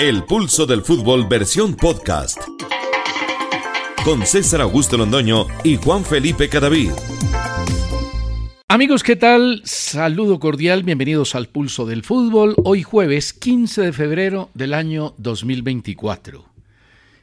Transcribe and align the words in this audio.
El 0.00 0.24
pulso 0.24 0.64
del 0.64 0.80
fútbol 0.80 1.28
versión 1.28 1.74
podcast. 1.74 2.38
Con 4.02 4.24
César 4.24 4.62
Augusto 4.62 4.96
Londoño 4.96 5.46
y 5.62 5.76
Juan 5.76 6.06
Felipe 6.06 6.48
Cadavid. 6.48 6.92
Amigos, 8.66 9.02
¿qué 9.02 9.16
tal? 9.16 9.60
Saludo 9.64 10.40
cordial, 10.40 10.84
bienvenidos 10.84 11.34
al 11.34 11.48
Pulso 11.48 11.84
del 11.84 12.02
Fútbol. 12.02 12.54
Hoy 12.64 12.82
jueves 12.82 13.34
15 13.34 13.82
de 13.82 13.92
febrero 13.92 14.48
del 14.54 14.72
año 14.72 15.12
2024. 15.18 16.46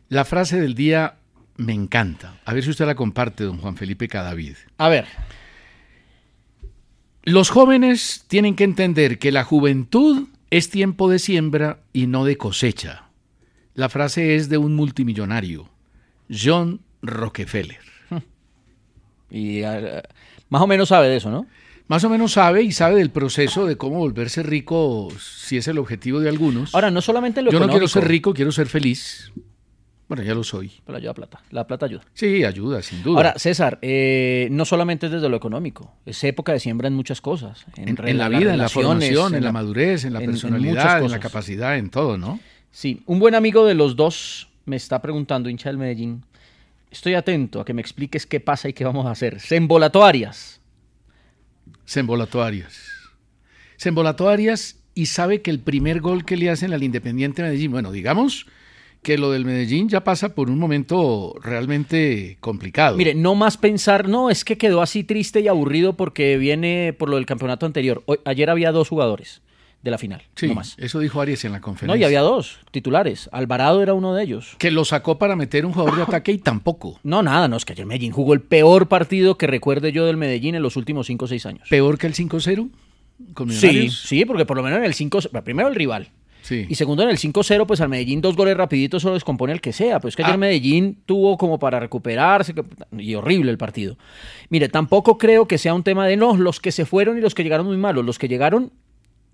La 0.09 0.23
frase 0.23 0.61
del 0.61 0.75
día 0.75 1.15
me 1.55 1.73
encanta. 1.73 2.39
A 2.45 2.53
ver 2.53 2.63
si 2.63 2.69
usted 2.69 2.85
la 2.85 2.93
comparte, 2.93 3.43
don 3.43 3.57
Juan 3.57 3.75
Felipe 3.75 4.07
Cadavid. 4.07 4.53
A 4.77 4.87
ver. 4.87 5.07
Los 7.23 7.49
jóvenes 7.49 8.25
tienen 8.27 8.55
que 8.55 8.65
entender 8.65 9.17
que 9.17 9.31
la 9.31 9.43
juventud 9.43 10.27
es 10.51 10.69
tiempo 10.69 11.09
de 11.09 11.19
siembra 11.19 11.79
y 11.93 12.07
no 12.07 12.25
de 12.25 12.37
cosecha. 12.37 13.09
La 13.73 13.89
frase 13.89 14.35
es 14.35 14.49
de 14.49 14.57
un 14.57 14.75
multimillonario, 14.75 15.69
John 16.29 16.81
Rockefeller. 17.01 17.79
Y 19.29 19.61
uh, 19.61 20.01
más 20.47 20.61
o 20.61 20.67
menos 20.67 20.87
sabe 20.87 21.09
de 21.09 21.17
eso, 21.17 21.29
¿no? 21.29 21.47
Más 21.87 22.03
o 22.05 22.09
menos 22.09 22.33
sabe 22.33 22.63
y 22.63 22.71
sabe 22.71 22.95
del 22.95 23.11
proceso 23.11 23.65
de 23.65 23.75
cómo 23.75 23.97
volverse 23.97 24.41
rico 24.41 25.09
si 25.19 25.57
es 25.57 25.67
el 25.67 25.77
objetivo 25.77 26.19
de 26.19 26.29
algunos. 26.29 26.73
Ahora, 26.73 26.91
no 26.91 27.01
solamente 27.01 27.41
lo 27.41 27.51
Yo 27.51 27.57
económico, 27.57 27.73
no 27.73 27.79
quiero 27.79 27.87
ser 27.87 28.07
rico, 28.07 28.33
quiero 28.33 28.51
ser 28.51 28.67
feliz. 28.67 29.31
Bueno, 30.07 30.23
ya 30.23 30.33
lo 30.33 30.43
soy. 30.43 30.71
Pero 30.85 30.97
ayuda 30.97 31.13
plata. 31.13 31.41
La 31.51 31.67
plata 31.67 31.85
ayuda. 31.85 32.03
Sí, 32.13 32.45
ayuda, 32.45 32.81
sin 32.81 33.03
duda. 33.03 33.17
Ahora, 33.17 33.33
César, 33.37 33.77
eh, 33.81 34.47
no 34.51 34.63
solamente 34.63 35.07
es 35.07 35.11
desde 35.11 35.27
lo 35.27 35.35
económico, 35.35 35.93
es 36.05 36.23
época 36.23 36.53
de 36.53 36.59
siembra 36.59 36.87
en 36.87 36.93
muchas 36.93 37.19
cosas. 37.19 37.65
En, 37.75 37.89
en, 37.89 38.07
en 38.07 38.17
la 38.17 38.29
vida, 38.29 38.53
en 38.53 38.57
la 38.57 38.69
formación, 38.69 39.35
en, 39.35 39.43
la, 39.43 39.51
madurez, 39.51 40.05
en 40.05 40.13
la 40.13 40.19
personalidad, 40.19 41.03
en, 41.03 41.11
la 41.11 41.19
capacidad, 41.19 41.77
en 41.77 41.89
todo, 41.89 42.17
¿no? 42.17 42.39
Sí, 42.71 43.01
un 43.05 43.19
buen 43.19 43.35
amigo 43.35 43.65
de 43.65 43.73
los 43.73 43.95
dos 43.97 44.49
me 44.65 44.77
está 44.77 45.01
preguntando, 45.01 45.49
hincha 45.49 45.69
del 45.69 45.77
Medellín, 45.77 46.23
estoy 46.89 47.15
atento 47.15 47.59
a 47.59 47.65
que 47.65 47.73
me 47.73 47.81
expliques 47.81 48.25
qué 48.25 48.39
pasa 48.39 48.69
y 48.69 48.73
qué 48.73 48.85
vamos 48.85 49.05
a 49.07 49.11
hacer. 49.11 49.39
Se 49.41 49.57
embolató 49.57 50.05
Arias. 50.05 50.61
Se 51.85 51.99
embolató 51.99 52.43
Arias. 52.43 52.77
Se 53.75 53.89
embolató 53.89 54.29
Arias 54.29 54.77
y 54.93 55.07
sabe 55.07 55.41
que 55.41 55.51
el 55.51 55.59
primer 55.59 55.99
gol 55.99 56.23
que 56.23 56.37
le 56.37 56.49
hacen 56.49 56.73
al 56.73 56.83
Independiente 56.83 57.41
Medellín, 57.41 57.71
bueno, 57.71 57.91
digamos 57.91 58.47
que 59.07 59.17
lo 59.17 59.31
del 59.31 59.45
Medellín 59.45 59.87
ya 59.87 60.03
pasa 60.03 60.35
por 60.35 60.49
un 60.49 60.59
momento 60.59 61.33
realmente 61.41 62.35
complicado. 62.41 62.97
Mire, 62.97 63.15
no 63.15 63.35
más 63.35 63.55
pensar, 63.55 64.09
no, 64.09 64.29
es 64.29 64.43
que 64.43 64.57
quedó 64.57 64.81
así 64.81 65.05
triste 65.05 65.39
y 65.39 65.47
aburrido 65.47 65.93
porque 65.93 66.37
viene 66.37 66.91
por 66.91 67.07
lo 67.07 67.15
del 67.15 67.25
campeonato 67.25 67.65
anterior. 67.65 68.03
Hoy, 68.05 68.17
ayer 68.25 68.49
había 68.49 68.73
dos 68.73 68.89
jugadores 68.89 69.41
de 69.81 69.91
la 69.91 69.97
final. 69.97 70.23
Sí, 70.35 70.47
no 70.47 70.55
más. 70.55 70.75
eso 70.77 70.99
dijo 70.99 71.21
Arias 71.21 71.45
en 71.45 71.53
la 71.53 71.61
conferencia. 71.61 71.95
No, 71.95 71.97
y 71.97 72.03
había 72.03 72.19
dos 72.19 72.59
titulares. 72.71 73.29
Alvarado 73.31 73.81
era 73.81 73.93
uno 73.93 74.13
de 74.13 74.23
ellos. 74.23 74.57
Que 74.57 74.71
lo 74.71 74.83
sacó 74.83 75.17
para 75.17 75.37
meter 75.37 75.65
un 75.65 75.71
jugador 75.71 75.95
de 75.95 76.03
ataque 76.03 76.33
y 76.33 76.39
tampoco. 76.39 76.99
No, 77.03 77.23
nada, 77.23 77.47
no, 77.47 77.55
es 77.55 77.63
que 77.63 77.71
ayer 77.71 77.85
Medellín 77.85 78.11
jugó 78.11 78.33
el 78.33 78.41
peor 78.41 78.89
partido 78.89 79.37
que 79.37 79.47
recuerde 79.47 79.93
yo 79.93 80.05
del 80.05 80.17
Medellín 80.17 80.55
en 80.55 80.63
los 80.63 80.75
últimos 80.75 81.07
5 81.07 81.23
o 81.23 81.27
6 81.29 81.45
años. 81.45 81.69
¿Peor 81.69 81.97
que 81.97 82.07
el 82.07 82.13
5-0? 82.13 82.69
Sí, 83.51 83.89
sí, 83.89 84.25
porque 84.25 84.45
por 84.45 84.57
lo 84.57 84.63
menos 84.63 84.79
en 84.79 84.83
el 84.83 84.93
5 84.93 85.19
primero 85.45 85.69
el 85.69 85.75
rival. 85.75 86.11
Sí. 86.47 86.65
Y 86.69 86.75
segundo, 86.75 87.03
en 87.03 87.09
el 87.09 87.17
5-0, 87.17 87.65
pues 87.65 87.81
al 87.81 87.89
Medellín 87.89 88.21
dos 88.21 88.37
goles 88.37 88.55
rapiditos 88.55 89.01
solo 89.01 89.15
descompone 89.15 89.51
el 89.51 89.59
que 89.59 89.73
sea. 89.73 89.99
Pues 89.99 90.15
que 90.15 90.23
ayer 90.23 90.35
ah. 90.35 90.37
Medellín 90.37 90.97
tuvo 91.05 91.37
como 91.37 91.59
para 91.59 91.81
recuperarse 91.81 92.53
y 92.97 93.15
horrible 93.15 93.51
el 93.51 93.57
partido. 93.57 93.97
Mire, 94.47 94.69
tampoco 94.69 95.17
creo 95.17 95.45
que 95.45 95.57
sea 95.57 95.73
un 95.73 95.83
tema 95.83 96.07
de 96.07 96.15
no, 96.15 96.37
los 96.37 96.61
que 96.61 96.71
se 96.71 96.85
fueron 96.85 97.17
y 97.17 97.21
los 97.21 97.35
que 97.35 97.43
llegaron 97.43 97.65
muy 97.65 97.75
malos. 97.75 98.05
Los 98.05 98.17
que 98.17 98.29
llegaron 98.29 98.71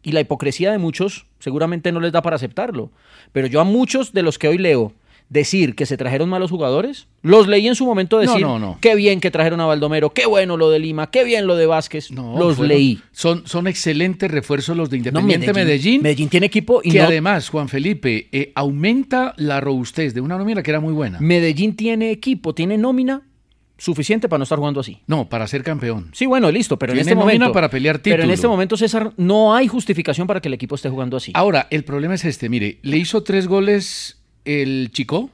y 0.01 0.11
la 0.11 0.21
hipocresía 0.21 0.71
de 0.71 0.79
muchos 0.79 1.27
seguramente 1.37 1.91
no 1.91 1.99
les 1.99 2.11
da 2.11 2.23
para 2.23 2.35
aceptarlo. 2.35 2.89
Pero 3.31 3.45
yo 3.45 3.61
a 3.61 3.63
muchos 3.63 4.11
de 4.11 4.23
los 4.23 4.39
que 4.39 4.47
hoy 4.47 4.57
leo 4.57 4.93
decir 5.33 5.73
que 5.75 5.87
se 5.87 5.97
trajeron 5.97 6.29
malos 6.29 6.51
jugadores, 6.51 7.07
los 7.23 7.47
leí 7.47 7.67
en 7.67 7.75
su 7.75 7.85
momento 7.85 8.19
decir 8.19 8.41
no, 8.41 8.59
no, 8.59 8.67
no. 8.67 8.77
qué 8.79 8.95
bien 8.95 9.19
que 9.19 9.31
trajeron 9.31 9.59
a 9.59 9.65
Baldomero, 9.65 10.11
qué 10.11 10.27
bueno 10.27 10.57
lo 10.57 10.69
de 10.69 10.77
Lima, 10.77 11.09
qué 11.09 11.23
bien 11.23 11.47
lo 11.47 11.55
de 11.55 11.65
Vázquez. 11.65 12.11
los 12.11 12.55
fueron, 12.55 12.67
leí. 12.67 13.01
Son, 13.11 13.45
son 13.47 13.67
excelentes 13.67 14.29
refuerzos 14.29 14.77
los 14.77 14.91
de 14.91 14.97
Independiente 14.97 15.51
Medellín, 15.51 15.65
Medellín. 15.65 16.01
Medellín 16.03 16.29
tiene 16.29 16.45
equipo 16.45 16.81
y 16.83 16.91
que 16.91 17.01
además, 17.01 17.49
Juan 17.49 17.67
Felipe, 17.67 18.29
eh, 18.31 18.51
aumenta 18.53 19.33
la 19.37 19.59
robustez 19.59 20.13
de 20.13 20.21
una 20.21 20.37
nómina 20.37 20.61
que 20.61 20.69
era 20.69 20.79
muy 20.79 20.93
buena. 20.93 21.19
Medellín 21.19 21.75
tiene 21.75 22.11
equipo, 22.11 22.53
tiene 22.53 22.77
nómina 22.77 23.23
suficiente 23.75 24.29
para 24.29 24.37
no 24.37 24.43
estar 24.43 24.59
jugando 24.59 24.79
así. 24.79 24.99
No, 25.07 25.27
para 25.27 25.47
ser 25.47 25.63
campeón. 25.63 26.11
Sí, 26.13 26.27
bueno, 26.27 26.51
listo, 26.51 26.77
pero 26.77 26.93
en 26.93 26.99
este 26.99 27.15
momento 27.15 27.51
para 27.51 27.69
pelear 27.69 27.97
título. 27.97 28.17
Pero 28.17 28.23
en 28.25 28.31
este 28.31 28.47
momento 28.47 28.77
César 28.77 29.13
no 29.17 29.55
hay 29.55 29.67
justificación 29.67 30.27
para 30.27 30.41
que 30.41 30.47
el 30.47 30.53
equipo 30.53 30.75
esté 30.75 30.89
jugando 30.89 31.17
así. 31.17 31.31
Ahora, 31.33 31.67
el 31.71 31.83
problema 31.83 32.13
es 32.13 32.23
este, 32.23 32.49
mire, 32.49 32.77
le 32.83 32.97
hizo 32.97 33.23
tres 33.23 33.47
goles 33.47 34.22
el 34.45 34.91
Chico. 34.91 35.29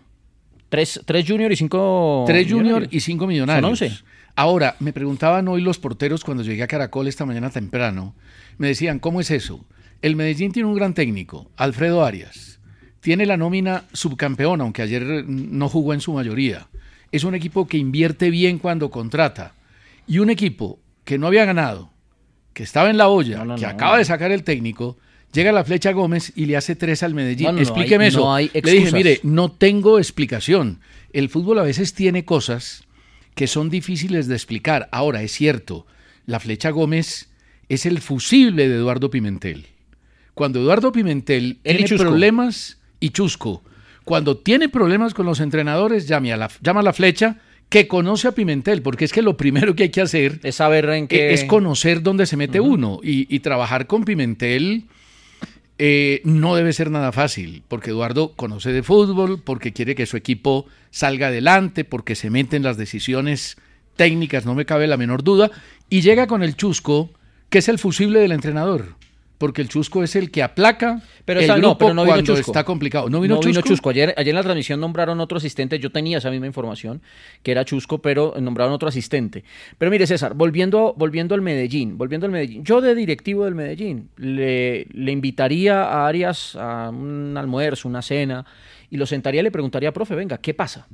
Tres, 0.70 1.02
tres 1.06 1.26
junior 1.28 1.52
y 1.52 1.56
cinco. 1.56 2.24
Tres 2.28 2.52
junior 2.52 2.88
y 2.92 3.00
cinco 3.00 3.28
millonarios. 3.28 3.80
Son 3.80 3.88
once. 3.88 4.04
Ahora, 4.36 4.76
me 4.80 4.94
preguntaban 4.94 5.48
hoy 5.48 5.62
los 5.62 5.80
porteros 5.80 6.24
cuando 6.24 6.44
llegué 6.44 6.64
a 6.64 6.68
Caracol 6.68 7.08
esta 7.08 7.26
mañana 7.26 7.50
temprano. 7.50 8.16
Me 8.58 8.68
decían, 8.68 9.00
¿cómo 9.00 9.20
es 9.20 9.32
eso? 9.32 9.66
El 10.02 10.16
Medellín 10.16 10.52
tiene 10.52 10.70
un 10.70 10.76
gran 10.76 10.94
técnico, 10.94 11.50
Alfredo 11.58 12.06
Arias. 12.06 12.60
Tiene 13.02 13.26
la 13.26 13.38
nómina 13.38 13.86
subcampeón, 13.94 14.62
aunque 14.62 14.82
ayer 14.82 15.26
no 15.28 15.68
jugó 15.70 15.94
en 15.94 16.02
su 16.02 16.14
mayoría 16.14 16.68
es 17.12 17.24
un 17.24 17.36
equipo 17.36 17.68
que 17.68 17.78
invierte 17.78 18.30
bien 18.30 18.60
cuando 18.60 18.92
contrata. 18.92 19.54
Y 20.08 20.20
un 20.20 20.30
equipo 20.30 20.80
que 21.04 21.18
no 21.18 21.28
había 21.28 21.46
ganado, 21.46 21.92
que 22.54 22.64
estaba 22.64 22.90
en 22.90 22.98
la 22.98 23.10
olla, 23.10 23.40
no, 23.40 23.46
no, 23.46 23.56
que 23.56 23.62
no, 23.62 23.70
acaba 23.70 23.98
de 23.98 24.06
sacar 24.06 24.32
el 24.32 24.44
técnico, 24.44 24.98
llega 25.34 25.52
la 25.52 25.64
flecha 25.64 25.92
Gómez 25.92 26.32
y 26.36 26.46
le 26.46 26.58
hace 26.58 26.76
tres 26.76 27.04
al 27.04 27.14
Medellín. 27.14 27.58
Explíqueme 27.58 28.06
hay, 28.06 28.10
eso. 28.10 28.34
hay 28.34 28.52
le 28.54 28.72
dije, 28.72 28.92
mire, 28.92 29.20
no 29.24 29.52
tengo 29.52 29.98
explicación. 29.98 30.80
El 31.14 31.30
fútbol 31.30 31.60
a 31.60 31.64
veces 31.64 31.94
tiene 31.94 32.26
cosas 32.26 32.84
que 33.36 33.48
son 33.48 33.70
difíciles 33.70 34.28
de 34.28 34.36
explicar. 34.36 34.90
Ahora, 34.92 35.24
es 35.24 35.32
cierto, 35.32 35.86
la 36.26 36.40
flecha 36.40 36.72
Gómez 36.72 37.30
es 37.70 37.86
el 37.86 38.02
fusible 38.02 38.68
de 38.68 38.76
Eduardo 38.76 39.10
Pimentel. 39.10 39.68
Cuando 40.34 40.60
Eduardo 40.60 40.92
Pimentel 40.92 41.60
tiene 41.64 41.88
problemas 41.98 42.80
y 43.00 43.10
Chusco, 43.12 43.64
cuando 44.04 44.38
tiene 44.38 44.70
problemas 44.70 45.14
con 45.14 45.26
los 45.26 45.40
entrenadores, 45.40 46.08
llame 46.08 46.34
a 46.34 46.38
la, 46.38 46.50
llama 46.62 46.80
a 46.80 46.84
la 46.84 46.94
flecha 46.94 47.38
que 47.70 47.88
conoce 47.88 48.28
a 48.28 48.32
Pimentel, 48.32 48.82
porque 48.82 49.06
es 49.06 49.14
que 49.14 49.22
lo 49.22 49.38
primero 49.38 49.76
que 49.76 49.84
hay 49.84 49.90
que 49.90 50.02
hacer 50.02 50.40
es 50.44 50.56
saber 50.56 50.90
en 50.90 51.08
qué. 51.08 51.34
es 51.34 51.44
conocer 51.44 52.02
dónde 52.02 52.26
se 52.26 52.36
mete 52.36 52.60
uno 52.60 53.00
y, 53.04 53.34
y 53.34 53.40
trabajar 53.42 53.86
con 53.86 54.04
Pimentel. 54.04 54.86
Eh, 55.82 56.22
no 56.26 56.56
debe 56.56 56.74
ser 56.74 56.92
nada 56.92 57.14
fácil, 57.14 57.64
porque 57.70 57.92
Eduardo 57.92 58.34
conoce 58.36 58.74
de 58.74 58.84
fútbol, 58.84 59.42
porque 59.42 59.72
quiere 59.72 59.96
que 59.96 60.06
su 60.06 60.18
equipo 60.18 60.66
salga 60.92 61.28
adelante, 61.28 61.86
porque 61.86 62.16
se 62.16 62.30
mete 62.30 62.58
en 62.58 62.64
las 62.64 62.76
decisiones 62.76 63.56
técnicas, 63.96 64.46
no 64.46 64.56
me 64.56 64.66
cabe 64.66 64.88
la 64.88 64.98
menor 64.98 65.24
duda, 65.24 65.52
y 65.90 66.02
llega 66.02 66.28
con 66.28 66.44
el 66.44 66.58
chusco, 66.58 67.12
que 67.50 67.60
es 67.60 67.70
el 67.70 67.80
fusible 67.80 68.20
del 68.20 68.34
entrenador. 68.34 68.99
Porque 69.40 69.64
el 69.64 69.70
Chusco 69.70 70.04
es 70.04 70.16
el 70.16 70.30
que 70.30 70.44
aplaca 70.44 71.02
Pero 71.26 71.40
el 71.40 71.46
está- 71.46 71.56
no, 71.56 71.70
grupo 71.70 71.78
pero 71.80 71.94
no 71.96 72.04
vino 72.04 72.14
cuando 72.14 72.36
Chusco. 72.36 72.52
está 72.52 72.64
complicado. 72.64 73.10
¿No 73.10 73.20
vino 73.22 73.36
no 73.36 73.42
Chusco? 73.42 73.50
vino 73.50 73.62
Chusco. 73.62 73.90
Ayer, 73.90 74.14
ayer 74.16 74.30
en 74.30 74.36
la 74.36 74.44
transmisión 74.44 74.80
nombraron 74.80 75.20
otro 75.20 75.38
asistente. 75.40 75.80
Yo 75.80 75.92
tenía 75.92 76.20
esa 76.20 76.30
misma 76.30 76.46
información, 76.46 77.02
que 77.42 77.50
era 77.52 77.66
Chusco, 77.66 78.00
pero 78.00 78.36
nombraron 78.40 78.72
otro 78.74 78.88
asistente. 78.90 79.44
Pero 79.80 79.90
mire, 79.90 80.06
César, 80.06 80.36
volviendo, 80.36 80.94
volviendo 80.96 81.34
al 81.34 81.42
Medellín, 81.42 81.98
volviendo 81.98 82.26
al 82.28 82.32
Medellín. 82.32 82.64
Yo 82.64 82.82
de 82.82 82.94
directivo 82.94 83.46
del 83.46 83.56
Medellín 83.56 84.10
le, 84.18 84.86
le 84.92 85.12
invitaría 85.12 85.84
a 85.84 86.08
Arias 86.08 86.56
a 86.56 86.90
un 86.90 87.36
almuerzo, 87.36 87.88
una 87.88 88.02
cena, 88.04 88.46
y 88.92 88.98
lo 88.98 89.06
sentaría 89.08 89.42
y 89.42 89.44
le 89.44 89.52
preguntaría, 89.52 89.92
profe, 89.94 90.16
venga, 90.16 90.38
¿qué 90.40 90.54
pasa? 90.54 90.88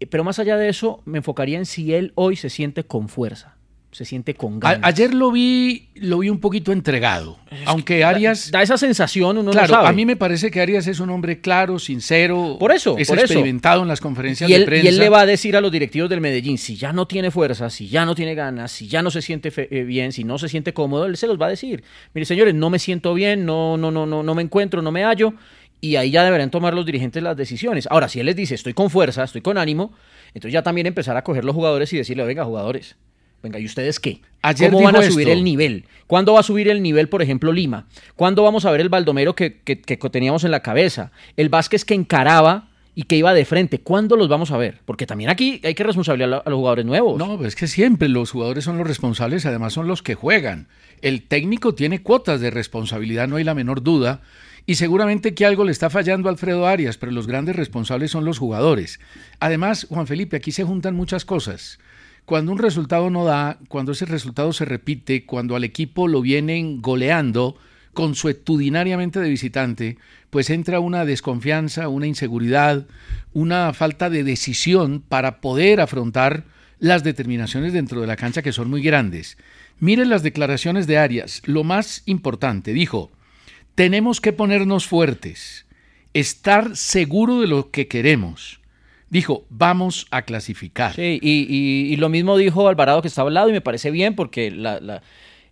Eh, 0.00 0.06
Pero 0.06 0.24
más 0.24 0.38
allá 0.38 0.56
de 0.56 0.68
eso, 0.68 1.02
me 1.04 1.18
enfocaría 1.18 1.58
en 1.58 1.66
si 1.66 1.92
él 1.94 2.12
hoy 2.14 2.36
se 2.36 2.50
siente 2.50 2.84
con 2.84 3.08
fuerza, 3.08 3.56
se 3.98 4.04
siente 4.04 4.34
con 4.34 4.54
A- 4.58 4.58
ganas. 4.74 4.80
ayer 4.84 5.12
lo 5.12 5.32
vi, 5.32 5.88
lo 5.96 6.20
vi 6.20 6.30
un 6.30 6.38
poquito 6.38 6.70
entregado. 6.70 7.36
Aunque 7.66 8.04
Arias. 8.04 8.52
Da 8.52 8.62
esa 8.62 8.78
sensación, 8.78 9.38
uno 9.38 9.50
claro, 9.50 9.66
no 9.66 9.74
sabe. 9.74 9.88
a 9.88 9.92
mí 9.92 10.06
me 10.06 10.14
parece 10.14 10.52
que 10.52 10.60
Arias 10.60 10.86
es 10.86 11.00
un 11.00 11.10
hombre 11.10 11.40
claro, 11.40 11.80
sincero. 11.80 12.56
Por 12.60 12.70
eso, 12.70 12.96
Es 12.96 13.08
por 13.08 13.16
eso. 13.18 13.24
experimentado 13.26 13.82
en 13.82 13.88
las 13.88 14.00
conferencias 14.00 14.48
y 14.48 14.54
él, 14.54 14.60
de 14.60 14.66
prensa. 14.66 14.84
y 14.84 14.88
él 14.88 14.98
le 14.98 15.08
va 15.08 15.22
a 15.22 15.26
decir 15.26 15.56
a 15.56 15.60
los 15.60 15.72
directivos 15.72 16.08
del 16.08 16.20
Medellín, 16.20 16.58
si 16.58 16.76
ya 16.76 16.92
no 16.92 17.08
tiene 17.08 17.32
fuerza, 17.32 17.68
si 17.70 17.88
ya 17.88 18.04
no 18.04 18.14
tiene 18.14 18.36
ganas, 18.36 18.70
si 18.70 18.86
ya 18.86 19.02
no 19.02 19.10
se 19.10 19.20
siente 19.20 19.50
fe- 19.50 19.66
eh, 19.70 19.82
bien, 19.82 20.12
si 20.12 20.22
no 20.22 20.38
se 20.38 20.48
siente 20.48 20.72
cómodo, 20.72 21.06
él 21.06 21.16
se 21.16 21.26
los 21.26 21.40
va 21.40 21.46
a 21.46 21.50
decir. 21.50 21.82
Mire, 22.14 22.24
señores, 22.24 22.54
no 22.54 22.70
me 22.70 22.78
siento 22.78 23.12
bien, 23.14 23.44
no, 23.44 23.76
no, 23.76 23.90
no, 23.90 24.06
no, 24.06 24.22
no 24.22 24.34
me 24.36 24.42
encuentro, 24.42 24.80
no 24.80 24.92
me 24.92 25.02
hallo, 25.02 25.34
y 25.80 25.96
ahí 25.96 26.12
ya 26.12 26.22
deberán 26.22 26.50
tomar 26.50 26.72
los 26.74 26.86
dirigentes 26.86 27.20
las 27.20 27.36
decisiones. 27.36 27.88
Ahora, 27.90 28.08
si 28.08 28.20
él 28.20 28.26
les 28.26 28.36
dice, 28.36 28.54
estoy 28.54 28.74
con 28.74 28.90
fuerza, 28.90 29.24
estoy 29.24 29.40
con 29.40 29.58
ánimo, 29.58 29.92
entonces 30.34 30.52
ya 30.52 30.62
también 30.62 30.86
empezar 30.86 31.16
a 31.16 31.24
coger 31.24 31.44
los 31.44 31.54
jugadores 31.54 31.92
y 31.92 31.96
decirle, 31.96 32.24
venga, 32.24 32.44
jugadores, 32.44 32.96
venga, 33.42 33.58
¿y 33.58 33.64
ustedes 33.66 34.00
qué? 34.00 34.20
Ayer 34.42 34.70
¿Cómo 34.70 34.84
van 34.84 34.96
a 34.96 35.02
subir 35.02 35.28
esto. 35.28 35.32
el 35.38 35.44
nivel? 35.44 35.84
¿Cuándo 36.06 36.32
va 36.34 36.40
a 36.40 36.42
subir 36.44 36.68
el 36.68 36.82
nivel, 36.82 37.08
por 37.08 37.22
ejemplo, 37.22 37.52
Lima? 37.52 37.86
¿Cuándo 38.16 38.42
vamos 38.42 38.64
a 38.64 38.70
ver 38.70 38.80
el 38.80 38.88
Baldomero 38.88 39.34
que, 39.34 39.58
que- 39.60 39.80
que 39.80 39.96
teníamos 40.10 40.44
en 40.44 40.50
la 40.50 40.60
cabeza? 40.62 41.10
El 41.36 41.48
Vázquez 41.48 41.84
que 41.84 41.94
encaraba 41.94 42.68
y 42.94 43.02
que 43.04 43.16
iba 43.16 43.32
de 43.34 43.44
frente. 43.44 43.80
¿Cuándo 43.80 44.16
los 44.16 44.28
vamos 44.28 44.50
a 44.50 44.56
ver? 44.56 44.80
Porque 44.84 45.06
también 45.06 45.30
aquí 45.30 45.60
hay 45.64 45.74
que 45.74 45.84
responsabilizar 45.84 46.42
a 46.44 46.50
los 46.50 46.56
jugadores 46.56 46.84
nuevos. 46.86 47.18
No, 47.18 47.36
pues 47.36 47.48
es 47.48 47.56
que 47.56 47.66
siempre 47.68 48.08
los 48.08 48.30
jugadores 48.30 48.64
son 48.64 48.78
los 48.78 48.86
responsables, 48.86 49.46
además 49.46 49.72
son 49.72 49.86
los 49.86 50.02
que 50.02 50.14
juegan. 50.14 50.66
El 51.00 51.22
técnico 51.22 51.74
tiene 51.74 52.02
cuotas 52.02 52.40
de 52.40 52.50
responsabilidad, 52.50 53.28
no 53.28 53.36
hay 53.36 53.44
la 53.44 53.54
menor 53.54 53.82
duda. 53.82 54.20
Y 54.66 54.74
seguramente 54.74 55.32
que 55.34 55.46
algo 55.46 55.64
le 55.64 55.72
está 55.72 55.88
fallando 55.90 56.28
a 56.28 56.32
Alfredo 56.32 56.66
Arias, 56.66 56.98
pero 56.98 57.10
los 57.12 57.26
grandes 57.26 57.56
responsables 57.56 58.10
son 58.10 58.24
los 58.24 58.38
jugadores. 58.38 59.00
Además, 59.40 59.86
Juan 59.88 60.06
Felipe, 60.06 60.36
aquí 60.36 60.52
se 60.52 60.64
juntan 60.64 60.94
muchas 60.94 61.24
cosas. 61.24 61.78
Cuando 62.28 62.52
un 62.52 62.58
resultado 62.58 63.08
no 63.08 63.24
da, 63.24 63.58
cuando 63.68 63.92
ese 63.92 64.04
resultado 64.04 64.52
se 64.52 64.66
repite, 64.66 65.24
cuando 65.24 65.56
al 65.56 65.64
equipo 65.64 66.08
lo 66.08 66.20
vienen 66.20 66.82
goleando 66.82 67.56
consuetudinariamente 67.94 69.18
de 69.18 69.30
visitante, 69.30 69.96
pues 70.28 70.50
entra 70.50 70.78
una 70.78 71.06
desconfianza, 71.06 71.88
una 71.88 72.06
inseguridad, 72.06 72.86
una 73.32 73.72
falta 73.72 74.10
de 74.10 74.24
decisión 74.24 75.00
para 75.00 75.40
poder 75.40 75.80
afrontar 75.80 76.44
las 76.78 77.02
determinaciones 77.02 77.72
dentro 77.72 78.02
de 78.02 78.06
la 78.06 78.16
cancha 78.16 78.42
que 78.42 78.52
son 78.52 78.68
muy 78.68 78.82
grandes. 78.82 79.38
Miren 79.80 80.10
las 80.10 80.22
declaraciones 80.22 80.86
de 80.86 80.98
Arias. 80.98 81.40
Lo 81.46 81.64
más 81.64 82.02
importante, 82.04 82.74
dijo, 82.74 83.10
tenemos 83.74 84.20
que 84.20 84.34
ponernos 84.34 84.86
fuertes, 84.86 85.64
estar 86.12 86.76
seguro 86.76 87.40
de 87.40 87.46
lo 87.46 87.70
que 87.70 87.88
queremos. 87.88 88.60
Dijo, 89.10 89.44
vamos 89.48 90.06
a 90.10 90.22
clasificar. 90.22 90.94
Sí, 90.94 91.18
y, 91.22 91.46
y- 91.48 91.92
y 91.92 91.96
lo 91.96 92.08
mismo 92.08 92.36
dijo 92.36 92.68
Alvarado 92.68 93.00
que 93.02 93.08
estaba 93.08 93.28
al 93.28 93.34
lado 93.34 93.48
y 93.48 93.52
me 93.52 93.60
parece 93.60 93.90
bien 93.90 94.14
porque 94.14 94.50
la- 94.50 94.80
la- 94.80 95.02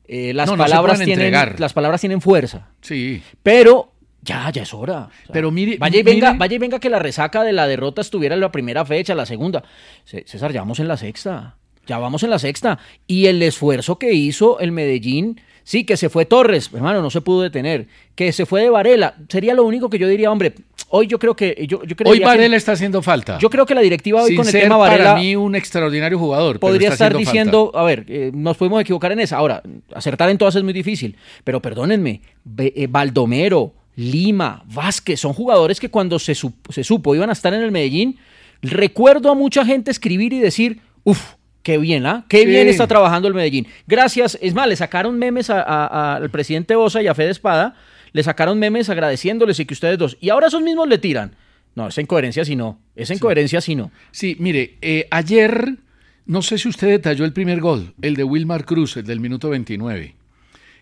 eh, 0.09 0.33
las, 0.35 0.49
No, 0.51 0.57
palabras 0.57 1.01
tienen, 1.01 1.33
las 1.59 1.73
palabras 1.73 2.01
tienen 2.01 2.21
fuerza. 2.21 2.69
Sí. 2.83 3.23
Pero 3.43 3.93
ya, 4.23 4.51
ya 4.51 4.63
es 4.63 4.75
hora. 4.75 5.09
O 5.09 5.11
sea, 5.25 5.33
Pero 5.33 5.51
mire- 5.51 5.79
vaya 5.79 5.99
y 5.99 6.03
venga, 6.03 6.29
mire- 6.33 6.39
vaya 6.39 6.55
y 6.55 6.59
venga 6.59 6.79
que 6.79 6.91
la 6.91 6.99
resaca 6.99 7.43
de 7.43 7.53
la 7.53 7.67
derrota 7.67 8.03
estuviera 8.03 8.35
en 8.35 8.41
la 8.43 8.53
primera 8.53 8.85
fecha, 8.85 9.15
la 9.15 9.27
segunda. 9.27 9.65
César, 10.05 10.53
ya 10.53 10.61
vamos 10.61 10.79
en 10.81 10.89
la 10.89 10.97
sexta. 10.97 11.57
Ya 11.87 11.99
vamos 11.99 12.23
en 12.25 12.31
la 12.31 12.39
sexta. 12.39 12.79
Y 13.07 13.27
el 13.27 13.41
esfuerzo 13.43 13.99
que 13.99 14.13
hizo 14.13 14.59
el 14.61 14.73
Medellín, 14.73 15.41
sí, 15.65 15.85
que 15.85 15.97
se 15.97 16.09
fue 16.11 16.25
Torres, 16.27 16.71
hermano, 16.75 17.01
no 17.01 17.11
se 17.11 17.21
pudo 17.21 17.43
detener. 17.43 17.87
Que 18.15 18.33
se 18.33 18.45
fue 18.45 18.63
de 18.63 18.71
Varela, 18.71 19.15
sería 19.29 19.55
lo 19.55 19.65
único 19.65 19.89
que 19.89 19.99
yo 19.99 20.09
diría, 20.09 20.31
hombre, 20.31 20.55
hoy 20.89 21.07
yo 21.07 21.19
creo 21.19 21.35
que. 21.37 21.67
Yo, 21.69 21.83
yo 21.85 21.97
Hoy 22.05 22.19
que- 22.19 22.25
Varela 22.25 22.57
está 22.57 22.73
haciendo 22.73 23.03
falta. 23.03 23.39
yo 23.39 23.51
creo 23.51 23.67
que 23.67 23.75
la 23.75 23.81
directiva 23.81 24.23
hoy 24.23 24.29
Sin 24.29 24.37
con 24.37 24.47
el 24.47 24.53
ser 24.53 24.63
tema 24.63 24.77
Varela 24.77 25.05
para 25.13 25.21
mí 25.21 25.35
un 25.37 25.55
extraordinario 25.55 26.19
jugador. 26.19 26.59
podría 26.61 26.91
estar 26.91 27.17
diciendo, 27.17 27.73
a 27.75 27.83
ver, 27.85 28.05
eh, 28.09 28.31
nos 28.35 28.57
podemos 28.57 28.81
equivocar 28.81 29.13
en 29.13 29.21
esa. 29.21 29.37
Ahora, 29.37 29.63
acertar 29.95 30.31
en 30.31 30.39
todas 30.39 30.55
es 30.57 30.63
muy 30.63 30.73
difícil, 30.73 31.17
pero 31.45 31.61
perdónenme, 31.61 32.21
eh, 32.59 32.87
Baldomero, 32.89 33.75
Lima, 33.97 34.63
Vázquez, 34.67 35.19
son 35.21 35.33
jugadores 35.33 35.81
que 35.81 35.89
cuando 35.89 36.19
se, 36.19 36.33
sup- 36.35 36.53
se 36.71 36.85
supo 36.85 37.15
iban 37.15 37.31
a 37.31 37.33
estar 37.33 37.55
en 37.55 37.63
el 37.63 37.73
Medellín, 37.73 38.19
recuerdo 38.63 39.31
a 39.31 39.35
mucha 39.35 39.65
gente 39.65 39.91
escribir 39.91 40.33
y 40.33 40.39
decir, 40.41 40.81
uff, 41.05 41.35
qué 41.63 41.79
bien, 41.79 42.07
¿ah? 42.07 42.25
Qué 42.29 42.41
Sí. 42.43 42.47
bien 42.47 42.69
está 42.69 42.87
trabajando 42.87 43.27
el 43.27 43.35
Medellín. 43.35 43.67
Gracias, 43.87 44.39
es 44.41 44.55
más, 44.55 44.69
le 44.69 44.77
sacaron 44.77 45.19
memes 45.19 45.51
a- 45.51 45.63
a- 45.63 45.87
a- 45.87 46.17
al 46.17 46.31
presidente 46.31 46.75
Bosa 46.77 47.03
y 47.03 47.07
a 47.09 47.15
Fede 47.15 47.31
Espada, 47.31 47.75
le 48.17 48.23
sacaron 48.23 48.59
memes 48.59 48.89
agradeciéndoles 48.89 49.61
y 49.61 49.67
que 49.67 49.75
ustedes 49.75 49.99
dos, 49.99 50.17
y 50.23 50.31
ahora 50.31 50.47
esos 50.47 50.63
mismos 50.63 50.89
le 50.89 50.97
tiran. 50.97 51.37
No, 51.75 51.89
esa 51.89 52.01
incoherencia 52.01 52.47
sí 52.47 52.57
no, 52.57 52.81
esa 52.95 53.13
incoherencia 53.13 53.61
sí 53.61 53.75
no. 53.75 53.91
Sí, 54.11 54.39
mire, 54.41 54.79
eh, 54.81 55.07
ayer, 55.11 55.77
no 56.25 56.41
sé 56.41 56.57
si 56.57 56.67
usted 56.67 56.89
detalló 56.89 57.27
el 57.27 57.35
primer 57.35 57.61
gol, 57.61 57.93
el 58.01 58.17
de 58.17 58.25
Wilmar 58.25 58.65
Cruz, 58.65 58.97
el 58.97 59.05
del 59.05 59.21
minuto 59.21 59.51
29. 59.51 60.15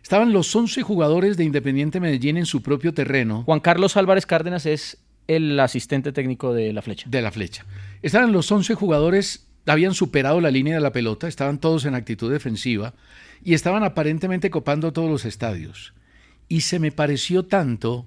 Estaban 0.00 0.32
los 0.32 0.54
11 0.54 0.82
jugadores 0.82 1.36
de 1.36 1.42
Independiente 1.42 1.98
Medellín 1.98 2.36
en 2.36 2.46
su 2.46 2.62
propio 2.62 2.94
terreno 2.94 3.42
Juan 3.42 3.58
Carlos 3.58 3.96
Álvarez 3.96 4.26
Cárdenas 4.26 4.64
es 4.64 4.98
el 5.26 5.58
asistente 5.58 6.12
técnico 6.12 6.54
de 6.54 6.72
la 6.72 6.82
flecha. 6.82 7.08
de 7.10 7.20
la 7.20 7.32
flecha. 7.32 7.66
Estaban 8.02 8.30
los 8.30 8.52
11 8.52 8.76
jugadores, 8.76 9.48
habían 9.66 9.94
superado 9.94 10.40
la 10.40 10.52
línea 10.52 10.76
de 10.76 10.80
la 10.80 10.92
pelota, 10.92 11.26
estaban 11.26 11.58
todos 11.58 11.84
en 11.84 11.96
actitud 11.96 12.30
defensiva 12.30 12.94
y 13.42 13.54
estaban 13.54 13.82
aparentemente 13.82 14.50
copando 14.50 14.92
todos 14.92 15.10
los 15.10 15.24
estadios. 15.24 15.94
Y 16.54 16.60
se 16.60 16.78
me 16.78 16.92
pareció 16.92 17.46
tanto 17.46 18.06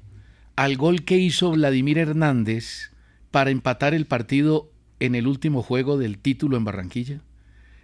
al 0.55 0.77
gol 0.77 1.03
que 1.03 1.17
hizo 1.17 1.51
Vladimir 1.51 1.97
Hernández 1.97 2.93
para 3.29 3.49
empatar 3.49 3.93
el 3.93 4.05
partido 4.05 4.71
en 5.01 5.15
el 5.15 5.27
último 5.27 5.61
juego 5.61 5.97
del 5.97 6.17
título 6.17 6.55
en 6.55 6.63
Barranquilla. 6.63 7.19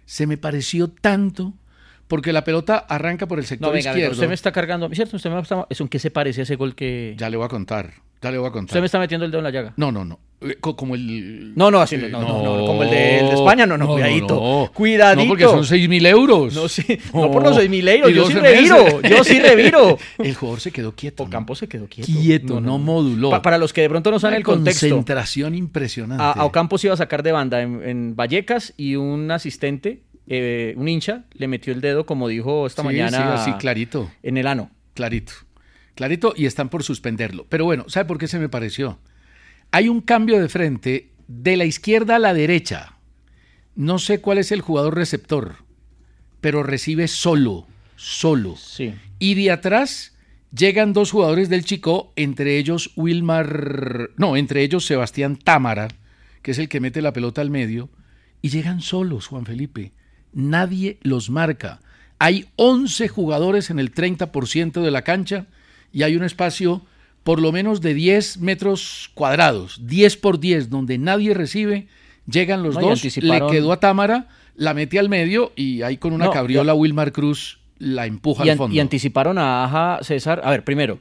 Se 0.06 0.26
me 0.26 0.38
pareció 0.38 0.88
tanto 0.88 1.52
porque 2.08 2.32
la 2.32 2.44
pelota 2.44 2.78
arranca 2.88 3.26
por 3.26 3.38
el 3.38 3.46
sector 3.46 3.68
No, 3.68 3.72
venga, 3.72 3.90
venga, 3.90 3.98
izquierdo. 3.98 4.12
usted 4.14 4.28
me 4.28 4.34
está 4.34 4.52
cargando, 4.52 4.88
¿cierto? 4.90 5.16
Usted 5.16 5.30
me 5.30 5.40
está, 5.40 5.66
¿Es 5.70 5.80
en 5.80 5.88
qué 5.88 5.98
se 5.98 6.10
parece 6.10 6.42
ese 6.42 6.56
gol 6.56 6.74
que... 6.74 7.14
Ya 7.18 7.30
le 7.30 7.36
voy 7.36 7.46
a 7.46 7.48
contar, 7.48 7.92
ya 8.22 8.30
le 8.30 8.38
voy 8.38 8.48
a 8.48 8.50
contar. 8.52 8.70
Usted 8.70 8.80
me 8.80 8.86
está 8.86 8.98
metiendo 8.98 9.24
el 9.24 9.30
dedo 9.30 9.38
en 9.40 9.44
la 9.44 9.50
llaga. 9.50 9.72
No, 9.76 9.90
no, 9.90 10.04
no. 10.04 10.18
Eh, 10.40 10.56
co- 10.60 10.76
Como 10.76 10.94
el. 10.94 11.54
No, 11.56 11.70
no, 11.70 11.80
así 11.80 11.96
no, 11.96 12.06
no, 12.08 12.20
no, 12.20 12.58
no, 12.58 12.66
como 12.66 12.82
el 12.82 12.90
de, 12.90 13.20
el 13.20 13.26
de 13.28 13.34
España, 13.34 13.64
no, 13.64 13.78
no, 13.78 13.86
cuidadito. 13.86 14.70
Cuidadito. 14.74 15.22
No, 15.22 15.28
porque 15.28 15.44
son 15.44 15.64
6 15.64 15.88
mil 15.88 16.04
euros. 16.04 16.54
No, 16.54 16.68
sí, 16.68 16.84
no 17.14 17.30
por 17.30 17.42
los 17.42 17.56
6 17.56 17.70
mil 17.70 17.88
euros, 17.88 18.12
yo 18.12 18.26
sí 18.26 18.34
reviro, 18.34 19.00
yo 19.00 19.24
sí 19.24 19.38
reviro. 19.40 19.96
El 20.18 20.34
jugador 20.34 20.60
se 20.60 20.70
quedó 20.70 20.92
quieto. 20.94 21.22
Ocampo 21.22 21.54
se 21.54 21.66
quedó 21.66 21.86
quieto. 21.86 22.12
Quieto, 22.12 22.60
no, 22.60 22.78
moduló. 22.78 23.30
Pa- 23.30 23.40
para 23.40 23.56
los 23.56 23.72
que 23.72 23.80
de 23.82 23.88
pronto 23.88 24.10
no 24.10 24.18
saben 24.18 24.36
el 24.36 24.42
contexto, 24.44 24.86
Concentración 24.90 25.54
impresionante. 25.54 26.22
a, 26.22 26.32
a 26.32 26.44
Ocampo 26.44 26.76
se 26.76 26.88
iba 26.88 26.94
a 26.94 26.98
sacar 26.98 27.22
de 27.22 27.32
banda 27.32 27.62
en, 27.62 27.80
en 27.82 28.16
Vallecas 28.16 28.74
y 28.76 28.96
un 28.96 29.30
asistente, 29.30 30.02
eh, 30.26 30.74
un 30.76 30.88
hincha, 30.88 31.24
le 31.32 31.48
metió 31.48 31.72
el 31.72 31.80
dedo, 31.80 32.06
como 32.06 32.28
dijo 32.28 32.66
esta 32.66 32.82
Sí, 32.82 32.86
mañana, 32.86 33.18
sí, 33.44 33.50
así 33.50 33.58
clarito. 33.58 34.10
en 34.22 34.36
el 34.36 34.46
ano. 34.46 34.70
Clarito. 34.94 35.32
Clarito 35.94 36.34
y 36.36 36.46
están 36.46 36.68
por 36.68 36.82
suspenderlo. 36.82 37.46
Pero 37.48 37.64
bueno, 37.64 37.84
¿sabe 37.88 38.06
por 38.06 38.18
qué 38.18 38.26
se 38.28 38.38
me 38.38 38.48
pareció? 38.48 38.98
Hay 39.70 39.88
un 39.88 40.00
cambio 40.00 40.40
de 40.40 40.48
frente 40.48 41.10
de 41.28 41.56
la 41.56 41.64
izquierda 41.64 42.16
a 42.16 42.18
la 42.20 42.34
derecha. 42.34 42.94
No 43.76 43.98
sé 43.98 44.20
cuál 44.20 44.38
es 44.38 44.52
el 44.52 44.60
jugador 44.60 44.94
receptor, 44.94 45.56
pero 46.40 46.62
recibe 46.62 47.08
solo, 47.08 47.66
solo. 47.96 48.56
Sí. 48.56 48.94
Y 49.18 49.34
de 49.34 49.50
atrás 49.50 50.16
llegan 50.56 50.92
dos 50.92 51.10
jugadores 51.10 51.48
del 51.48 51.64
Chico, 51.64 52.12
entre 52.16 52.58
ellos 52.58 52.92
Wilmar, 52.96 54.10
no, 54.16 54.36
entre 54.36 54.62
ellos 54.62 54.86
Sebastián 54.86 55.36
Támara, 55.36 55.88
que 56.42 56.52
es 56.52 56.58
el 56.58 56.68
que 56.68 56.80
mete 56.80 57.02
la 57.02 57.12
pelota 57.12 57.40
al 57.40 57.50
medio, 57.50 57.90
y 58.42 58.50
llegan 58.50 58.80
solos, 58.80 59.26
Juan 59.26 59.46
Felipe. 59.46 59.92
Nadie 60.34 60.98
los 61.02 61.30
marca. 61.30 61.80
Hay 62.18 62.46
11 62.56 63.08
jugadores 63.08 63.70
en 63.70 63.78
el 63.78 63.92
30% 63.94 64.82
de 64.82 64.90
la 64.90 65.02
cancha 65.02 65.46
y 65.92 66.02
hay 66.02 66.16
un 66.16 66.24
espacio 66.24 66.82
por 67.22 67.40
lo 67.40 67.52
menos 67.52 67.80
de 67.80 67.94
10 67.94 68.38
metros 68.38 69.10
cuadrados, 69.14 69.80
10 69.86 70.16
por 70.18 70.38
10, 70.40 70.68
donde 70.70 70.98
nadie 70.98 71.32
recibe. 71.34 71.86
Llegan 72.30 72.62
los 72.62 72.74
No, 72.74 72.80
dos, 72.82 73.04
le 73.16 73.46
quedó 73.50 73.72
a 73.72 73.80
Támara, 73.80 74.28
la 74.56 74.74
mete 74.74 74.98
al 74.98 75.08
medio 75.08 75.52
y 75.56 75.82
ahí 75.82 75.96
con 75.96 76.12
una 76.12 76.26
No, 76.26 76.30
cabriola 76.30 76.74
Wilmar 76.74 77.12
Cruz 77.12 77.58
la 77.78 78.06
empuja 78.06 78.46
y, 78.46 78.50
al 78.50 78.56
fondo. 78.56 78.74
y 78.74 78.80
anticiparon 78.80 79.36
a 79.38 79.64
Aja 79.64 79.98
César. 80.02 80.40
A 80.44 80.50
ver, 80.50 80.64
primero, 80.64 80.98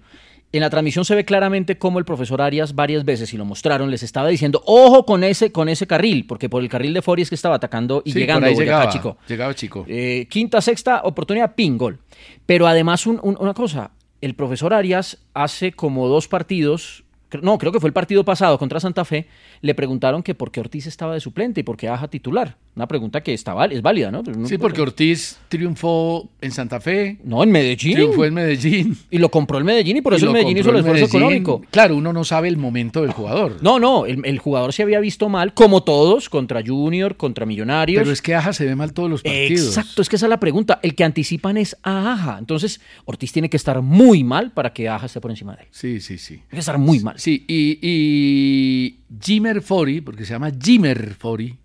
en 0.53 0.61
la 0.61 0.69
transmisión 0.69 1.03
se 1.03 1.15
ve 1.15 1.25
claramente 1.25 1.77
cómo 1.77 1.99
el 1.99 2.05
profesor 2.05 2.41
Arias 2.41 2.75
varias 2.75 3.03
veces, 3.03 3.33
y 3.33 3.37
lo 3.37 3.43
mostraron, 3.43 3.91
les 3.91 4.03
estaba 4.03 4.27
diciendo, 4.29 4.61
ojo 4.65 5.05
con 5.05 5.23
ese, 5.23 5.51
con 5.51 5.67
ese 5.67 5.87
carril, 5.87 6.25
porque 6.27 6.47
por 6.47 6.61
el 6.63 6.69
carril 6.69 6.93
de 6.93 7.01
Fori 7.01 7.23
es 7.23 7.29
que 7.29 7.35
estaba 7.35 7.55
atacando 7.55 8.01
y 8.05 8.11
Sí, 8.13 8.19
llegando 8.19 8.41
por 8.41 8.49
ahí 8.49 8.55
llegaba, 8.55 8.89
Chico. 8.89 9.17
llegaba 9.27 9.53
Chico. 9.55 9.83
Eh, 9.89 10.27
quinta, 10.29 10.61
sexta 10.61 11.01
oportunidad, 11.03 11.55
ping, 11.55 11.77
gol. 11.77 11.99
Pero 12.45 12.67
además, 12.67 13.05
un- 13.07 13.19
un- 13.23 13.37
una 13.39 13.53
cosa, 13.53 13.91
el 14.21 14.35
profesor 14.35 14.73
Arias 14.73 15.17
hace 15.33 15.73
como 15.73 16.07
dos 16.07 16.27
partidos, 16.27 17.02
no, 17.41 17.57
creo 17.57 17.71
que 17.71 17.79
fue 17.79 17.87
el 17.89 17.93
partido 17.93 18.23
pasado 18.23 18.57
contra 18.59 18.79
Santa 18.79 19.05
Fe, 19.05 19.27
le 19.61 19.73
preguntaron 19.75 20.21
que 20.23 20.35
por 20.35 20.51
qué 20.51 20.59
Ortiz 20.59 20.87
estaba 20.87 21.13
de 21.13 21.19
suplente 21.19 21.61
y 21.61 21.63
por 21.63 21.77
qué 21.77 21.87
Aja 21.89 22.07
titular. 22.07 22.57
Una 22.75 22.87
pregunta 22.87 23.21
que 23.21 23.33
está, 23.33 23.53
es 23.65 23.81
válida, 23.81 24.09
¿no? 24.11 24.23
Pero 24.23 24.39
no- 24.39 24.47
Sí, 24.47 24.57
porque 24.57 24.81
Ortiz 24.81 25.37
triunfó 25.47 26.29
en 26.41 26.51
Santa 26.51 26.79
Fe, 26.81 27.17
No, 27.23 27.43
en 27.43 27.51
Medellín. 27.51 27.93
triunfó 27.95 28.25
en 28.25 28.33
Medellín. 28.33 28.97
Y 29.11 29.19
lo 29.19 29.29
compró 29.29 29.57
el 29.59 29.63
Medellín 29.63 29.97
y 29.97 30.01
por 30.01 30.13
y 30.13 30.15
eso 30.17 30.25
el 30.27 30.33
Medellín 30.33 30.57
hizo 30.57 30.71
el 30.71 30.77
esfuerzo 30.77 31.05
económico. 31.05 31.61
Claro, 31.71 31.95
uno 31.95 32.11
no 32.13 32.23
sabe 32.23 32.47
el 32.47 32.57
momento 32.57 33.01
del 33.01 33.11
jugador. 33.11 33.57
No, 33.61 33.79
no, 33.79 34.05
el, 34.05 34.25
el 34.25 34.39
jugador 34.39 34.73
se 34.73 34.81
había 34.83 34.99
visto 34.99 35.29
mal, 35.29 35.53
como 35.53 35.83
todos, 35.83 36.29
contra 36.29 36.61
Junior, 36.65 37.15
contra 37.15 37.45
Millonarios. 37.45 38.01
Pero 38.01 38.11
es 38.11 38.21
que 38.21 38.33
Aja 38.35 38.53
se 38.53 38.65
ve 38.65 38.75
mal 38.75 38.93
todos 38.93 39.09
los 39.09 39.21
partidos. 39.21 39.67
Exacto, 39.67 40.01
es 40.01 40.09
que 40.09 40.15
esa 40.15 40.25
es 40.25 40.29
la 40.31 40.39
pregunta. 40.39 40.79
El 40.81 40.95
que 40.95 41.03
anticipan 41.03 41.57
es 41.57 41.77
a 41.83 42.13
Aja. 42.13 42.37
Entonces, 42.39 42.81
Ortiz 43.05 43.31
tiene 43.31 43.49
que 43.49 43.57
estar 43.57 43.81
muy 43.81 44.23
mal 44.23 44.51
para 44.51 44.73
que 44.73 44.89
Aja 44.89 45.05
esté 45.05 45.21
por 45.21 45.29
encima 45.31 45.55
de 45.55 45.61
él. 45.63 45.67
Sí, 45.71 46.01
sí, 46.01 46.17
sí. 46.17 46.35
Tiene 46.37 46.47
que 46.49 46.59
estar 46.59 46.77
muy 46.79 46.99
mal. 47.01 47.19
Sí, 47.23 47.45
y, 47.47 47.79
y 47.81 48.99
Jimmer 49.23 49.61
Fori, 49.61 50.01
porque 50.01 50.25
se 50.25 50.33
llama 50.33 50.51
Jimmer 50.61 51.13
Fori, 51.13 51.57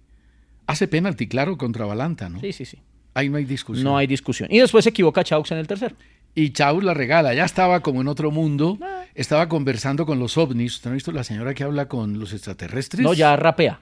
hace 0.69 0.87
penalti, 0.87 1.27
claro, 1.27 1.59
contra 1.59 1.85
Balanta, 1.85 2.29
¿no? 2.29 2.39
Sí, 2.41 2.53
sí, 2.53 2.65
sí. 2.65 2.79
Ahí 3.13 3.29
no 3.29 3.39
hay 3.39 3.45
discusión. 3.45 3.83
No 3.83 3.97
hay 3.97 4.07
discusión. 4.07 4.49
Y 4.53 4.61
después 4.61 4.85
se 4.85 4.91
equivoca 4.91 5.25
Chaux 5.25 5.51
en 5.51 5.59
el 5.59 5.67
tercero. 5.67 5.97
Y 6.33 6.51
Chaus 6.51 6.85
la 6.85 6.95
regala, 6.95 7.35
ya 7.35 7.45
estaba 7.45 7.81
como 7.81 8.03
en 8.03 8.07
otro 8.07 8.31
mundo, 8.31 8.79
estaba 9.17 9.49
conversando 9.49 10.07
con 10.07 10.21
los 10.21 10.39
ovnis. 10.39 10.77
¿Usted 10.77 10.91
no 10.91 10.93
ha 10.93 10.95
visto 10.95 11.11
la 11.11 11.25
señora 11.25 11.53
que 11.55 11.65
habla 11.65 11.89
con 11.89 12.21
los 12.21 12.33
extraterrestres? 12.33 13.03
No, 13.03 13.13
ya 13.13 13.35
rapea. 13.35 13.81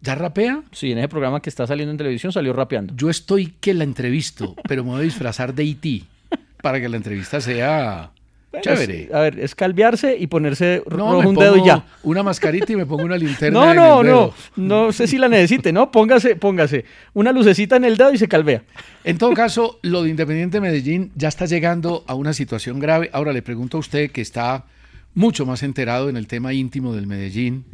¿Ya 0.00 0.16
rapea? 0.16 0.64
Sí, 0.72 0.90
en 0.90 0.98
ese 0.98 1.08
programa 1.08 1.40
que 1.40 1.50
está 1.50 1.68
saliendo 1.68 1.92
en 1.92 1.98
televisión 1.98 2.32
salió 2.32 2.52
rapeando. 2.52 2.96
Yo 2.96 3.08
estoy 3.08 3.54
que 3.60 3.74
la 3.74 3.84
entrevisto, 3.84 4.56
pero 4.66 4.82
me 4.82 4.90
voy 4.90 4.98
a 4.98 5.04
disfrazar 5.04 5.54
de 5.54 5.62
IT 5.62 6.04
para 6.60 6.80
que 6.80 6.88
la 6.88 6.96
entrevista 6.96 7.40
sea 7.40 8.10
chévere. 8.60 9.04
Es- 9.04 9.14
a 9.14 9.20
ver, 9.20 9.38
es 9.40 9.54
calviarse 9.54 10.16
y 10.18 10.26
ponerse 10.26 10.82
No, 10.90 11.12
rojo 11.12 11.28
un 11.28 11.34
dedo 11.36 11.56
y 11.56 11.64
ya. 11.64 11.84
Una 12.02 12.22
mascarita 12.22 12.72
y 12.72 12.76
me 12.76 12.86
pongo 12.86 13.04
una 13.04 13.16
linterna 13.16 13.58
No, 13.60 13.70
en 13.70 13.76
no, 13.76 14.00
el 14.00 14.06
no. 14.06 14.12
dedo. 14.12 14.34
No 14.56 14.92
sé 14.92 15.06
si 15.06 15.16
la 15.18 15.28
necesite, 15.28 15.72
¿no? 15.72 15.90
Póngase, 15.90 16.36
póngase. 16.36 16.84
Una 17.14 17.32
lucecita 17.32 17.76
en 17.76 17.84
el 17.84 17.96
dedo 17.96 18.12
y 18.12 18.18
se 18.18 18.28
calvea. 18.28 18.62
En 19.04 19.18
todo 19.18 19.32
caso, 19.34 19.78
lo 19.82 20.02
de 20.02 20.10
Independiente 20.10 20.60
Medellín 20.60 21.10
ya 21.16 21.28
está 21.28 21.46
llegando 21.46 22.04
a 22.06 22.14
una 22.14 22.32
situación 22.34 22.78
grave. 22.78 23.08
Ahora 23.12 23.32
le 23.32 23.42
pregunto 23.42 23.78
a 23.78 23.80
usted 23.80 24.10
que 24.10 24.20
está 24.20 24.64
mucho 25.14 25.46
más 25.46 25.62
enterado 25.62 26.08
en 26.08 26.16
el 26.16 26.26
tema 26.26 26.52
íntimo 26.52 26.94
del 26.94 27.06
Medellín. 27.06 27.64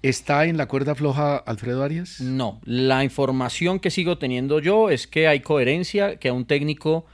¿Está 0.00 0.44
en 0.44 0.56
la 0.56 0.66
cuerda 0.66 0.94
floja 0.94 1.36
Alfredo 1.38 1.82
Arias? 1.82 2.20
No, 2.20 2.60
la 2.64 3.02
información 3.02 3.80
que 3.80 3.90
sigo 3.90 4.16
teniendo 4.16 4.60
yo 4.60 4.90
es 4.90 5.08
que 5.08 5.26
hay 5.26 5.40
coherencia, 5.40 6.16
que 6.20 6.28
a 6.28 6.32
un 6.32 6.44
técnico 6.44 7.04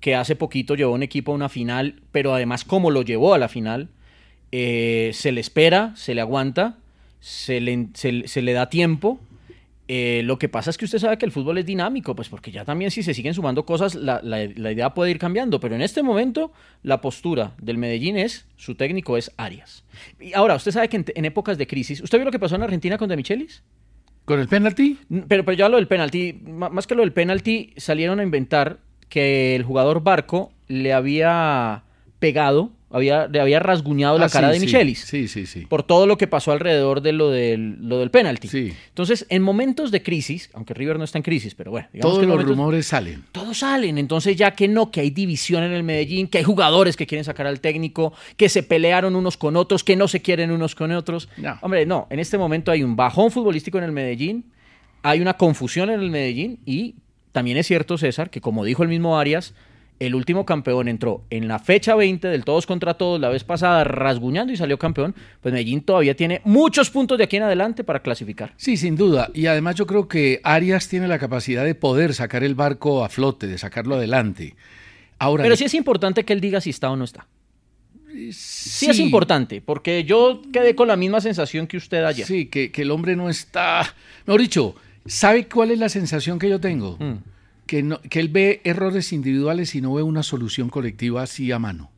que 0.00 0.14
hace 0.14 0.36
poquito 0.36 0.74
llevó 0.74 0.92
un 0.94 1.02
equipo 1.02 1.32
a 1.32 1.34
una 1.34 1.48
final, 1.48 2.02
pero 2.12 2.34
además 2.34 2.64
como 2.64 2.90
lo 2.90 3.02
llevó 3.02 3.34
a 3.34 3.38
la 3.38 3.48
final, 3.48 3.88
eh, 4.52 5.10
se 5.14 5.32
le 5.32 5.40
espera, 5.40 5.92
se 5.96 6.14
le 6.14 6.20
aguanta, 6.20 6.76
se 7.20 7.60
le, 7.60 7.88
se- 7.94 8.28
se 8.28 8.42
le 8.42 8.52
da 8.52 8.68
tiempo. 8.68 9.18
Eh, 9.88 10.22
lo 10.24 10.36
que 10.38 10.48
pasa 10.48 10.70
es 10.70 10.78
que 10.78 10.84
usted 10.84 10.98
sabe 10.98 11.16
que 11.16 11.26
el 11.26 11.30
fútbol 11.30 11.58
es 11.58 11.66
dinámico, 11.66 12.16
pues 12.16 12.28
porque 12.28 12.50
ya 12.50 12.64
también 12.64 12.90
si 12.90 13.04
se 13.04 13.14
siguen 13.14 13.34
sumando 13.34 13.64
cosas, 13.64 13.94
la, 13.94 14.20
la- 14.22 14.48
la 14.56 14.72
idea 14.72 14.94
puede 14.94 15.12
ir 15.12 15.18
cambiando, 15.18 15.60
pero 15.60 15.76
en 15.76 15.80
este 15.82 16.02
momento 16.02 16.52
la 16.82 17.00
postura 17.00 17.52
del 17.62 17.78
Medellín 17.78 18.16
es, 18.16 18.46
su 18.56 18.74
técnico 18.74 19.16
es 19.16 19.30
Arias. 19.36 19.84
Y 20.20 20.32
ahora, 20.34 20.56
usted 20.56 20.72
sabe 20.72 20.88
que 20.88 20.96
en, 20.96 21.04
en 21.14 21.24
épocas 21.24 21.56
de 21.56 21.66
crisis, 21.68 22.00
¿usted 22.00 22.18
vio 22.18 22.24
lo 22.24 22.32
que 22.32 22.40
pasó 22.40 22.56
en 22.56 22.62
Argentina 22.64 22.98
con 22.98 23.08
De 23.08 23.16
Michelis? 23.16 23.62
¿Con 24.24 24.40
el 24.40 24.48
penalti? 24.48 24.98
Pero, 25.28 25.44
pero 25.44 25.52
ya 25.56 25.68
lo 25.68 25.76
del 25.76 25.86
penalti, 25.86 26.32
más 26.32 26.88
que 26.88 26.96
lo 26.96 27.02
del 27.02 27.12
penalti, 27.12 27.72
salieron 27.76 28.18
a 28.18 28.24
inventar 28.24 28.78
que 29.08 29.54
el 29.56 29.62
jugador 29.62 30.02
Barco 30.02 30.52
le 30.68 30.92
había 30.92 31.82
pegado, 32.18 32.70
había, 32.90 33.26
le 33.26 33.40
había 33.40 33.58
rasguñado 33.60 34.16
la 34.18 34.26
Ah, 34.26 34.30
cara 34.30 34.52
sí, 34.52 34.58
de. 34.60 34.64
Michelis. 34.66 35.00
Sí, 35.00 35.28
sí, 35.28 35.44
sí. 35.46 35.66
Por 35.66 35.82
todo 35.82 36.06
lo 36.06 36.16
que 36.16 36.26
pasó 36.26 36.52
alrededor 36.52 37.02
de 37.02 37.12
lo 37.12 37.30
del, 37.30 37.76
lo 37.88 37.98
del 37.98 38.10
penalti. 38.10 38.48
Sí. 38.48 38.72
Entonces, 38.88 39.26
en 39.28 39.42
momentos 39.42 39.90
de 39.90 40.02
crisis, 40.02 40.50
aunque 40.54 40.72
River 40.72 40.96
no 40.98 41.04
está 41.04 41.18
en 41.18 41.22
crisis, 41.24 41.54
pero 41.54 41.70
bueno, 41.72 41.88
Todos 42.00 42.18
que 42.20 42.26
los 42.26 42.30
momentos- 42.36 42.56
rumores 42.56 42.86
salen. 42.86 43.24
todos 43.32 43.58
salen. 43.58 43.98
Entonces, 43.98 44.36
ya 44.36 44.52
que 44.52 44.66
no, 44.68 44.90
que 44.90 45.00
hay 45.00 45.10
división 45.10 45.62
en 45.62 45.72
el 45.72 45.82
Medellín, 45.82 46.26
que 46.28 46.38
hay 46.38 46.44
jugadores 46.44 46.96
que 46.96 47.06
quieren 47.06 47.24
sacar 47.24 47.46
al 47.46 47.60
técnico, 47.60 48.12
que 48.36 48.48
se 48.48 48.62
pelearon 48.62 49.14
unos 49.14 49.36
con 49.36 49.56
otros, 49.56 49.84
que 49.84 49.94
no 49.96 50.08
se 50.08 50.22
quieren 50.22 50.50
unos 50.50 50.74
con 50.74 50.90
otros. 50.92 51.28
No. 51.36 51.58
Hombre, 51.62 51.84
no, 51.86 52.06
en 52.10 52.18
este 52.18 52.38
momento 52.38 52.70
hay 52.70 52.82
un 52.82 52.96
bajón 52.96 53.30
futbolístico 53.30 53.78
en 53.78 53.84
el 53.84 53.92
Medellín, 53.92 54.44
hay 55.02 55.20
una 55.20 55.34
confusión 55.34 55.90
en 55.90 56.00
el 56.00 56.10
Medellín 56.10 56.60
y 56.64 56.94
también 57.36 57.58
es 57.58 57.66
cierto, 57.66 57.98
César, 57.98 58.30
que 58.30 58.40
como 58.40 58.64
dijo 58.64 58.82
el 58.82 58.88
mismo 58.88 59.18
Arias, 59.18 59.52
el 60.00 60.14
último 60.14 60.46
campeón 60.46 60.88
entró 60.88 61.22
en 61.28 61.48
la 61.48 61.58
fecha 61.58 61.94
20 61.94 62.28
del 62.28 62.46
todos 62.46 62.64
contra 62.64 62.94
todos 62.94 63.20
la 63.20 63.28
vez 63.28 63.44
pasada, 63.44 63.84
rasguñando 63.84 64.54
y 64.54 64.56
salió 64.56 64.78
campeón. 64.78 65.14
Pues 65.42 65.52
Medellín 65.52 65.82
todavía 65.82 66.16
tiene 66.16 66.40
muchos 66.44 66.88
puntos 66.88 67.18
de 67.18 67.24
aquí 67.24 67.36
en 67.36 67.42
adelante 67.42 67.84
para 67.84 68.00
clasificar. 68.00 68.54
Sí, 68.56 68.78
sin 68.78 68.96
duda. 68.96 69.28
Y 69.34 69.48
además 69.48 69.74
yo 69.74 69.86
creo 69.86 70.08
que 70.08 70.40
Arias 70.44 70.88
tiene 70.88 71.08
la 71.08 71.18
capacidad 71.18 71.62
de 71.62 71.74
poder 71.74 72.14
sacar 72.14 72.42
el 72.42 72.54
barco 72.54 73.04
a 73.04 73.10
flote, 73.10 73.46
de 73.46 73.58
sacarlo 73.58 73.96
adelante. 73.96 74.56
Ahora, 75.18 75.42
Pero 75.42 75.56
sí 75.56 75.64
es 75.64 75.74
importante 75.74 76.24
que 76.24 76.32
él 76.32 76.40
diga 76.40 76.62
si 76.62 76.70
está 76.70 76.90
o 76.90 76.96
no 76.96 77.04
está. 77.04 77.26
Sí, 78.32 78.88
es 78.88 78.98
importante, 78.98 79.60
porque 79.60 80.04
yo 80.04 80.40
quedé 80.50 80.74
con 80.74 80.88
la 80.88 80.96
misma 80.96 81.20
sensación 81.20 81.66
que 81.66 81.76
usted 81.76 82.02
ayer. 82.02 82.26
Sí, 82.26 82.46
que, 82.46 82.72
que 82.72 82.80
el 82.80 82.90
hombre 82.90 83.14
no 83.14 83.28
está. 83.28 83.94
Mejor 84.24 84.40
dicho, 84.40 84.74
¿sabe 85.06 85.48
cuál 85.48 85.70
es 85.70 85.78
la 85.78 85.88
sensación 85.88 86.38
que 86.38 86.48
yo 86.48 86.60
tengo? 86.60 86.96
Mm. 87.00 87.14
Que, 87.66 87.82
no- 87.82 88.00
que 88.00 88.20
él 88.20 88.28
ve 88.28 88.60
errores 88.64 89.12
individuales 89.12 89.74
y 89.74 89.80
no 89.80 89.94
ve 89.94 90.02
una 90.02 90.22
solución 90.22 90.68
colectiva 90.68 91.22
así 91.22 91.50
a 91.52 91.58
mano. 91.58 91.90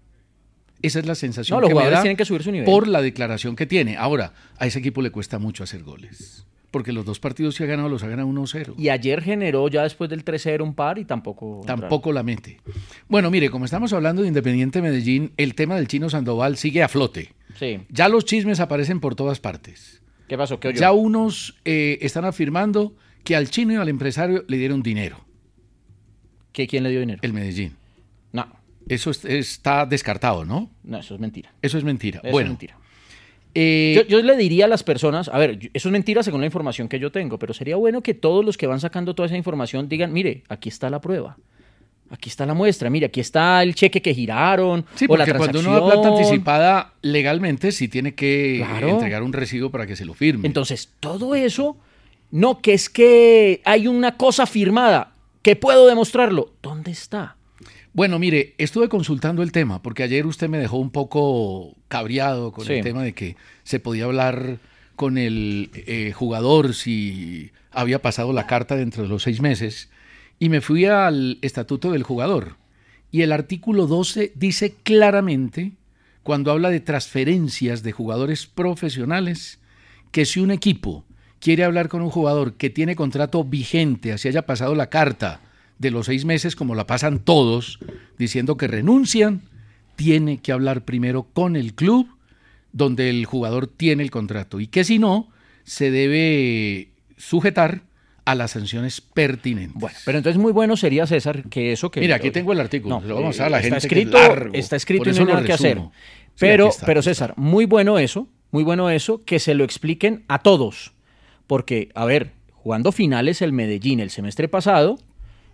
Esa 0.81 1.00
es 1.00 1.07
la 1.07 1.15
sensación 1.15 1.57
No, 1.57 1.61
los 1.62 1.69
que 1.69 1.75
me 1.75 1.81
jugadores 1.81 1.99
da 1.99 2.03
tienen 2.03 2.17
que 2.17 2.25
subir 2.25 2.43
su 2.43 2.53
nivel. 2.53 2.65
por 2.65 2.87
la 2.87 3.03
declaración 3.03 3.57
que 3.57 3.67
tiene. 3.67 3.97
Ahora, 3.97 4.33
a 4.59 4.67
ese 4.67 4.79
equipo 4.79 5.03
le 5.03 5.11
cuesta 5.11 5.38
mucho 5.38 5.65
hacer 5.65 5.83
goles. 5.83 6.45
Porque 6.71 6.93
los 6.93 7.05
dos 7.07 7.19
partidos 7.19 7.57
que 7.57 7.65
ha 7.65 7.67
ganado 7.67 7.88
los 7.88 8.03
ha 8.03 8.09
ganado 8.09 8.29
1-0. 8.29 8.75
Y 8.79 8.91
ayer 8.91 9.23
generó 9.23 9.69
ya 9.69 9.83
después 9.83 10.09
del 10.11 10.23
3-0 10.25 10.62
un 10.62 10.75
par 10.75 10.99
y 10.99 11.05
tampoco. 11.07 11.62
Tampoco 11.67 12.12
la 12.12 12.23
mete. 12.23 12.61
Bueno, 13.09 13.31
mire, 13.31 13.49
como 13.50 13.65
estamos 13.65 13.93
hablando 13.95 14.21
de 14.23 14.29
Independiente 14.29 14.83
Medellín, 14.83 15.33
el 15.38 15.55
tema 15.55 15.77
del 15.77 15.88
chino 15.88 16.11
Sandoval 16.11 16.57
sigue 16.59 16.83
a 16.83 16.88
flote. 16.88 17.33
Sí. 17.59 17.81
Ya 17.88 18.09
los 18.11 18.25
chismes 18.27 18.61
aparecen 18.61 19.00
por 19.00 19.15
todas 19.15 19.41
partes. 19.41 20.03
¿Qué 20.29 20.37
pasó? 20.37 20.61
Ya 20.61 20.93
unos 20.93 21.57
eh, 21.65 21.99
están 22.03 22.25
afirmando 22.25 22.95
que 23.25 23.35
al 23.37 23.51
chino 23.51 23.73
y 23.73 23.77
al 23.77 23.89
empresario 23.89 24.45
le 24.47 24.57
dieron 24.59 24.83
dinero, 24.83 25.25
¿Qué, 26.53 26.67
¿Quién 26.67 26.83
le 26.85 26.91
dio 26.91 27.01
dinero? 27.01 27.19
el 27.23 27.33
Medellín. 27.33 27.77
No, 28.33 28.47
Eso 28.89 29.11
es- 29.11 29.25
está 29.25 29.87
descartado, 29.87 30.45
¿no? 30.45 30.71
no, 30.83 30.99
eso 30.99 31.15
es 31.15 31.21
mentira. 31.21 31.53
Eso 31.63 31.79
es 31.79 31.85
mentira. 31.85 32.21
Eso 32.23 32.31
bueno, 32.33 32.47
es 32.47 32.51
mentira. 32.53 32.77
eh, 33.55 33.95
Yo, 33.97 34.19
yo 34.19 34.23
le 34.23 34.37
diría 34.37 34.65
a 34.67 34.69
las 34.69 34.83
personas, 34.83 35.29
a 35.29 35.39
ver, 35.39 35.71
eso 35.73 35.89
es 35.89 35.93
mentira 35.93 36.23
según 36.23 36.41
la 36.41 36.47
información 36.47 36.89
que 36.89 36.99
yo 36.99 37.11
tengo, 37.13 37.39
pero 37.39 37.55
sería 37.55 37.77
bueno 37.77 38.03
que 38.03 38.15
todos 38.15 38.45
los 38.45 38.57
que 38.57 38.67
van 38.67 38.81
sacando 38.81 39.15
toda 39.15 39.27
esa 39.27 39.37
información 39.37 39.89
digan, 39.89 40.13
mire, 40.13 40.43
aquí 40.49 40.69
está 40.69 40.91
la 40.91 41.01
prueba. 41.01 41.39
Aquí 42.11 42.31
está 42.31 42.47
la 42.47 42.55
muestra, 42.55 42.88
mire, 42.88 43.07
aquí 43.07 43.21
está 43.21 43.62
el 43.62 43.75
cheque 43.75 44.00
que 44.00 44.15
giraron 44.15 44.87
sí, 44.95 45.05
o 45.09 45.17
la 45.17 45.27
porque 45.27 45.38
cuando 45.38 45.61
uno 45.61 45.73
da 45.79 45.85
plata 45.93 46.09
anticipada 46.09 46.93
legalmente, 47.03 47.71
sí 47.71 47.88
tiene 47.88 48.15
que 48.15 48.62
Claro. 48.67 48.88
entregar 48.88 49.23
un 49.23 49.33
recibo 49.35 49.71
para 49.71 49.87
que 49.87 49.95
se 49.95 50.07
lo 50.07 50.15
firme. 50.15 50.47
Entonces, 50.47 50.91
todo 51.00 51.35
eso, 51.35 51.77
no 52.31 52.61
que 52.61 52.73
es 52.73 52.88
que 52.88 53.61
hay 53.65 53.87
una 53.88 54.17
cosa 54.17 54.47
firmada, 54.47 55.12
que 55.43 55.55
puedo 55.55 55.87
demostrarlo. 55.87 56.53
¿Dónde 56.62 56.91
está? 56.93 57.37
Bueno, 57.93 58.19
mire, 58.19 58.55
estuve 58.59 58.88
consultando 58.88 59.43
el 59.43 59.53
tema, 59.53 59.83
porque 59.83 60.03
ayer 60.03 60.25
usted 60.27 60.49
me 60.49 60.59
dejó 60.59 60.77
un 60.79 60.91
poco 60.91 61.75
cabreado 61.88 62.53
con 62.53 62.65
Sí. 62.65 62.75
el 62.75 62.85
tema 62.85 63.03
de 63.03 63.12
que 63.12 63.37
se 63.65 63.81
podía 63.81 64.05
hablar 64.05 64.59
con 64.97 65.19
el 65.19 65.71
eh, 65.75 66.12
jugador 66.15 66.75
si 66.75 67.50
había 67.71 68.00
pasado 68.00 68.33
la 68.33 68.47
carta 68.47 68.77
dentro 68.77 69.03
de 69.03 69.09
los 69.09 69.23
seis 69.23 69.41
meses, 69.41 69.91
y 70.38 70.49
me 70.49 70.61
fui 70.61 70.85
al 70.85 71.38
estatuto 71.42 71.92
del 71.92 72.02
jugador. 72.02 72.57
Y 73.11 73.23
el 73.23 73.33
artículo 73.33 73.87
12 73.87 74.33
dice 74.35 74.75
claramente, 74.83 75.73
cuando 76.23 76.50
habla 76.50 76.71
de 76.71 76.80
transferencias 76.80 77.83
de 77.83 77.92
jugadores 77.92 78.47
profesionales, 78.47 79.59
que 80.11 80.26
si 80.26 80.40
un 80.40 80.50
equipo 80.50 81.04
quiere 81.40 81.64
hablar 81.64 81.88
con 81.88 82.02
un 82.02 82.11
jugador 82.11 82.54
que 82.54 82.71
tiene 82.71 82.97
contrato 82.97 83.45
vigente, 83.45 84.12
así 84.12 84.28
haya 84.28 84.47
pasado 84.47 84.75
la 84.75 84.90
carta 84.90 85.40
de 85.78 85.90
los 85.90 86.07
seis 86.07 86.25
meses, 86.25 86.57
como 86.57 86.75
la 86.75 86.87
pasan 86.87 87.21
todos, 87.21 87.78
diciendo 88.18 88.57
que 88.57 88.66
renuncian, 88.66 89.42
tiene 89.97 90.38
que 90.38 90.52
hablar 90.52 90.85
primero 90.85 91.25
con 91.33 91.57
el 91.57 91.75
club 91.75 92.09
donde 92.73 93.11
el 93.11 93.25
jugador 93.25 93.66
tiene 93.66 94.02
el 94.02 94.11
contrato 94.11 94.61
y 94.61 94.66
que 94.66 94.85
si 94.85 94.99
no, 94.99 95.28
se 95.64 95.90
debe 95.90 96.90
sujetar 97.16 97.83
a 98.31 98.35
las 98.35 98.51
sanciones 98.51 99.01
pertinentes. 99.01 99.81
Bueno, 99.81 99.97
pero 100.05 100.19
entonces 100.19 100.41
muy 100.41 100.53
bueno 100.53 100.77
sería, 100.77 101.07
César, 101.07 101.45
que 101.49 101.73
eso 101.73 101.91
que... 101.91 102.01
Mira, 102.01 102.17
aquí 102.17 102.31
tengo 102.31 102.53
el 102.53 102.61
artículo, 102.61 103.01
lo 103.01 103.15
vamos 103.15 103.41
a 103.41 103.45
dar 103.45 103.47
a 103.47 103.51
la 103.51 103.59
está 103.61 103.81
gente 103.81 103.89
que 103.89 103.95
es 103.95 104.07
Escrito, 104.07 104.19
largo, 104.19 104.55
está 104.55 104.77
escrito 104.77 105.09
y 105.09 105.13
no 105.15 105.19
hay 105.21 105.27
nada 105.27 105.45
que 105.45 105.53
hacer. 105.55 105.79
Sí, 105.79 105.85
Pero, 106.39 106.69
está, 106.69 106.85
pero 106.85 107.01
está. 107.01 107.11
César, 107.11 107.35
muy 107.37 107.65
bueno 107.65 107.99
eso, 107.99 108.29
muy 108.51 108.65
bueno 108.65 108.91
eso, 108.91 109.25
que 109.25 109.39
se 109.39 109.55
lo 109.55 109.65
expliquen 109.65 110.25
a 110.29 110.41
todos. 110.41 110.93
Porque, 111.47 111.89
a 111.95 112.05
ver, 112.05 112.33
jugando 112.53 112.93
finales 112.93 113.41
el 113.41 113.53
Medellín 113.55 114.01
el 114.01 114.11
semestre 114.11 114.49
pasado 114.49 114.99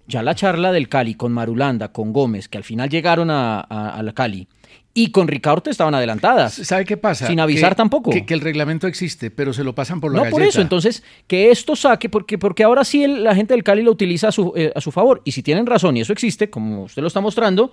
Ya 0.07 0.23
la 0.23 0.35
charla 0.35 0.73
del 0.73 0.89
Cali 0.89 1.15
con 1.15 1.33
Marulanda, 1.33 1.93
con 1.93 2.13
Gómez, 2.13 2.49
que 2.49 2.59
al 2.59 2.65
final 2.65 2.91
llegaron 2.91 3.31
a, 3.31 3.61
a, 3.61 3.91
a 3.91 4.03
la 4.03 4.13
Cali, 4.13 4.49
y 4.93 5.11
con 5.11 5.27
Ricaurte 5.27 5.71
estaban 5.71 5.95
adelantadas. 5.95 6.55
¿Sabe 6.55 6.85
qué 6.85 6.97
pasa? 6.97 7.27
Sin 7.27 7.41
avisar 7.41 7.71
Que- 7.71 7.77
tampoco. 7.77 8.11
Que, 8.11 8.25
que 8.25 8.35
el 8.35 8.41
reglamento 8.41 8.87
existe, 8.87 9.31
pero 9.31 9.53
se 9.53 9.65
lo 9.65 9.75
pasan 9.75 10.01
por 10.01 10.13
la 10.13 10.17
No 10.19 10.23
galleta. 10.25 10.33
por 10.37 10.43
eso, 10.43 10.61
entonces 10.61 11.03
que 11.27 11.51
esto 11.51 11.75
saque, 11.75 12.09
porque, 12.09 12.39
porque 12.39 12.63
ahora 12.63 12.85
sí 12.85 13.03
el- 13.03 13.25
la 13.25 13.35
gente 13.35 13.55
del 13.55 13.65
Cali 13.65 13.83
lo 13.83 13.91
utiliza 13.91 14.29
a 14.29 14.33
su, 14.33 14.53
eh, 14.57 14.73
a 14.75 14.81
su 14.81 14.93
favor. 14.93 15.21
Y 15.25 15.33
si 15.33 15.43
tienen 15.43 15.67
razón 15.67 15.97
y 15.97 16.01
eso 16.03 16.13
existe, 16.13 16.49
como 16.51 16.85
usted 16.85 17.03
lo 17.03 17.09
está 17.09 17.21
mostrando, 17.21 17.73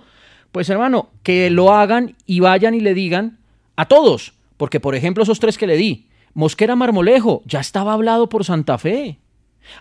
pues 0.50 0.68
hermano, 0.68 1.10
que 1.22 1.48
lo 1.50 1.72
hagan 1.72 2.16
y 2.26 2.40
vayan 2.40 2.74
y 2.74 2.80
le 2.80 2.92
digan 2.94 3.38
a 3.76 3.86
todos. 3.86 4.32
Porque, 4.56 4.80
por 4.80 4.94
ejemplo, 4.94 5.22
esos 5.22 5.38
tres 5.40 5.56
que 5.58 5.66
le 5.66 5.76
di, 5.76 6.06
Mosquera 6.34 6.76
Marmolejo, 6.76 7.42
ya 7.46 7.60
estaba 7.60 7.92
hablado 7.92 8.28
por 8.28 8.44
Santa 8.44 8.78
Fe. 8.78 9.18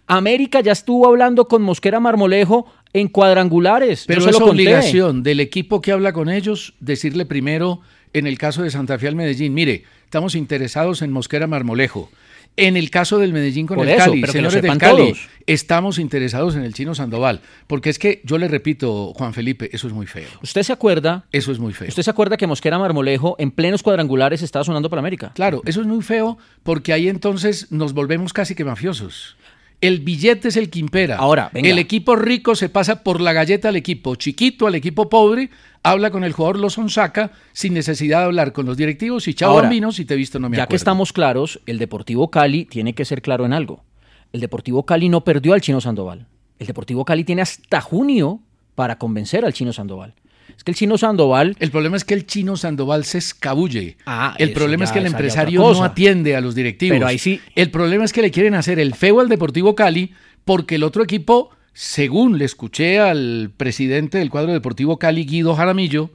América 0.08 0.62
ya 0.62 0.72
estuvo 0.72 1.08
hablando 1.08 1.48
con 1.48 1.62
Mosquera 1.62 2.00
Marmolejo 2.00 2.72
en 2.94 3.08
cuadrangulares. 3.08 4.06
Pero 4.08 4.28
es 4.28 4.36
obligación 4.36 5.24
del 5.24 5.40
equipo 5.40 5.82
que 5.82 5.92
habla 5.92 6.14
con 6.14 6.30
ellos 6.30 6.74
decirle 6.80 7.26
primero, 7.26 7.82
en 8.14 8.28
el 8.28 8.38
caso 8.38 8.64
de 8.64 8.72
Santa 8.72 9.00
Fe 9.00 9.08
al 9.08 9.16
Medellín, 9.16 9.54
mire, 9.54 9.84
estamos 10.04 10.36
interesados 10.36 11.02
en 11.02 11.12
Mosquera 11.12 11.48
Marmolejo. 11.48 12.10
En 12.58 12.76
el 12.76 12.90
caso 12.90 13.18
del 13.18 13.32
Medellín 13.32 13.66
con 13.66 13.78
Por 13.78 13.88
el 13.88 13.94
eso, 13.94 14.12
Cali, 14.12 14.24
señores 14.28 14.62
del 14.62 14.78
Cali, 14.78 15.14
todos. 15.14 15.30
estamos 15.48 15.98
interesados 15.98 16.56
en 16.56 16.64
el 16.64 16.74
chino 16.74 16.94
Sandoval. 16.94 17.40
Porque 17.66 17.90
es 17.90 17.98
que 17.98 18.22
yo 18.26 18.38
le 18.38 18.50
repito, 18.50 19.14
Juan 19.16 19.34
Felipe, 19.34 19.70
eso 19.72 19.88
es 19.88 19.94
muy 19.94 20.06
feo. 20.06 20.28
¿Usted 20.44 20.64
se 20.64 20.74
acuerda? 20.74 21.24
Eso 21.32 21.54
es 21.54 21.60
muy 21.60 21.72
feo. 21.72 21.88
¿Usted 21.88 22.04
se 22.04 22.10
acuerda 22.10 22.36
que 22.36 22.48
Mosquera 22.48 22.78
Marmolejo 22.78 23.38
en 23.40 23.52
plenos 23.52 23.82
cuadrangulares 23.84 24.42
estaba 24.42 24.66
sonando 24.66 24.90
para 24.90 25.00
América? 25.00 25.32
Claro, 25.34 25.62
eso 25.66 25.80
es 25.80 25.88
muy 25.88 26.04
feo 26.04 26.38
porque 26.64 26.92
ahí 26.92 27.08
entonces 27.08 27.72
nos 27.72 27.94
volvemos 27.94 28.34
casi 28.34 28.54
que 28.54 28.66
mafiosos. 28.66 29.38
El 29.82 30.00
billete 30.00 30.50
es 30.50 30.58
el 30.58 30.70
que 30.70 30.80
impera. 30.80 31.18
Ahora, 31.18 31.50
venga. 31.52 31.68
El 31.70 31.80
equipo 31.80 32.16
rico 32.16 32.56
se 32.56 32.70
pasa 32.70 33.04
por 33.04 33.20
la 33.20 33.34
galleta 33.34 33.70
al 33.70 33.76
equipo 33.76 34.16
chiquito, 34.16 34.68
al 34.68 34.76
equipo 34.76 35.10
pobre, 35.10 35.50
habla 35.82 36.12
con 36.12 36.24
el 36.24 36.34
jugador, 36.34 36.60
lo 36.60 36.70
sonsaca, 36.70 37.32
sin 37.52 37.74
necesidad 37.74 38.20
de 38.20 38.26
hablar 38.26 38.54
con 38.54 38.68
los 38.68 38.78
directivos 38.78 39.28
y 39.28 39.34
chao 39.34 39.56
bambino, 39.56 39.92
si 39.92 40.06
te 40.06 40.14
he 40.14 40.18
visto 40.18 40.40
no 40.40 40.50
me 40.50 40.58
ya 40.58 40.64
acuerdo. 40.64 40.70
que 40.70 40.76
estamos 40.78 41.12
claros, 41.14 41.60
el 41.66 41.80
Deportivo 41.80 42.30
Cali 42.30 42.66
tiene 42.66 42.94
que 42.94 43.06
ser 43.06 43.22
claro 43.24 43.46
en 43.46 43.54
algo. 43.54 43.84
El 44.32 44.40
Deportivo 44.40 44.86
Cali 44.86 45.10
no 45.10 45.24
perdió 45.24 45.54
al 45.54 45.62
Chino 45.62 45.82
Sandoval. 45.82 46.28
El 46.60 46.68
Deportivo 46.68 47.04
Cali 47.04 47.24
tiene 47.24 47.42
hasta 47.42 47.82
junio 47.82 48.40
para 48.76 48.98
convencer 48.98 49.46
al 49.46 49.54
Chino 49.54 49.74
Sandoval. 49.74 50.14
Es 50.58 50.64
que 50.64 50.72
el 50.72 50.76
Chino 50.78 50.98
Sandoval 50.98 51.56
El 51.60 51.72
problema 51.72 51.98
es 51.98 52.06
que 52.06 52.14
el 52.14 52.26
chino 52.26 52.56
Sandoval 52.58 53.06
se 53.06 53.18
escabulle. 53.18 53.98
Ah, 54.06 54.36
el 54.38 54.52
problema 54.54 54.84
es 54.84 54.92
que 54.92 55.00
el 55.00 55.08
empresario 55.08 55.62
no 55.62 55.84
atiende 55.84 56.36
a 56.36 56.42
los 56.42 56.56
directivos. 56.56 56.96
Pero 56.96 57.08
ahí 57.08 57.18
sí- 57.18 57.40
El 57.56 57.72
problema 57.72 58.04
es 58.06 58.14
que 58.14 58.22
le 58.22 58.32
quieren 58.32 58.54
hacer 58.54 58.80
el 58.80 58.94
feo 58.94 59.20
al 59.20 59.30
Deportivo 59.30 59.76
Cali 59.76 60.14
porque 60.46 60.76
el 60.76 60.84
otro 60.84 61.04
equipo, 61.04 61.50
según 61.74 62.38
le 62.38 62.46
escuché 62.46 63.00
al 63.00 63.52
presidente 63.56 64.18
del 64.18 64.30
cuadro 64.30 64.52
Deportivo 64.54 64.98
Cali, 65.00 65.26
Guido 65.26 65.56
Jaramillo, 65.56 66.12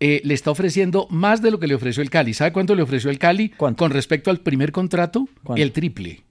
eh, 0.00 0.22
le 0.24 0.32
está 0.34 0.50
ofreciendo 0.50 1.06
más 1.10 1.42
de 1.42 1.50
lo 1.50 1.58
que 1.60 1.66
le 1.66 1.74
ofreció 1.74 2.02
el 2.02 2.08
Cali. 2.10 2.32
¿Sabe 2.34 2.52
cuánto 2.52 2.74
le 2.74 2.82
ofreció 2.82 3.10
el 3.10 3.18
Cali 3.18 3.50
¿Cuánto? 3.50 3.84
con 3.84 3.90
respecto 3.90 4.30
al 4.30 4.40
primer 4.40 4.72
contrato? 4.72 5.28
¿Cuánto? 5.44 5.62
El 5.62 5.72
triple. 5.72 6.22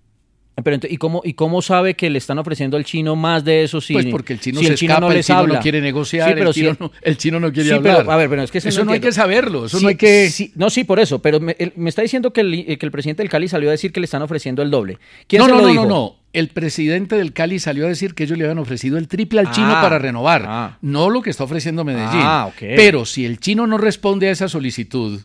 Pero 0.64 0.78
¿y 0.90 0.98
cómo, 0.98 1.22
¿Y 1.24 1.34
cómo 1.34 1.62
sabe 1.62 1.94
que 1.96 2.10
le 2.10 2.18
están 2.18 2.40
ofreciendo 2.40 2.78
al 2.78 2.86
chino 2.86 3.16
más 3.16 3.44
de 3.44 3.64
eso 3.64 3.82
si, 3.82 3.94
Pues 3.94 4.06
porque 4.08 4.34
el 4.34 4.40
chino 4.40 4.60
si 4.60 4.68
se 4.68 4.74
escapa, 4.74 5.08
el 5.08 5.14
les 5.14 5.26
chino 5.28 5.40
habla? 5.40 5.56
no 5.56 5.62
quiere 5.62 5.82
negociar, 5.82 6.30
Sí, 6.30 6.34
pero 6.36 6.50
el, 6.50 6.54
chino 6.56 6.74
si- 6.74 6.78
no, 6.84 6.92
el 7.02 7.18
chino 7.18 7.40
no 7.40 7.52
quiere 7.52 7.70
Sí, 7.70 7.76
hablar. 7.76 7.98
pero, 8.00 8.12
a 8.12 8.16
ver, 8.18 8.30
pero 8.30 8.44
es 8.44 8.52
que 8.52 8.58
eso 8.60 8.86
no 8.86 8.92
hay 8.92 9.00
que 9.00 9.12
saberlo, 9.12 9.66
eso 9.66 9.78
Sí, 9.78 9.84
no 9.84 9.90
hay 9.90 9.96
que... 9.96 10.30
sí, 10.30 10.52
no, 10.56 10.70
sí, 10.70 10.84
por 10.84 11.00
eso. 11.00 11.22
Pero 11.22 11.40
me, 11.40 11.56
está 11.88 12.02
diciendo 12.02 12.32
que 12.34 12.42
el, 12.42 12.54
eh, 12.54 12.78
que 12.78 12.86
el 12.86 12.92
presidente 12.92 13.24
del 13.24 13.30
Cali 13.30 13.48
salió 13.48 13.70
a 13.70 13.72
decir 13.72 13.92
que 13.92 14.00
le 14.00 14.06
están 14.06 14.22
ofreciendo 14.22 14.62
el 14.62 14.72
doble. 14.72 14.98
¿Quién 15.28 15.40
no, 15.42 15.46
se 15.46 15.52
no, 15.52 15.58
lo 15.58 15.64
no, 15.64 15.70
dijo? 15.70 15.84
no, 15.84 15.90
no. 15.90 16.16
El 16.32 16.50
presidente 16.50 17.16
del 17.16 17.34
Cali 17.34 17.58
salió 17.58 17.86
a 17.86 17.90
decir 17.90 18.14
que 18.14 18.24
ellos 18.26 18.38
le 18.38 18.44
habían 18.44 18.60
ofrecido 18.60 19.00
el 19.00 19.08
triple 19.08 19.40
al 19.40 19.50
chino 19.52 19.70
Ah, 19.72 19.82
para 19.82 19.98
renovar, 19.98 20.46
ah. 20.48 20.78
no 20.82 21.10
lo 21.10 21.24
que 21.24 21.32
está 21.32 21.44
ofreciendo 21.44 21.84
Medellín. 21.84 22.22
Ah. 22.22 22.52
Pero 22.60 23.06
si 23.06 23.26
el 23.26 23.40
chino 23.40 23.66
no 23.66 23.80
responde 23.80 24.28
a 24.28 24.32
esa 24.32 24.48
solicitud, 24.48 25.22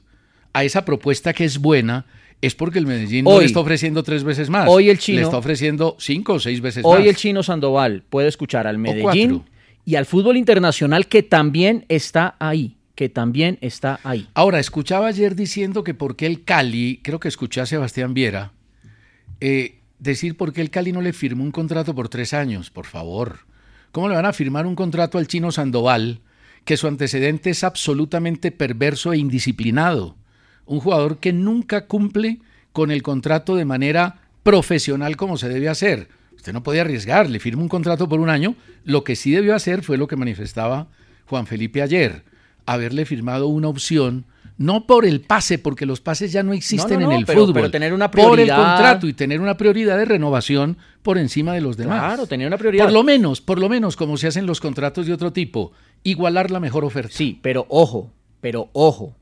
a 0.55 0.64
esa 0.64 0.87
propuesta 0.87 1.35
que 1.35 1.45
es 1.45 1.59
buena, 1.59 2.07
es 2.41 2.55
porque 2.55 2.79
el 2.79 2.87
Medellín 2.87 3.25
no 3.25 3.31
Hoy- 3.31 3.41
le 3.41 3.47
está 3.47 3.61
ofreciendo 3.61 4.03
tres 4.03 4.23
veces 4.25 4.50
más. 4.50 4.69
hoy 4.69 4.91
el 4.91 4.99
chino- 4.99 5.19
le 5.19 5.25
está 5.25 5.37
ofreciendo 5.38 5.97
cinco 5.99 6.35
o 6.35 6.38
seis 6.41 6.61
veces 6.61 6.85
Hoy 6.85 7.00
más. 7.00 7.09
el 7.09 7.17
chino 7.17 7.43
Sandoval 7.43 8.03
puede 8.09 8.29
escuchar 8.29 8.67
al 8.67 8.79
Medellín 8.79 9.43
y 9.87 9.95
al 9.97 10.07
fútbol 10.07 10.37
internacional 10.37 11.07
que 11.09 11.23
también 11.23 11.85
está 11.88 12.37
ahí. 12.38 12.76
Que 12.95 13.09
también 13.09 13.59
está 13.61 13.99
ahí. 14.05 14.29
Ahora, 14.35 14.61
escuchaba 14.61 15.09
ayer 15.09 15.35
diciendo 15.35 15.83
que 15.83 15.95
por 15.95 16.14
qué 16.14 16.26
el 16.26 16.45
Cali, 16.45 17.00
creo 17.03 17.19
que 17.19 17.26
escuché 17.26 17.61
a 17.61 17.67
Sebastián 17.67 18.14
Viera, 18.14 18.53
eh, 19.40 19.81
decir 19.99 20.37
por 20.37 20.53
qué 20.53 20.61
el 20.61 20.70
Cali 20.70 20.92
no 20.92 21.01
le 21.01 21.12
firmó 21.12 21.42
un 21.42 21.51
contrato 21.51 21.94
por 21.94 22.09
tres 22.09 22.33
años, 22.35 22.70
por 22.70 22.87
favor. 22.87 23.38
¿Cómo 23.90 24.09
le 24.09 24.14
van 24.14 24.27
a 24.27 24.33
firmar 24.33 24.64
un 24.66 24.77
contrato 24.77 25.18
al 25.18 25.27
chino 25.27 25.51
Sandoval, 25.51 26.20
que 26.64 26.77
su 26.77 26.87
antecedente 26.87 27.51
es 27.51 27.64
absolutamente 27.64 28.53
perverso 28.53 29.12
e 29.12 29.18
indisciplinado? 29.18 30.16
Un 30.66 30.81
jugador 30.81 31.18
que 31.18 31.33
nunca 31.33 31.87
cumple 31.87 32.38
con 32.72 32.90
el 32.90 33.03
contrato 33.03 33.57
de 33.57 33.64
manera 33.64 34.20
profesional 34.42 35.16
como 35.16 35.37
se 35.38 35.48
debe 35.48 35.68
hacer. 35.68 36.09
Usted 36.37 36.53
no 36.53 36.62
puede 36.62 36.81
arriesgar, 36.81 37.29
le 37.31 37.40
firma 37.40 37.62
un 37.62 37.68
contrato 37.68 38.09
por 38.09 38.20
un 38.20 38.29
año. 38.29 38.55
Lo 38.85 39.03
que 39.05 39.16
sí 39.16 39.31
debió 39.31 39.55
hacer 39.55 39.83
fue 39.83 39.96
lo 39.96 40.07
que 40.07 40.16
manifestaba 40.16 40.88
Juan 41.27 41.46
Felipe 41.46 41.81
ayer, 41.83 42.22
haberle 42.66 43.07
firmado 43.07 43.46
una 43.46 43.68
opción, 43.68 44.27
no 44.59 44.87
por 44.87 45.05
el 45.07 45.20
pase, 45.22 45.59
porque 45.59 45.87
los 45.87 46.00
pases 46.00 46.33
ya 46.33 46.42
no 46.42 46.53
existen 46.53 47.00
No, 47.00 47.07
no, 47.07 47.12
en 47.12 47.18
el 47.20 47.24
pero- 47.27 47.40
fútbol, 47.40 47.55
pero 47.55 47.70
tener 47.70 47.92
una 47.94 48.11
por 48.11 48.20
el 48.20 48.31
prioridad. 48.33 48.57
contrato 48.57 49.09
y 49.09 49.14
tener 49.14 49.40
una 49.40 49.57
prioridad 49.57 49.96
de 49.98 50.05
renovación 50.05 50.77
por 51.03 51.16
encima 51.18 51.55
de 51.55 51.61
los 51.62 51.77
demás. 51.77 52.00
Claro, 52.00 52.27
tener 52.27 52.46
una 52.46 52.59
prioridad. 52.59 52.85
Por 52.85 52.92
lo 52.92 53.03
menos, 53.05 53.40
por 53.40 53.59
lo 53.59 53.68
menos, 53.68 53.96
como 53.96 54.16
se 54.16 54.27
hacen 54.29 54.46
los 54.46 54.61
contratos 54.61 55.07
de 55.07 55.12
otro 55.14 55.33
tipo, 55.33 55.72
igualar 56.05 56.50
la 56.50 56.61
mejor 56.61 56.85
oferta. 56.85 57.11
Sí, 57.12 57.38
pero 57.42 57.66
ojo, 57.68 58.11
pero 58.40 58.68
ojo. 58.74 59.16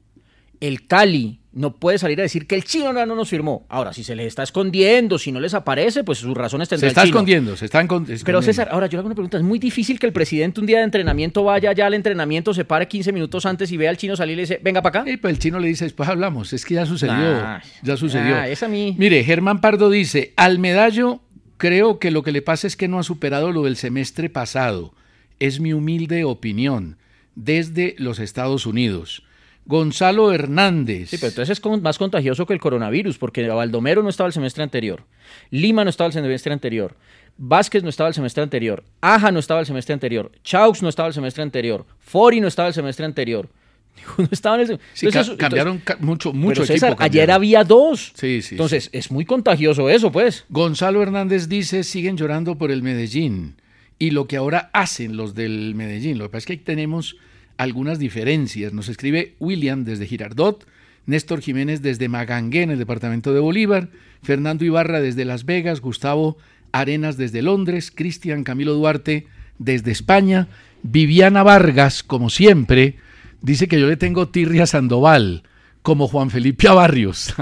El 0.63 0.87
Cali 0.87 1.41
no 1.55 1.75
puede 1.75 1.99
salir 1.99 2.21
a 2.21 2.23
decir 2.23 2.47
que 2.47 2.55
el 2.55 2.63
chino 2.63 2.93
no 2.93 3.05
no 3.05 3.17
nos 3.17 3.29
firmó. 3.29 3.67
Ahora, 3.69 3.93
si 3.93 4.05
se 4.05 4.15
les 4.15 4.29
está 4.29 4.45
escondiendo, 4.45 5.19
si 5.19 5.33
no 5.33 5.41
les 5.41 5.55
aparece, 5.55 6.05
pues 6.05 6.19
sus 6.19 6.37
razones 6.37 6.69
se 6.69 6.77
tendrá 6.77 6.89
está 6.89 7.03
el 7.03 7.09
chino. 7.09 7.17
escondiendo, 7.19 7.57
se 7.57 7.65
están 7.65 7.89
Pero. 8.25 8.43
César, 8.43 8.69
ahora 8.71 8.87
yo 8.87 8.93
le 8.93 8.99
hago 9.01 9.07
una 9.07 9.17
pregunta. 9.17 9.39
Es 9.39 9.43
muy 9.43 9.59
difícil 9.59 9.99
que 9.99 10.07
el 10.07 10.13
presidente 10.13 10.61
un 10.61 10.67
día 10.67 10.79
de 10.79 10.85
entrenamiento 10.85 11.43
vaya 11.43 11.73
ya 11.73 11.87
al 11.87 11.95
entrenamiento, 11.95 12.55
se 12.55 12.65
pare 12.65 12.87
15 12.87 13.11
minutos 13.13 13.45
antes 13.45 13.73
y 13.73 13.77
vea 13.77 13.91
al 13.91 13.97
chino 13.97 14.15
salir 14.15 14.35
y 14.35 14.37
le 14.37 14.43
dice, 14.43 14.61
venga 14.63 14.83
para 14.83 15.01
acá. 15.01 15.11
Y 15.11 15.17
pues 15.17 15.35
el 15.35 15.41
chino 15.41 15.59
le 15.59 15.67
dice, 15.67 15.85
después 15.85 16.09
hablamos, 16.09 16.53
es 16.53 16.65
que 16.65 16.75
ya 16.75 16.87
sucedió, 16.87 17.13
Nah, 17.15 17.61
ya 17.83 17.97
sucedió. 17.97 18.37
nah, 18.37 18.47
es 18.47 18.63
a 18.63 18.69
mí. 18.69 18.95
Mire, 18.97 19.25
Germán 19.25 19.61
Pardo 19.61 19.91
dice, 19.91 20.33
al 20.37 20.61
medallo 20.61 21.23
creo 21.57 21.99
que 21.99 22.13
lo 22.13 22.23
que 22.23 22.31
le 22.31 22.41
pasa 22.41 22.69
es 22.69 22.77
que 22.77 22.87
no 22.87 23.01
ha 23.01 23.03
superado 23.03 23.51
lo 23.51 23.65
del 23.65 23.77
semestre 23.77 24.31
pasado. 24.31 24.95
Es 25.41 25.59
mi 25.59 25.73
humilde 25.73 26.23
opinión, 26.23 26.99
desde 27.35 27.97
los 27.99 28.21
Estados 28.21 28.65
Unidos. 28.65 29.25
Gonzalo 29.65 30.33
Hernández. 30.33 31.11
Sí, 31.11 31.17
pero 31.19 31.29
entonces 31.29 31.59
es 31.59 31.81
más 31.83 31.99
contagioso 31.99 32.47
que 32.47 32.53
el 32.53 32.61
coronavirus, 32.61 33.19
porque 33.19 33.47
Baldomero 33.49 34.03
no 34.03 34.09
estaba 34.09 34.27
el 34.27 34.33
semestre 34.33 34.63
anterior, 34.63 35.05
Lima 35.51 35.85
no 35.85 35.91
estaba 35.91 36.09
el 36.09 36.13
semestre 36.13 36.53
anterior, 36.53 36.97
Vázquez 37.39 37.83
no 37.83 37.89
estaba 37.89 38.09
el 38.09 38.15
semestre 38.15 38.43
anterior, 38.43 38.83
Aja 39.01 39.31
no 39.31 39.39
estaba 39.39 39.61
el 39.61 39.67
semestre 39.67 39.93
anterior, 39.95 40.33
Chaux 40.43 40.83
no 40.83 40.89
estaba 40.89 41.09
el 41.09 41.15
semestre 41.15 41.43
anterior, 41.43 41.87
Fori 42.01 42.41
no 42.41 42.49
estaba 42.49 42.69
el 42.69 42.75
semestre 42.75 43.05
anterior. 43.07 43.49
Ninguno 43.97 44.29
estaba 44.33 44.55
en 44.57 44.63
el 44.63 44.69
sem- 44.69 44.79
Sí, 44.95 45.07
Entonces, 45.07 45.33
ca- 45.33 45.37
cambiaron 45.37 45.79
ca- 45.79 45.99
mucho, 46.01 46.33
mucho 46.33 46.63
pero 46.63 46.67
César, 46.67 46.91
equipo 46.93 47.05
ayer 47.05 47.31
había 47.31 47.63
dos. 47.63 48.13
Sí, 48.17 48.41
sí, 48.41 48.55
Entonces, 48.55 48.89
es 48.93 49.11
muy 49.11 49.27
contagioso 49.27 49.91
eso, 49.91 50.11
pues. 50.11 50.47
Gonzalo 50.49 51.03
Hernández 51.03 51.47
dice, 51.49 51.85
siguen 51.85 52.17
llorando 52.17 52.57
por 52.57 52.71
el 52.73 52.83
Medellín 52.83 53.61
y 53.99 54.11
lo 54.13 54.27
que 54.27 54.39
ahora 54.39 54.71
hacen 54.73 55.17
los 55.19 55.35
del 55.35 55.75
Medellín. 55.75 56.17
Lo 56.19 56.25
que 56.25 56.31
pasa 56.31 56.39
es 56.39 56.47
que 56.47 56.53
ahí 56.55 56.59
tenemos 56.61 57.17
algunas 57.57 57.99
diferencias. 57.99 58.73
Nos 58.73 58.89
escribe 58.89 59.35
William 59.39 59.85
desde 59.85 60.07
Girardot, 60.07 60.67
Néstor 61.07 61.41
Jiménez 61.41 61.83
desde 61.83 62.09
Magangué, 62.09 62.63
en 62.63 62.71
el 62.71 62.79
departamento 62.79 63.33
de 63.33 63.41
Bolívar, 63.41 63.89
Fernando 64.23 64.65
Ibarra 64.65 65.01
desde 65.01 65.25
Las 65.25 65.45
Vegas, 65.45 65.81
Gustavo 65.81 66.39
Arenas 66.73 67.17
desde 67.17 67.43
Londres, 67.43 67.93
Cristian 67.95 68.45
Camilo 68.45 68.75
Duarte 68.75 69.27
desde 69.59 69.91
España, 69.91 70.49
Viviana 70.83 71.43
Vargas, 71.43 72.03
como 72.03 72.31
siempre, 72.31 72.97
dice 73.41 73.69
que 73.69 73.79
yo 73.79 73.87
le 73.87 73.97
tengo 73.97 74.29
tirria 74.29 74.67
Sandoval, 74.67 75.43
como 75.83 76.09
Juan 76.09 76.31
Felipe 76.31 76.69
a 76.69 76.73
Barrios, 76.73 77.35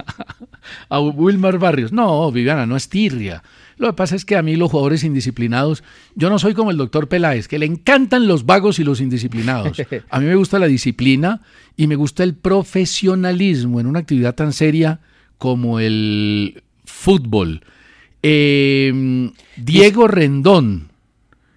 a 0.89 1.01
Wilmar 1.01 1.59
Barrios. 1.59 1.93
No, 1.93 2.31
Viviana, 2.33 2.67
no 2.67 2.77
es 2.77 2.89
tirria. 2.89 3.43
Lo 3.81 3.87
que 3.87 3.95
pasa 3.95 4.15
es 4.15 4.27
que 4.27 4.37
a 4.37 4.43
mí 4.43 4.57
los 4.57 4.71
jugadores 4.71 5.05
indisciplinados, 5.05 5.83
yo 6.15 6.29
no 6.29 6.39
soy 6.39 6.53
como 6.53 6.71
el 6.71 6.77
doctor 6.77 7.09
Peláez, 7.09 7.49
que 7.49 7.59
le 7.59 7.65
encantan 7.65 8.29
los 8.29 8.45
vagos 8.45 8.79
y 8.79 8.85
los 8.85 9.01
indisciplinados. 9.01 9.81
A 10.11 10.21
mí 10.21 10.27
me 10.27 10.35
gusta 10.35 10.59
la 10.59 10.67
disciplina 10.67 11.41
y 11.79 11.87
me 11.87 11.97
gusta 11.97 12.23
el 12.23 12.35
profesionalismo 12.35 13.81
en 13.81 13.87
una 13.87 14.01
actividad 14.01 14.35
tan 14.35 14.53
seria 14.53 15.01
como 15.39 15.81
el 15.81 16.63
fútbol. 16.85 17.63
Eh, 18.23 19.33
Diego 19.57 20.09
Rendón, 20.09 20.91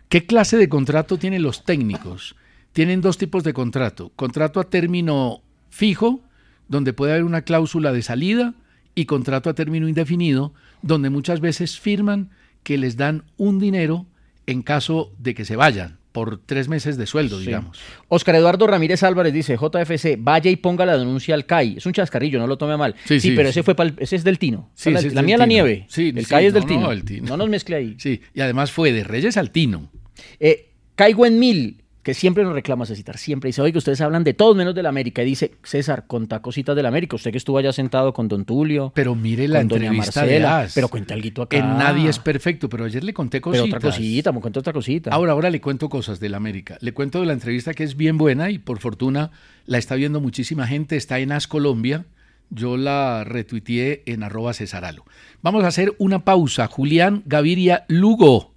¿qué 0.08 0.26
clase 0.26 0.56
de 0.56 0.70
contrato 0.70 1.18
tienen 1.18 1.44
los 1.44 1.66
técnicos? 1.66 2.38
Tienen 2.72 3.02
dos 3.02 3.18
tipos 3.18 3.44
de 3.44 3.52
contrato. 3.52 4.14
Contrato 4.16 4.62
a 4.62 4.70
término 4.70 5.42
fijo, 5.70 6.22
donde 6.70 6.94
puede 6.94 7.12
haber 7.12 7.26
una 7.26 7.42
cláusula 7.42 7.92
de 7.92 8.02
salida, 8.02 8.54
y 8.96 9.06
contrato 9.06 9.50
a 9.50 9.56
término 9.56 9.88
indefinido, 9.88 10.54
donde 10.84 11.10
muchas 11.10 11.40
veces 11.40 11.80
firman 11.80 12.30
que 12.62 12.78
les 12.78 12.96
dan 12.96 13.24
un 13.38 13.60
dinero 13.60 14.06
en 14.46 14.62
caso 14.62 15.12
de 15.18 15.34
que 15.34 15.46
se 15.46 15.56
vayan 15.56 15.98
por 16.12 16.38
tres 16.38 16.68
meses 16.70 16.96
de 16.96 17.08
sueldo, 17.08 17.40
digamos. 17.40 17.80
Oscar 18.08 18.36
Eduardo 18.36 18.68
Ramírez 18.68 19.02
Álvarez 19.02 19.34
dice, 19.34 19.58
JFC, 19.58 20.16
vaya 20.20 20.52
y 20.52 20.56
ponga 20.56 20.86
la 20.86 20.96
denuncia 20.96 21.34
al 21.34 21.48
CAI. 21.48 21.78
Es 21.78 21.86
un 21.88 21.94
chascarrillo, 21.94 22.40
no 22.40 22.46
lo 22.46 22.58
tome 22.58 22.78
mal. 22.78 22.96
Sí, 23.06 23.34
pero 23.36 23.50
ese 23.50 23.64
fue 23.64 23.76
ese 23.98 24.16
es 24.16 24.24
del 24.24 24.38
Tino. 24.38 24.70
Sí, 24.76 24.92
la, 24.92 25.02
la 25.02 25.22
mía 25.24 25.38
la 25.38 25.48
nieve. 25.48 25.88
Sí, 25.90 26.14
el 26.16 26.28
CAI 26.28 26.46
es 26.46 26.54
del 26.54 26.64
no, 26.64 26.70
Tino. 26.70 26.82
No, 26.82 26.92
el 26.92 27.04
Tino. 27.04 27.28
No 27.28 27.38
nos 27.38 27.50
mezcle 27.50 27.76
ahí. 27.76 27.96
Sí, 27.98 28.22
y 28.34 28.42
además 28.42 28.72
fue 28.72 28.94
de 28.94 29.04
Reyes 29.04 29.38
al 29.38 29.50
Tino. 29.50 29.90
Eh, 30.40 30.70
caigo 30.96 31.26
en 31.26 31.40
mil, 31.40 31.83
que 32.04 32.14
siempre 32.14 32.44
nos 32.44 32.54
reclama 32.54 32.86
citar, 32.86 33.18
siempre 33.18 33.48
dice, 33.48 33.62
oye, 33.62 33.78
ustedes 33.78 34.02
hablan 34.02 34.26
de 34.26 34.34
todos 34.34 34.58
menos 34.58 34.76
de 34.76 34.84
la 34.84 34.90
América. 34.90 35.24
Y 35.24 35.26
dice, 35.26 35.56
César, 35.64 36.06
conta 36.06 36.42
cositas 36.42 36.76
de 36.76 36.84
la 36.84 36.90
América. 36.90 37.16
Usted 37.16 37.32
que 37.32 37.38
estuvo 37.38 37.58
allá 37.58 37.72
sentado 37.72 38.14
con 38.14 38.28
Don 38.28 38.44
Tulio. 38.44 38.92
Pero 38.94 39.16
mire 39.16 39.48
la 39.48 39.60
con 39.60 39.70
doña 39.70 39.86
entrevista 39.86 40.22
Marcela, 40.22 40.58
de 40.58 40.64
As. 40.66 40.74
Pero 40.74 40.90
cuenta 40.90 41.14
algo 41.14 41.44
acá. 41.44 41.58
Que 41.58 41.64
nadie 41.64 42.10
es 42.10 42.20
perfecto, 42.20 42.68
pero 42.68 42.84
ayer 42.84 43.06
le 43.06 43.14
conté 43.14 43.40
Pero 43.40 43.52
cositas. 43.52 43.68
otra 43.68 43.80
cosita, 43.80 44.32
me 44.34 44.42
cuenta 44.42 44.60
otra 44.60 44.74
cosita. 44.74 45.12
Ahora, 45.12 45.32
ahora 45.32 45.50
le 45.50 45.62
cuento 45.62 45.88
cosas 45.88 46.20
de 46.20 46.28
la 46.28 46.38
América. 46.38 46.78
Le 46.82 46.94
cuento 46.94 47.22
de 47.22 47.26
la 47.26 47.34
entrevista 47.34 47.74
que 47.74 47.86
es 47.86 47.96
bien 47.96 48.18
buena 48.18 48.52
y 48.52 48.60
por 48.60 48.80
fortuna 48.80 49.32
la 49.66 49.78
está 49.78 49.96
viendo 49.96 50.20
muchísima 50.20 50.68
gente. 50.68 50.98
Está 50.98 51.20
en 51.20 51.32
As 51.32 51.48
Colombia. 51.48 52.06
Yo 52.50 52.76
la 52.76 53.24
retuiteé 53.24 54.04
en 54.06 54.24
arroba 54.24 54.54
Cesaralo. 54.54 55.06
Vamos 55.42 55.64
a 55.64 55.68
hacer 55.68 55.96
una 56.00 56.26
pausa. 56.26 56.68
Julián 56.68 57.24
Gaviria 57.26 57.86
Lugo. 57.88 58.54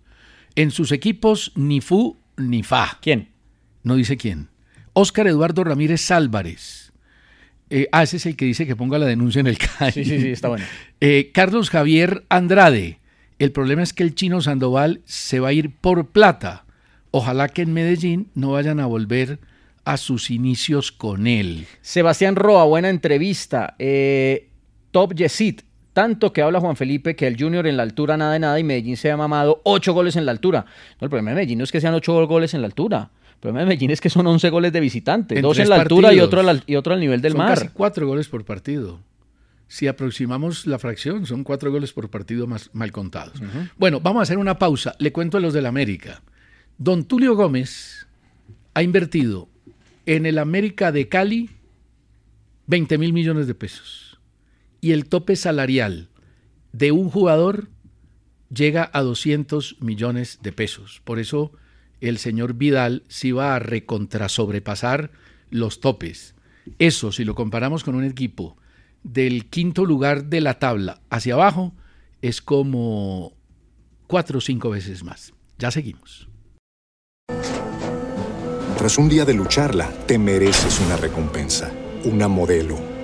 En 0.56 0.72
sus 0.72 0.90
equipos, 0.90 1.52
ni 1.54 1.80
fu 1.80 2.16
ni 2.36 2.62
fa. 2.62 2.98
¿Quién? 3.00 3.35
No 3.86 3.94
dice 3.94 4.16
quién. 4.16 4.48
Óscar 4.94 5.28
Eduardo 5.28 5.62
Ramírez 5.62 6.10
Álvarez. 6.10 6.92
Eh, 7.70 7.86
ah, 7.92 8.02
ese 8.02 8.16
es 8.16 8.26
el 8.26 8.34
que 8.34 8.44
dice 8.44 8.66
que 8.66 8.74
ponga 8.74 8.98
la 8.98 9.06
denuncia 9.06 9.38
en 9.38 9.46
el 9.46 9.58
CAI. 9.58 9.92
Sí, 9.92 10.04
sí, 10.04 10.20
sí, 10.20 10.30
está 10.30 10.48
bueno. 10.48 10.64
Eh, 11.00 11.30
Carlos 11.32 11.70
Javier 11.70 12.24
Andrade. 12.28 12.98
El 13.38 13.52
problema 13.52 13.84
es 13.84 13.92
que 13.92 14.02
el 14.02 14.16
chino 14.16 14.40
Sandoval 14.40 15.02
se 15.04 15.38
va 15.38 15.48
a 15.48 15.52
ir 15.52 15.76
por 15.76 16.08
plata. 16.08 16.64
Ojalá 17.12 17.48
que 17.48 17.62
en 17.62 17.74
Medellín 17.74 18.28
no 18.34 18.50
vayan 18.50 18.80
a 18.80 18.86
volver 18.86 19.38
a 19.84 19.98
sus 19.98 20.32
inicios 20.32 20.90
con 20.90 21.28
él. 21.28 21.68
Sebastián 21.80 22.34
Roa, 22.34 22.64
buena 22.64 22.88
entrevista. 22.88 23.76
Eh, 23.78 24.48
Top 24.90 25.14
Yesit, 25.14 25.62
tanto 25.92 26.32
que 26.32 26.42
habla 26.42 26.58
Juan 26.58 26.74
Felipe 26.74 27.14
que 27.14 27.28
el 27.28 27.40
Junior 27.40 27.68
en 27.68 27.76
la 27.76 27.84
altura 27.84 28.16
nada 28.16 28.32
de 28.32 28.40
nada 28.40 28.58
y 28.58 28.64
Medellín 28.64 28.96
se 28.96 29.12
ha 29.12 29.16
mamado 29.16 29.60
ocho 29.62 29.92
goles 29.92 30.16
en 30.16 30.26
la 30.26 30.32
altura. 30.32 30.66
No, 31.00 31.04
el 31.04 31.08
problema 31.08 31.30
de 31.30 31.36
Medellín 31.36 31.58
no 31.58 31.64
es 31.64 31.70
que 31.70 31.80
sean 31.80 31.94
ocho 31.94 32.26
goles 32.26 32.52
en 32.52 32.62
la 32.62 32.66
altura. 32.66 33.12
El 33.36 33.40
problema 33.40 33.60
de 33.60 33.66
Medellín 33.66 33.90
es 33.90 34.00
que 34.00 34.10
son 34.10 34.26
11 34.26 34.50
goles 34.50 34.72
de 34.72 34.80
visitante. 34.80 35.36
En 35.36 35.42
dos 35.42 35.58
en 35.58 35.68
la 35.68 35.76
altura 35.80 36.12
y 36.12 36.20
otro, 36.20 36.40
al, 36.40 36.64
y 36.66 36.74
otro 36.76 36.94
al 36.94 37.00
nivel 37.00 37.20
del 37.20 37.32
son 37.32 37.38
mar. 37.38 37.54
casi 37.58 37.68
cuatro 37.68 38.06
goles 38.06 38.28
por 38.28 38.44
partido. 38.44 39.00
Si 39.68 39.86
aproximamos 39.88 40.66
la 40.66 40.78
fracción, 40.78 41.26
son 41.26 41.44
cuatro 41.44 41.70
goles 41.70 41.92
por 41.92 42.08
partido 42.08 42.46
más 42.46 42.70
mal 42.72 42.92
contados. 42.92 43.40
Bueno, 43.76 44.00
vamos 44.00 44.20
a 44.20 44.22
hacer 44.22 44.38
una 44.38 44.58
pausa. 44.58 44.94
Le 44.98 45.12
cuento 45.12 45.36
a 45.36 45.40
los 45.40 45.52
del 45.52 45.66
América. 45.66 46.22
Don 46.78 47.04
Tulio 47.04 47.34
Gómez 47.34 48.06
ha 48.74 48.82
invertido 48.82 49.48
en 50.06 50.24
el 50.24 50.38
América 50.38 50.92
de 50.92 51.08
Cali 51.08 51.50
20 52.66 52.98
mil 52.98 53.12
millones 53.12 53.46
de 53.46 53.54
pesos. 53.54 54.18
Y 54.80 54.92
el 54.92 55.06
tope 55.06 55.36
salarial 55.36 56.08
de 56.72 56.92
un 56.92 57.10
jugador 57.10 57.68
llega 58.54 58.88
a 58.92 59.02
200 59.02 59.76
millones 59.80 60.38
de 60.42 60.52
pesos. 60.52 61.00
Por 61.04 61.18
eso 61.18 61.52
el 62.00 62.18
señor 62.18 62.54
Vidal 62.54 63.04
sí 63.08 63.32
va 63.32 63.54
a 63.54 63.58
recontrasobrepasar 63.58 65.10
los 65.50 65.80
topes. 65.80 66.34
Eso, 66.78 67.12
si 67.12 67.24
lo 67.24 67.34
comparamos 67.34 67.84
con 67.84 67.94
un 67.94 68.04
equipo 68.04 68.56
del 69.02 69.46
quinto 69.46 69.84
lugar 69.84 70.24
de 70.24 70.40
la 70.40 70.58
tabla 70.58 71.00
hacia 71.10 71.34
abajo, 71.34 71.72
es 72.22 72.40
como 72.42 73.32
cuatro 74.06 74.38
o 74.38 74.40
cinco 74.40 74.70
veces 74.70 75.04
más. 75.04 75.32
Ya 75.58 75.70
seguimos. 75.70 76.28
Tras 78.76 78.98
un 78.98 79.08
día 79.08 79.24
de 79.24 79.34
lucharla, 79.34 79.90
te 80.06 80.18
mereces 80.18 80.80
una 80.80 80.96
recompensa, 80.96 81.72
una 82.04 82.28
modelo, 82.28 82.78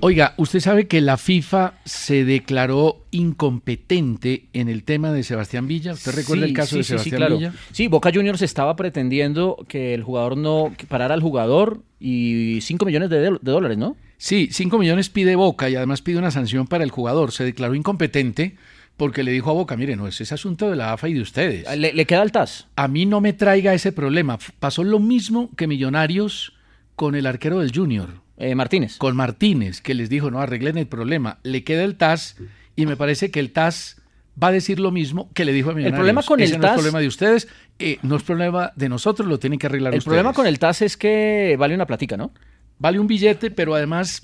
Oiga, 0.00 0.34
usted 0.36 0.60
sabe 0.60 0.86
que 0.86 1.00
la 1.00 1.16
FIFA 1.16 1.74
se 1.84 2.24
declaró 2.24 3.04
incompetente 3.10 4.46
en 4.52 4.68
el 4.68 4.82
tema 4.84 5.12
de 5.12 5.22
Sebastián 5.22 5.66
Villa. 5.68 5.92
¿Usted 5.92 6.14
recuerda 6.14 6.44
Sí, 6.44 6.50
el 6.50 6.56
caso 6.56 6.70
sí, 6.70 6.76
de 6.78 6.82
sí, 6.82 6.88
Sebastián 6.88 7.16
claro. 7.16 7.38
Villa? 7.38 7.54
Sí, 7.72 7.86
Boca 7.86 8.10
Juniors 8.12 8.42
estaba 8.42 8.76
pretendiendo 8.76 9.64
que 9.68 9.94
el 9.94 10.02
jugador 10.02 10.36
no 10.36 10.74
que 10.76 10.86
parara 10.86 11.14
al 11.14 11.22
jugador 11.22 11.82
y 12.00 12.58
5 12.60 12.84
millones 12.84 13.08
de, 13.08 13.18
de 13.20 13.38
dólares, 13.40 13.78
¿no? 13.78 13.96
Sí, 14.18 14.48
5 14.50 14.78
millones 14.78 15.08
pide 15.08 15.36
Boca 15.36 15.70
y 15.70 15.76
además 15.76 16.02
pide 16.02 16.18
una 16.18 16.30
sanción 16.32 16.66
para 16.66 16.84
el 16.84 16.90
jugador. 16.90 17.32
Se 17.32 17.44
declaró 17.44 17.74
incompetente 17.74 18.56
porque 18.96 19.22
le 19.22 19.30
dijo 19.32 19.50
a 19.50 19.54
Boca, 19.54 19.76
mire, 19.76 19.96
no, 19.96 20.06
ese 20.08 20.24
es 20.24 20.32
asunto 20.32 20.68
de 20.70 20.76
la 20.76 20.92
AFA 20.92 21.08
y 21.08 21.14
de 21.14 21.20
ustedes. 21.22 21.76
Le, 21.78 21.92
le 21.92 22.04
queda 22.04 22.22
el 22.24 22.32
TAS. 22.32 22.66
A 22.76 22.88
mí 22.88 23.06
no 23.06 23.20
me 23.20 23.32
traiga 23.32 23.72
ese 23.72 23.92
problema. 23.92 24.38
Pasó 24.58 24.84
lo 24.84 24.98
mismo 24.98 25.50
que 25.56 25.66
Millonarios 25.66 26.52
con 26.94 27.14
el 27.14 27.26
arquero 27.26 27.60
del 27.60 27.72
Junior, 27.74 28.23
Eh, 28.36 28.54
Martínez. 28.54 28.96
con 28.98 29.16
Martínez, 29.16 29.80
que 29.80 29.94
les 29.94 30.08
dijo, 30.08 30.30
no, 30.30 30.40
arreglen 30.40 30.76
el 30.78 30.86
problema. 30.86 31.38
Le 31.42 31.62
queda 31.64 31.84
el 31.84 31.96
TAS 31.96 32.36
y 32.76 32.86
me 32.86 32.96
parece 32.96 33.30
que 33.30 33.40
el 33.40 33.52
TAS 33.52 34.00
va 34.42 34.48
a 34.48 34.52
decir 34.52 34.80
lo 34.80 34.90
mismo 34.90 35.30
que 35.34 35.44
le 35.44 35.52
dijo 35.52 35.70
a 35.70 35.74
Millonarios. 35.74 35.96
problema 35.96 36.22
con 36.24 36.40
Ese 36.40 36.54
el 36.54 36.60
no 36.60 36.66
es 36.66 36.70
TAS 36.70 36.76
problema 36.76 37.00
de 37.00 37.06
ustedes, 37.06 37.48
eh, 37.78 37.98
no 38.02 38.16
es 38.16 38.22
problema 38.24 38.72
de 38.74 38.88
nosotros, 38.88 39.28
lo 39.28 39.38
tienen 39.38 39.58
que 39.58 39.66
arreglar 39.68 39.92
El 39.94 39.98
ustedes. 39.98 40.08
problema 40.10 40.32
con 40.32 40.46
el 40.46 40.58
TAS 40.58 40.82
es 40.82 40.96
que 40.96 41.54
vale 41.58 41.74
una 41.74 41.86
platica, 41.86 42.16
¿no? 42.16 42.32
Vale 42.78 42.98
un 42.98 43.06
billete, 43.06 43.52
pero 43.52 43.74
además 43.76 44.22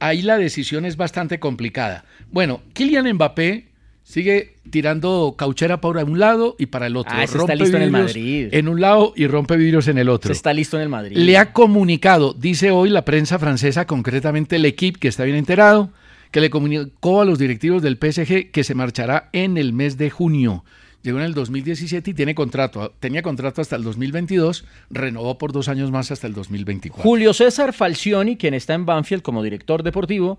ahí 0.00 0.22
la 0.22 0.38
decisión 0.38 0.86
es 0.86 0.96
bastante 0.96 1.38
complicada. 1.38 2.06
Bueno, 2.30 2.62
Kylian 2.72 3.12
Mbappé 3.12 3.73
sigue 4.04 4.58
tirando 4.70 5.34
cauchera 5.36 5.80
para 5.80 6.04
un 6.04 6.18
lado 6.18 6.54
y 6.58 6.66
para 6.66 6.86
el 6.86 6.96
otro. 6.96 7.12
Ah, 7.16 7.24
está 7.24 7.54
listo 7.54 7.76
en 7.76 7.82
el 7.82 7.90
Madrid. 7.90 8.48
En 8.52 8.68
un 8.68 8.80
lado 8.80 9.12
y 9.16 9.26
rompe 9.26 9.56
vidrios 9.56 9.88
en 9.88 9.98
el 9.98 10.08
otro. 10.08 10.28
Se 10.28 10.32
está 10.32 10.52
listo 10.52 10.76
en 10.76 10.84
el 10.84 10.88
Madrid. 10.88 11.16
Le 11.16 11.36
ha 11.36 11.52
comunicado, 11.52 12.34
dice 12.34 12.70
hoy 12.70 12.90
la 12.90 13.04
prensa 13.04 13.38
francesa, 13.38 13.86
concretamente 13.86 14.56
el 14.56 14.66
equipo 14.66 15.00
que 15.00 15.08
está 15.08 15.24
bien 15.24 15.36
enterado, 15.36 15.90
que 16.30 16.40
le 16.40 16.50
comunicó 16.50 17.22
a 17.22 17.24
los 17.24 17.38
directivos 17.38 17.82
del 17.82 17.96
PSG 17.96 18.50
que 18.50 18.62
se 18.62 18.74
marchará 18.74 19.30
en 19.32 19.56
el 19.56 19.72
mes 19.72 19.96
de 19.96 20.10
junio. 20.10 20.64
Llegó 21.02 21.18
en 21.18 21.24
el 21.24 21.34
2017 21.34 22.12
y 22.12 22.14
tiene 22.14 22.34
contrato. 22.34 22.94
Tenía 22.98 23.20
contrato 23.20 23.60
hasta 23.60 23.76
el 23.76 23.82
2022, 23.82 24.64
renovó 24.88 25.36
por 25.36 25.52
dos 25.52 25.68
años 25.68 25.90
más 25.90 26.10
hasta 26.10 26.26
el 26.26 26.32
2024. 26.32 27.02
Julio 27.02 27.34
César 27.34 27.74
Falcioni, 27.74 28.36
quien 28.36 28.54
está 28.54 28.72
en 28.72 28.86
Banfield 28.86 29.22
como 29.22 29.42
director 29.42 29.82
deportivo, 29.82 30.38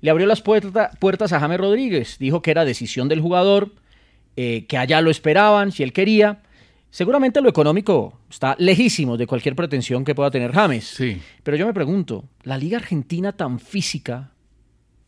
le 0.00 0.10
abrió 0.10 0.26
las 0.26 0.42
puerta- 0.42 0.90
puertas 1.00 1.32
a 1.32 1.40
James 1.40 1.58
Rodríguez. 1.58 2.16
Dijo 2.18 2.42
que 2.42 2.50
era 2.50 2.64
decisión 2.64 3.08
del 3.08 3.20
jugador, 3.20 3.72
eh, 4.36 4.66
que 4.68 4.76
allá 4.78 5.00
lo 5.00 5.10
esperaban, 5.10 5.72
si 5.72 5.82
él 5.82 5.92
quería. 5.92 6.42
Seguramente 6.90 7.40
lo 7.40 7.48
económico 7.48 8.18
está 8.30 8.54
lejísimo 8.58 9.16
de 9.16 9.26
cualquier 9.26 9.54
pretensión 9.56 10.04
que 10.04 10.14
pueda 10.14 10.30
tener 10.30 10.52
James. 10.52 10.84
Sí. 10.86 11.20
Pero 11.42 11.56
yo 11.56 11.66
me 11.66 11.74
pregunto, 11.74 12.24
¿la 12.44 12.56
liga 12.56 12.78
argentina 12.78 13.32
tan 13.32 13.58
física, 13.60 14.30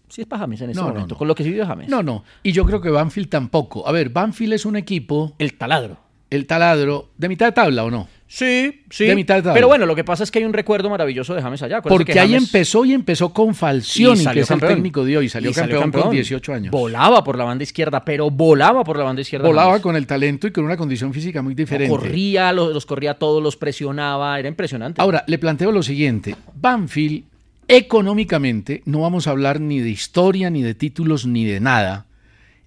si 0.08 0.22
es 0.22 0.26
para 0.26 0.40
James 0.40 0.60
en 0.60 0.70
este 0.70 0.82
No, 0.82 0.88
momento, 0.88 1.14
no. 1.14 1.18
con 1.18 1.28
lo 1.28 1.34
que 1.34 1.44
se 1.44 1.50
vive 1.50 1.64
James? 1.64 1.88
No, 1.88 2.02
no. 2.02 2.24
Y 2.42 2.52
yo 2.52 2.64
creo 2.66 2.80
que 2.80 2.90
Banfield 2.90 3.28
tampoco. 3.28 3.86
A 3.88 3.92
ver, 3.92 4.10
Banfield 4.10 4.54
es 4.54 4.66
un 4.66 4.76
equipo 4.76 5.34
El 5.38 5.54
taladro. 5.56 5.98
El 6.30 6.46
taladro 6.46 7.10
de 7.16 7.28
mitad 7.28 7.46
de 7.46 7.52
tabla 7.52 7.84
o 7.84 7.90
no. 7.90 8.08
Sí, 8.30 8.82
sí. 8.90 9.06
De 9.06 9.16
mitad 9.16 9.36
de 9.36 9.42
tabla. 9.42 9.54
Pero 9.54 9.68
bueno, 9.68 9.86
lo 9.86 9.96
que 9.96 10.04
pasa 10.04 10.22
es 10.22 10.30
que 10.30 10.38
hay 10.38 10.44
un 10.44 10.52
recuerdo 10.52 10.90
maravilloso 10.90 11.34
de 11.34 11.40
James 11.40 11.62
allá. 11.62 11.80
Porque 11.80 12.12
que 12.12 12.20
ahí 12.20 12.34
empezó 12.34 12.84
y 12.84 12.92
empezó 12.92 13.32
con 13.32 13.54
Falcioni, 13.54 14.18
que 14.18 14.24
salió 14.24 14.42
es 14.42 14.50
el 14.50 14.58
campeón. 14.60 14.74
técnico 14.74 15.04
de 15.04 15.16
hoy, 15.16 15.26
y 15.26 15.28
salió, 15.30 15.50
Y 15.50 15.54
campeón, 15.54 15.90
con 15.90 16.10
18 16.10 16.52
años. 16.52 16.70
Volaba 16.70 17.24
por 17.24 17.38
la 17.38 17.44
banda 17.44 17.62
izquierda, 17.62 18.04
pero 18.04 18.30
volaba 18.30 18.84
por 18.84 18.98
la 18.98 19.04
banda 19.04 19.22
izquierda. 19.22 19.46
Volaba 19.46 19.70
James. 19.70 19.82
con 19.82 19.96
el 19.96 20.06
talento 20.06 20.46
y 20.46 20.50
con 20.50 20.64
una 20.64 20.76
condición 20.76 21.14
física 21.14 21.40
muy 21.40 21.54
diferente. 21.54 21.88
Corría, 21.90 22.52
los, 22.52 22.74
los 22.74 22.84
corría 22.84 23.14
todos, 23.14 23.42
los 23.42 23.56
presionaba, 23.56 24.38
era 24.38 24.48
impresionante. 24.48 25.00
Ahora, 25.00 25.24
le 25.26 25.38
planteo 25.38 25.72
lo 25.72 25.82
siguiente. 25.82 26.36
Banfield, 26.54 27.24
económicamente, 27.66 28.82
no 28.84 29.00
vamos 29.00 29.26
a 29.26 29.30
hablar 29.30 29.58
ni 29.58 29.80
de 29.80 29.88
historia, 29.88 30.50
ni 30.50 30.62
de 30.62 30.74
títulos, 30.74 31.24
ni 31.24 31.46
de 31.46 31.60
nada. 31.60 32.04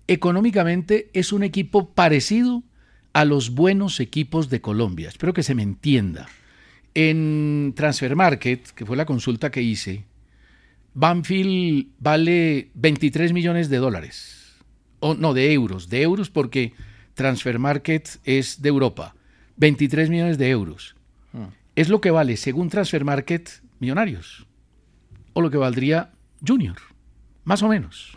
Económicamente 0.08 1.10
es 1.14 1.32
un 1.32 1.44
equipo 1.44 1.90
parecido 1.90 2.64
a 3.14 3.26
los 3.26 3.52
buenos 3.52 4.00
equipos 4.00 4.50
de 4.50 4.62
Colombia. 4.62 5.10
Espero 5.10 5.34
que 5.34 5.44
se 5.44 5.56
me 5.56 5.64
entienda. 5.64 6.28
En 6.94 7.74
Transfer 7.76 8.16
Market, 8.16 8.68
que 8.70 8.86
fue 8.86 8.98
la 8.98 9.06
consulta 9.06 9.52
que 9.52 9.62
hice, 9.62 10.06
Banfield 10.94 11.88
vale 12.00 12.70
23 12.74 13.34
millones 13.34 13.70
de 13.70 13.78
dólares. 13.78 14.58
O 15.00 15.14
no, 15.14 15.34
de 15.34 15.54
euros. 15.54 15.90
De 15.90 16.02
euros 16.02 16.30
porque 16.30 16.74
Transfer 17.14 17.60
Market 17.60 18.20
es 18.24 18.62
de 18.62 18.70
Europa. 18.70 19.16
23 19.58 20.10
millones 20.10 20.38
de 20.38 20.50
euros. 20.50 20.96
Es 21.76 21.90
lo 21.90 22.02
que 22.02 22.12
vale, 22.12 22.36
según 22.36 22.70
Transfer 22.70 23.06
Market, 23.06 23.50
Millonarios. 23.80 24.46
O 25.34 25.42
lo 25.42 25.50
que 25.50 25.58
valdría 25.58 26.12
Junior. 26.46 26.78
Más 27.44 27.64
o 27.64 27.70
menos. 27.70 28.12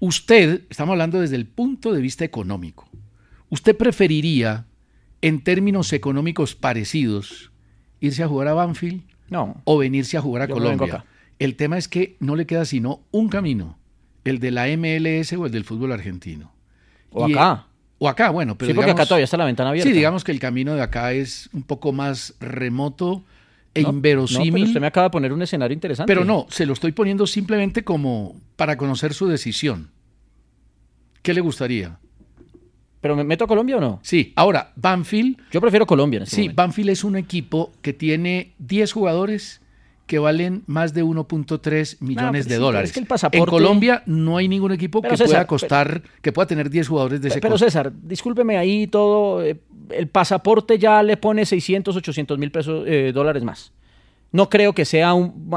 Usted, 0.00 0.62
estamos 0.68 0.92
hablando 0.92 1.20
desde 1.20 1.36
el 1.36 1.46
punto 1.46 1.92
de 1.92 2.00
vista 2.00 2.24
económico, 2.24 2.88
¿usted 3.52 3.76
preferiría, 3.76 4.64
en 5.20 5.44
términos 5.44 5.92
económicos 5.92 6.54
parecidos, 6.54 7.52
irse 8.00 8.22
a 8.22 8.28
jugar 8.28 8.48
a 8.48 8.54
Banfield 8.54 9.02
No. 9.28 9.60
o 9.64 9.76
venirse 9.76 10.16
a 10.16 10.22
jugar 10.22 10.42
a 10.42 10.46
Yo 10.48 10.54
Colombia? 10.54 10.86
acá. 10.94 11.04
El 11.38 11.54
tema 11.56 11.76
es 11.76 11.86
que 11.86 12.16
no 12.18 12.34
le 12.34 12.46
queda 12.46 12.64
sino 12.64 13.02
un 13.10 13.28
camino, 13.28 13.78
el 14.24 14.38
de 14.38 14.50
la 14.52 14.68
MLS 14.68 15.34
o 15.36 15.44
el 15.44 15.52
del 15.52 15.64
fútbol 15.64 15.92
argentino. 15.92 16.50
O 17.10 17.28
Y- 17.28 17.32
acá. 17.34 17.66
O 17.98 18.08
acá, 18.08 18.30
bueno, 18.30 18.56
pero 18.56 18.68
sí, 18.70 18.74
porque 18.74 18.90
acá 18.90 18.94
digamos- 18.94 19.08
todavía 19.08 19.24
está 19.24 19.36
la 19.36 19.44
ventana 19.44 19.68
abierta. 19.70 19.88
Sí, 19.88 19.94
digamos 19.94 20.24
que 20.24 20.32
el 20.32 20.40
camino 20.40 20.74
de 20.74 20.82
acá 20.82 21.12
es 21.12 21.48
un 21.52 21.62
poco 21.62 21.92
más 21.92 22.34
remoto 22.40 23.22
e 23.74 23.82
No, 23.82 23.88
no, 23.90 23.94
inverosímil. 23.94 24.52
pero 24.54 24.64
usted 24.64 24.80
me 24.80 24.86
acaba 24.88 25.06
de 25.06 25.10
poner 25.10 25.32
un 25.32 25.42
escenario 25.42 25.74
interesante. 25.74 26.10
Pero 26.12 26.24
no, 26.24 26.46
se 26.50 26.64
lo 26.66 26.72
estoy 26.72 26.90
poniendo 26.92 27.26
simplemente 27.28 27.84
como 27.84 28.34
para 28.56 28.76
conocer 28.76 29.14
su 29.14 29.28
decisión. 29.28 29.90
¿Qué 31.22 31.32
le 31.34 31.40
gustaría? 31.42 31.98
¿Pero 33.02 33.14
me 33.16 33.24
meto 33.24 33.44
a 33.44 33.46
Colombia 33.48 33.76
o 33.76 33.80
no? 33.80 33.98
Sí, 34.02 34.32
ahora, 34.36 34.72
Banfield, 34.76 35.36
Yo 35.50 35.60
prefiero 35.60 35.84
Colombia 35.86 36.16
en 36.18 36.22
este 36.22 36.36
sí, 36.36 36.42
momento. 36.42 36.62
Banfield 36.62 36.90
es 36.90 37.04
un 37.04 37.16
equipo 37.16 37.72
que 37.82 37.92
tiene 37.92 38.52
10 38.60 38.92
jugadores 38.92 39.60
que 40.06 40.18
valen 40.18 40.62
más 40.66 40.94
de 40.94 41.02
1.3 41.04 41.96
millones 42.00 42.46
de 42.48 42.54
sí, 42.56 42.60
dólares. 42.60 42.90
es 42.90 42.94
que 42.94 43.00
el 43.00 43.06
pasaporte- 43.06 43.38
En 43.38 43.44
Colombia 43.44 44.02
no 44.06 44.36
hay 44.36 44.46
ningún 44.48 44.72
equipo 44.72 45.00
Pero 45.02 45.12
que 45.12 45.16
César, 45.18 45.28
pueda 45.30 45.46
costar, 45.46 46.02
que 46.22 46.32
pueda 46.32 46.46
tener 46.46 46.70
10 46.70 46.88
jugadores 46.88 47.20
de 47.20 47.28
ese 47.28 47.40
Pero 47.40 47.52
costo. 47.52 47.66
César, 47.66 47.92
discúlpeme 48.02 48.56
ahí 48.56 48.86
todo. 48.86 49.42
eh, 49.44 49.58
el 49.90 50.06
pasaporte 50.08 50.78
ya 50.78 51.02
le 51.02 51.16
pone 51.16 51.44
600, 51.44 51.96
800 51.96 52.38
mil 52.38 52.50
pesos 52.50 52.84
eh, 52.86 53.10
dólares 53.12 53.42
más. 53.42 53.72
No 54.30 54.48
creo 54.48 54.74
que 54.74 54.84
sea 54.84 55.12
un. 55.12 55.50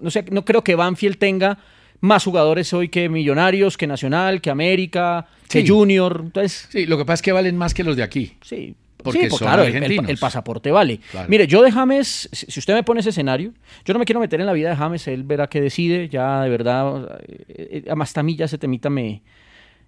No, 0.00 0.10
sé, 0.10 0.24
no 0.30 0.44
creo 0.44 0.62
que 0.62 0.74
Banfield 0.74 1.16
tenga 1.18 1.58
más 2.02 2.22
jugadores 2.24 2.70
hoy 2.74 2.88
que 2.90 3.08
Millonarios, 3.08 3.78
que 3.78 3.86
Nacional, 3.86 4.42
que 4.42 4.50
América, 4.50 5.26
que. 5.48 5.66
Junior. 5.66 6.20
Entonces, 6.26 6.68
Sí, 6.70 6.84
lo 6.84 6.98
que 6.98 7.04
pasa 7.06 7.14
es 7.14 7.22
que 7.22 7.32
valen 7.32 7.56
más 7.56 7.72
que 7.72 7.82
los 7.82 7.96
de 7.96 8.02
aquí. 8.02 8.36
sí. 8.42 8.74
Porque 9.02 9.22
sí, 9.22 9.26
pues 9.30 9.38
son 9.40 9.48
claro, 9.48 9.62
el- 9.64 9.70
el, 9.70 9.76
argentinos. 9.82 10.10
el 10.10 10.16
pasaporte 10.18 10.70
vale. 10.70 11.00
Claro. 11.10 11.28
Mire, 11.28 11.48
yo 11.48 11.60
de 11.62 11.72
James, 11.72 12.28
si 12.30 12.60
usted 12.60 12.72
me 12.72 12.84
pone 12.84 13.00
ese 13.00 13.08
escenario, 13.10 13.52
yo 13.84 13.94
no 13.94 13.98
me 13.98 14.04
quiero 14.04 14.20
meter 14.20 14.38
en 14.38 14.46
la 14.46 14.52
vida 14.52 14.70
de 14.70 14.76
James, 14.76 15.08
él 15.08 15.24
verá 15.24 15.48
qué 15.48 15.60
decide, 15.60 16.08
ya 16.08 16.40
de 16.42 16.48
verdad, 16.48 17.20
eh, 17.48 17.82
eh, 17.84 17.90
a 17.90 18.22
mí 18.22 18.36
ya 18.36 18.44
ese 18.44 18.58
temita 18.58 18.90
me, 18.90 19.22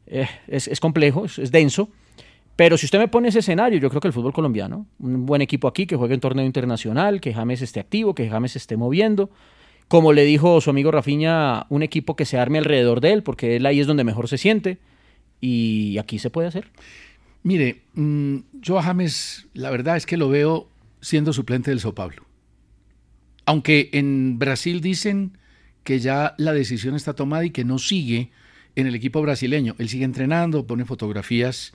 eh, 0.09 0.27
es, 0.48 0.66
es 0.66 0.81
complejo, 0.81 1.27
es, 1.27 1.38
es 1.38 1.53
denso. 1.53 1.90
Pero 2.57 2.77
si 2.77 2.87
usted 2.87 2.98
me 2.98 3.07
pone 3.07 3.29
ese 3.29 3.38
escenario, 3.38 3.79
yo 3.79 3.88
creo 3.88 4.00
que 4.00 4.09
el 4.09 4.12
fútbol 4.12 4.33
colombiano, 4.33 4.85
un 4.98 5.27
buen 5.27 5.42
equipo 5.42 5.68
aquí 5.68 5.87
que 5.87 5.94
juegue 5.94 6.14
en 6.14 6.20
torneo 6.20 6.44
internacional, 6.44 7.20
que 7.20 7.33
James 7.33 7.62
esté 7.62 7.79
activo, 7.79 8.16
que 8.16 8.29
James 8.29 8.57
esté 8.57 8.77
moviendo. 8.77 9.31
Como 9.88 10.12
le 10.12 10.25
dijo 10.25 10.61
su 10.61 10.70
amigo 10.70 10.90
Rafiña, 10.90 11.66
un 11.68 11.83
equipo 11.83 12.16
que 12.16 12.25
se 12.25 12.38
arme 12.38 12.59
alrededor 12.59 13.01
de 13.01 13.12
él, 13.12 13.23
porque 13.23 13.57
él 13.57 13.66
ahí 13.66 13.81
es 13.81 13.87
donde 13.87 14.05
mejor 14.05 14.29
se 14.29 14.38
siente. 14.38 14.79
Y 15.40 15.99
aquí 15.99 16.18
se 16.18 16.31
puede 16.31 16.49
hacer. 16.49 16.70
Mire, 17.42 17.83
mm, 17.94 18.37
yo 18.61 18.79
a 18.79 18.83
James, 18.83 19.47
la 19.53 19.70
verdad 19.70 19.97
es 19.97 20.07
que 20.07 20.16
lo 20.16 20.29
veo 20.31 20.68
siendo 21.01 21.33
suplente 21.35 21.70
del 21.70 21.81
Sao 21.81 21.94
Paulo. 21.94 22.25
Aunque 23.44 23.90
en 23.92 24.38
Brasil 24.38 24.81
dicen 24.81 25.37
que 25.85 25.99
ya 25.99 26.35
la 26.38 26.55
decisión 26.55 26.94
está 26.94 27.12
tomada 27.12 27.44
y 27.44 27.51
que 27.51 27.64
no 27.64 27.79
sigue 27.79 28.31
en 28.75 28.87
el 28.87 28.94
equipo 28.94 29.20
brasileño. 29.20 29.77
Él 29.79 29.88
sigue 29.88 30.05
entrenando, 30.05 30.66
pone 30.66 30.85
fotografías 30.85 31.75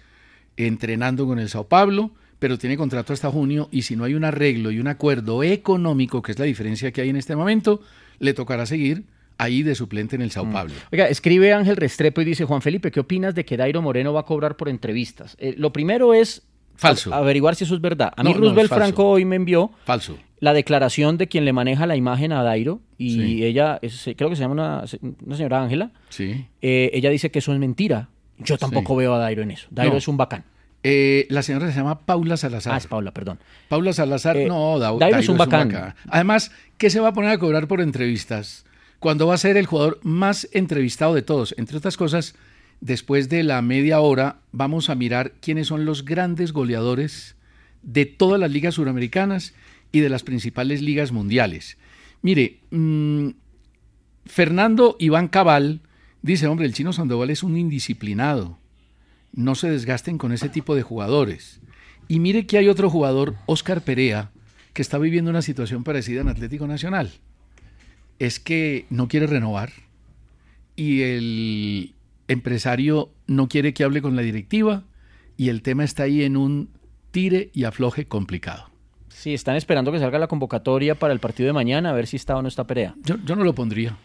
entrenando 0.57 1.25
con 1.25 1.39
el 1.39 1.49
Sao 1.49 1.67
Paulo, 1.67 2.11
pero 2.39 2.57
tiene 2.57 2.77
contrato 2.77 3.13
hasta 3.13 3.29
junio 3.29 3.67
y 3.71 3.81
si 3.83 3.95
no 3.95 4.03
hay 4.05 4.13
un 4.15 4.23
arreglo 4.23 4.71
y 4.71 4.79
un 4.79 4.87
acuerdo 4.87 5.43
económico, 5.43 6.21
que 6.21 6.31
es 6.31 6.39
la 6.39 6.45
diferencia 6.45 6.91
que 6.91 7.01
hay 7.01 7.09
en 7.09 7.17
este 7.17 7.35
momento, 7.35 7.81
le 8.19 8.33
tocará 8.33 8.65
seguir 8.65 9.03
ahí 9.37 9.63
de 9.63 9.75
suplente 9.75 10.15
en 10.15 10.21
el 10.21 10.31
Sao 10.31 10.49
Paulo. 10.49 10.73
Oiga, 10.91 11.07
escribe 11.07 11.53
Ángel 11.53 11.77
Restrepo 11.77 12.21
y 12.21 12.25
dice, 12.25 12.45
Juan 12.45 12.61
Felipe, 12.61 12.91
¿qué 12.91 12.99
opinas 12.99 13.35
de 13.35 13.45
que 13.45 13.55
Dairo 13.57 13.81
Moreno 13.81 14.11
va 14.13 14.21
a 14.21 14.25
cobrar 14.25 14.55
por 14.57 14.67
entrevistas? 14.69 15.35
Eh, 15.39 15.53
lo 15.57 15.71
primero 15.71 16.13
es 16.13 16.41
Falso. 16.75 17.13
averiguar 17.13 17.55
si 17.55 17.63
eso 17.65 17.75
es 17.75 17.81
verdad. 17.81 18.11
A 18.17 18.23
mí 18.23 18.31
No, 18.33 18.37
Roosevelt. 18.39 18.69
Franco 18.69 19.05
hoy 19.09 19.23
me 19.25 19.35
envió 19.37 19.71
Falso. 19.85 20.17
la 20.39 20.53
declaración 20.53 21.17
de 21.17 21.27
quien 21.27 21.45
le 21.45 21.53
maneja 21.53 21.85
la 21.87 21.95
imagen 21.95 22.31
a 22.33 22.43
Dairo 22.43 22.81
y 22.97 23.11
Sí. 23.15 23.43
ella, 23.45 23.79
es- 23.81 24.09
creo 24.17 24.29
que 24.29 24.35
se 24.35 24.41
llama 24.41 24.53
una, 24.53 24.83
una 25.25 25.35
señora 25.37 25.61
Ángela, 25.61 25.91
Sí. 26.09 26.45
eh, 26.61 26.89
ella 26.93 27.09
dice 27.09 27.31
que 27.31 27.39
eso 27.39 27.53
es 27.53 27.59
mentira. 27.59 28.09
Yo 28.39 28.57
tampoco 28.57 28.95
veo 28.95 29.13
a 29.13 29.19
Dairo 29.19 29.41
en 29.43 29.51
eso. 29.51 29.67
Dairo 29.71 29.93
No. 29.93 29.97
es 29.97 30.07
un 30.07 30.15
bacán. 30.17 30.43
Eh, 30.83 31.27
la 31.29 31.41
señora 31.43 31.69
se 31.69 31.75
llama 31.77 31.99
Paula 32.05 32.37
Salazar. 32.37 32.73
Ah, 32.73 32.77
es 32.77 32.87
Paula, 32.87 33.11
perdón. 33.13 33.39
Paula 33.67 33.91
Salazar, 33.93 34.37
Eh, 34.37 34.45
no, 34.47 34.79
Da- 34.79 34.93
Dairo 34.97 35.19
es 35.19 35.27
un 35.29 35.37
bacán. 35.37 35.93
Además, 36.07 36.51
¿qué 36.77 36.89
se 36.89 36.99
va 37.01 37.09
a 37.09 37.13
poner 37.13 37.31
a 37.31 37.37
cobrar 37.37 37.67
por 37.67 37.81
entrevistas? 37.81 38.65
Cuando 38.99 39.27
va 39.27 39.33
a 39.35 39.37
ser 39.37 39.57
el 39.57 39.65
jugador 39.65 39.99
más 40.03 40.47
entrevistado 40.53 41.13
de 41.13 41.21
todos. 41.21 41.53
Entre 41.57 41.77
otras 41.77 41.97
cosas, 41.97 42.35
después 42.81 43.27
de 43.29 43.43
la 43.43 43.61
media 43.61 43.99
hora, 43.99 44.37
vamos 44.51 44.89
a 44.89 44.95
mirar 44.95 45.33
quiénes 45.41 45.67
son 45.67 45.85
los 45.85 46.05
grandes 46.05 46.53
goleadores 46.53 47.35
de 47.81 48.05
todas 48.05 48.39
las 48.39 48.51
ligas 48.51 48.75
suramericanas 48.75 49.53
y 49.91 49.99
de 50.01 50.09
las 50.09 50.23
principales 50.23 50.81
ligas 50.81 51.11
mundiales. 51.11 51.77
Mire, 52.21 52.59
mm, 52.71 53.29
Fernando 54.25 54.95
Iván 54.99 55.27
Cabal 55.27 55.81
dice, 56.21 56.47
hombre, 56.47 56.65
el 56.65 56.73
chino 56.73 56.93
Sandoval 56.93 57.29
es 57.31 57.43
un 57.43 57.57
indisciplinado. 57.57 58.58
No 59.33 59.55
se 59.55 59.69
desgasten 59.69 60.17
con 60.17 60.31
ese 60.31 60.49
tipo 60.49 60.75
de 60.75 60.81
jugadores. 60.81 61.61
Y 62.07 62.19
mire 62.19 62.45
que 62.47 62.57
hay 62.57 62.67
otro 62.67 62.89
jugador, 62.89 63.35
Oscar 63.45 63.81
Perea, 63.81 64.31
que 64.73 64.81
está 64.81 64.97
viviendo 64.97 65.29
una 65.29 65.41
situación 65.41 65.83
parecida 65.83 66.21
en 66.21 66.29
Atlético 66.29 66.67
Nacional. 66.67 67.11
Es 68.17 68.39
que 68.39 68.85
no 68.89 69.07
quiere 69.07 69.27
renovar 69.27 69.71
y 70.75 71.01
el 71.01 71.93
empresario 72.27 73.11
no 73.27 73.47
quiere 73.47 73.73
que 73.73 73.83
hable 73.83 74.01
con 74.01 74.15
la 74.15 74.21
directiva 74.21 74.83
y 75.37 75.49
el 75.49 75.61
tema 75.61 75.83
está 75.83 76.03
ahí 76.03 76.23
en 76.23 76.35
un 76.35 76.69
tire 77.11 77.49
y 77.53 77.63
afloje 77.63 78.05
complicado. 78.05 78.69
Sí, 79.09 79.33
están 79.33 79.55
esperando 79.55 79.91
que 79.91 79.99
salga 79.99 80.19
la 80.19 80.27
convocatoria 80.27 80.95
para 80.95 81.13
el 81.13 81.19
partido 81.19 81.47
de 81.47 81.53
mañana, 81.53 81.89
a 81.89 81.93
ver 81.93 82.07
si 82.07 82.15
está 82.15 82.37
o 82.37 82.41
no 82.41 82.47
está 82.47 82.65
Perea. 82.65 82.95
Yo, 83.03 83.17
yo 83.25 83.35
no 83.35 83.43
lo 83.43 83.53
pondría. 83.53 83.97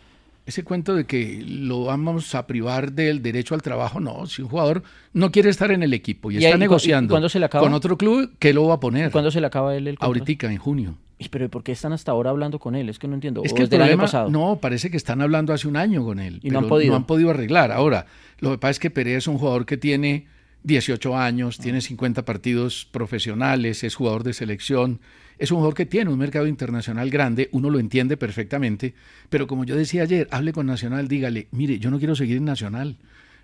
Ese 0.47 0.63
cuento 0.63 0.95
de 0.95 1.05
que 1.05 1.43
lo 1.47 1.85
vamos 1.85 2.35
a 2.35 2.47
privar 2.47 2.93
del 2.93 3.23
derecho 3.23 3.55
al 3.55 3.63
trabajo, 3.63 3.99
no. 3.99 4.27
Si 4.27 4.43
un 4.43 4.49
jugador 4.49 4.83
no 5.15 5.33
quiere 5.33 5.49
estar 5.49 5.71
en 5.71 5.83
el 5.83 5.95
equipo 5.95 6.31
y, 6.31 6.35
¿Y 6.35 6.39
está 6.39 6.51
y 6.51 6.55
y 6.55 6.59
negociando 6.59 7.13
cuándo 7.13 7.31
se 7.31 7.39
le 7.39 7.47
acaba? 7.47 7.65
con 7.65 7.73
otro 7.73 7.97
club, 7.97 8.31
¿qué 8.39 8.53
lo 8.53 8.67
va 8.67 8.75
a 8.75 8.81
poner? 8.81 9.11
¿Cuándo 9.11 9.31
se 9.31 9.41
le 9.41 9.47
acaba 9.47 9.75
él 9.75 9.89
el 9.89 9.99
contrato? 9.99 10.21
Ahorita, 10.21 10.51
en 10.51 10.59
junio. 10.59 10.97
Y, 11.19 11.29
Pero 11.29 11.47
¿y 11.47 11.49
¿por 11.49 11.63
qué 11.63 11.73
están 11.73 11.93
hasta 11.93 12.13
ahora 12.13 12.31
hablando 12.31 12.59
con 12.59 12.75
él? 12.75 12.89
Es 12.89 12.99
que 12.99 13.09
no 13.09 13.15
entiendo. 13.15 13.43
Es 13.43 13.53
¿O 13.53 13.55
que 13.55 13.63
el 13.63 13.83
año 13.83 13.97
pasado? 13.97 14.29
no, 14.31 14.59
parece 14.61 14.91
que 14.91 14.97
están 14.97 15.23
hablando 15.23 15.53
hace 15.53 15.67
un 15.67 15.77
año 15.77 16.05
con 16.05 16.19
él. 16.19 16.41
Y 16.43 16.51
no 16.51 16.59
han 16.59 16.65
pero 16.65 16.69
podido. 16.69 16.91
No 16.91 16.97
han 16.97 17.07
podido 17.07 17.31
arreglar. 17.31 17.73
Ahora, 17.73 18.07
lo 18.41 18.51
que 18.51 18.59
pasa 18.59 18.73
es 18.73 18.79
que 18.81 18.91
Perea 18.91 19.17
es 19.17 19.27
un 19.27 19.39
jugador 19.39 19.65
que 19.65 19.77
tiene 19.77 20.27
18 20.65 21.17
años, 21.17 21.59
tiene 21.59 21.81
50 21.81 22.25
partidos 22.25 22.87
profesionales, 22.91 23.85
es 23.85 23.95
jugador 23.95 24.25
de 24.25 24.33
selección, 24.33 25.01
es 25.38 25.51
un 25.51 25.57
jugador 25.57 25.75
que 25.75 25.87
tiene 25.87 26.11
un 26.11 26.18
mercado 26.18 26.47
internacional 26.47 27.11
grande, 27.11 27.49
uno 27.53 27.70
lo 27.70 27.79
entiende 27.79 28.16
perfectamente, 28.16 28.94
pero 29.29 29.47
como 29.47 29.64
yo 29.64 29.77
decía 29.77 30.03
ayer, 30.03 30.29
hable 30.31 30.53
con 30.53 30.66
Nacional, 30.66 31.09
dígale, 31.09 31.49
mire, 31.51 31.79
yo 31.79 31.90
no 31.90 31.99
quiero 31.99 32.14
seguir 32.14 32.37
en 32.37 32.44
Nacional, 32.44 32.97